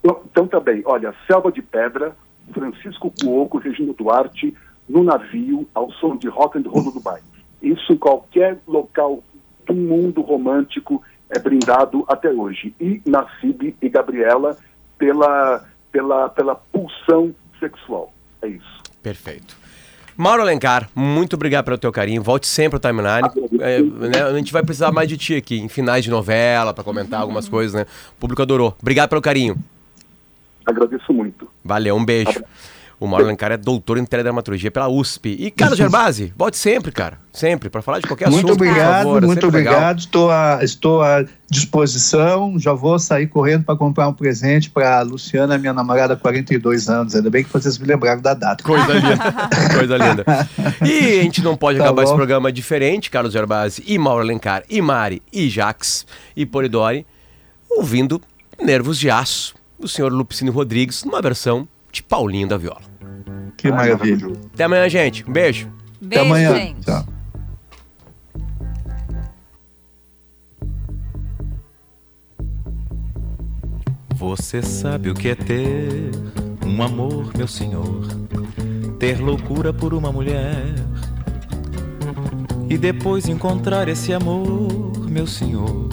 Então, 0.00 0.20
então 0.30 0.46
tá 0.46 0.60
bem. 0.60 0.82
Olha, 0.84 1.14
Selva 1.26 1.50
de 1.50 1.62
Pedra, 1.62 2.14
Francisco 2.52 3.12
Cuoco, 3.22 3.58
Regina 3.58 3.92
Duarte, 3.92 4.54
no 4.88 5.02
navio, 5.02 5.66
ao 5.74 5.90
som 5.92 6.16
de 6.16 6.28
rock 6.28 6.58
and 6.58 6.62
roll 6.68 6.84
do 6.84 6.92
Dubai. 6.92 7.20
Isso 7.62 7.92
em 7.92 7.96
qualquer 7.96 8.58
local 8.68 9.22
do 9.66 9.74
mundo 9.74 10.20
romântico 10.20 11.02
é 11.28 11.38
brindado 11.38 12.04
até 12.06 12.30
hoje. 12.30 12.72
E 12.80 13.02
Nassib 13.04 13.74
e 13.82 13.88
Gabriela 13.88 14.56
pela, 14.96 15.64
pela, 15.90 16.28
pela 16.28 16.54
pulsão 16.54 17.34
sexual. 17.58 18.12
É 18.42 18.48
isso. 18.48 18.82
Perfeito. 19.02 19.56
Mauro 20.16 20.40
Alencar, 20.40 20.88
muito 20.94 21.34
obrigado 21.34 21.66
pelo 21.66 21.76
teu 21.76 21.92
carinho. 21.92 22.22
Volte 22.22 22.46
sempre 22.46 22.76
ao 22.76 22.80
timeline. 22.80 23.28
É, 23.60 23.82
né, 23.82 24.22
a 24.22 24.32
gente 24.32 24.52
vai 24.52 24.62
precisar 24.62 24.90
mais 24.90 25.08
de 25.08 25.16
ti 25.16 25.34
aqui, 25.34 25.58
em 25.58 25.68
finais 25.68 26.02
de 26.02 26.10
novela, 26.10 26.72
para 26.72 26.82
comentar 26.82 27.20
algumas 27.20 27.48
coisas, 27.48 27.74
né? 27.74 27.86
O 28.16 28.20
público 28.20 28.40
adorou. 28.40 28.74
Obrigado 28.80 29.10
pelo 29.10 29.20
carinho. 29.20 29.56
Agradeço 30.64 31.12
muito. 31.12 31.48
Valeu, 31.62 31.94
um 31.96 32.04
beijo. 32.04 32.42
O 32.98 33.06
Mauro 33.06 33.26
Alencar 33.26 33.52
é 33.52 33.58
doutor 33.58 33.98
em 33.98 34.06
teledramaturgia 34.06 34.70
pela 34.70 34.88
USP. 34.88 35.36
E 35.38 35.50
Carlos 35.50 35.76
Gerbasi, 35.76 36.32
volte 36.34 36.56
sempre, 36.56 36.90
cara. 36.90 37.18
Sempre, 37.30 37.68
para 37.68 37.82
falar 37.82 38.00
de 38.00 38.06
qualquer 38.06 38.30
Muito 38.30 38.46
assunto, 38.46 38.54
obrigado, 38.54 39.04
favor. 39.04 39.22
é 39.22 39.26
muito 39.26 39.46
legal. 39.50 39.74
obrigado. 39.74 39.98
Estou, 39.98 40.30
à, 40.30 40.60
estou 40.62 41.02
à 41.02 41.22
disposição. 41.50 42.58
Já 42.58 42.72
vou 42.72 42.98
sair 42.98 43.26
correndo 43.26 43.64
para 43.64 43.76
comprar 43.76 44.08
um 44.08 44.14
presente 44.14 44.70
para 44.70 45.02
Luciana, 45.02 45.58
minha 45.58 45.74
namorada, 45.74 46.14
há 46.14 46.16
42 46.16 46.88
anos. 46.88 47.14
Ainda 47.14 47.28
bem 47.28 47.44
que 47.44 47.52
vocês 47.52 47.76
me 47.76 47.86
lembraram 47.86 48.22
da 48.22 48.32
data. 48.32 48.64
Coisa 48.64 48.92
linda. 48.94 49.48
Coisa 49.76 49.96
linda. 49.98 50.24
E 50.82 51.20
a 51.20 51.22
gente 51.22 51.42
não 51.42 51.54
pode 51.54 51.76
Tá 51.78 51.84
acabar 51.84 52.02
esse 52.02 52.12
bom. 52.12 52.16
programa 52.16 52.50
diferente, 52.50 53.10
Carlos 53.10 53.34
Gerbasi, 53.34 53.84
e 53.86 53.98
Mauro 53.98 54.22
Alencar, 54.22 54.62
e 54.70 54.80
Mari, 54.80 55.20
e 55.30 55.50
Jax, 55.50 56.06
e 56.34 56.46
Polidori, 56.46 57.06
ouvindo 57.70 58.20
Nervos 58.58 58.98
de 58.98 59.10
Aço, 59.10 59.54
do 59.78 59.86
senhor 59.86 60.10
Lupicínio 60.10 60.50
Rodrigues, 60.54 61.04
numa 61.04 61.20
versão 61.20 61.68
de 61.92 62.02
Paulinho 62.02 62.48
da 62.48 62.56
Viola. 62.56 62.82
Que 63.56 63.70
maravilha. 63.70 64.28
Até 64.52 64.64
amanhã, 64.64 64.88
gente. 64.88 65.28
Um 65.28 65.32
beijo. 65.32 65.68
Até 65.96 66.06
Beijo, 66.08 66.24
amanhã. 66.24 66.54
gente. 66.54 66.80
Tchau. 66.84 67.04
Você 74.14 74.62
sabe 74.62 75.10
o 75.10 75.14
que 75.14 75.28
é 75.28 75.34
ter 75.34 76.10
um 76.64 76.82
amor, 76.82 77.30
meu 77.36 77.46
senhor? 77.46 78.06
Ter 78.98 79.20
loucura 79.20 79.72
por 79.72 79.92
uma 79.92 80.10
mulher 80.10 80.74
e 82.68 82.76
depois 82.78 83.28
encontrar 83.28 83.88
esse 83.88 84.12
amor, 84.12 85.08
meu 85.08 85.26
senhor, 85.26 85.88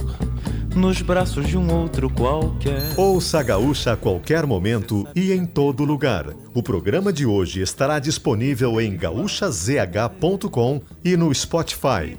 nos 0.75 1.01
braços 1.01 1.47
de 1.47 1.57
um 1.57 1.71
outro 1.73 2.09
qualquer. 2.09 2.93
Ouça 2.97 3.39
a 3.39 3.43
Gaúcha 3.43 3.93
a 3.93 3.97
qualquer 3.97 4.45
momento 4.45 5.07
e 5.15 5.31
em 5.31 5.45
todo 5.45 5.85
lugar. 5.85 6.33
O 6.53 6.63
programa 6.63 7.13
de 7.13 7.25
hoje 7.25 7.61
estará 7.61 7.99
disponível 7.99 8.79
em 8.81 8.95
gaúchazh.com 8.95 10.81
e 11.03 11.15
no 11.15 11.33
Spotify. 11.33 12.17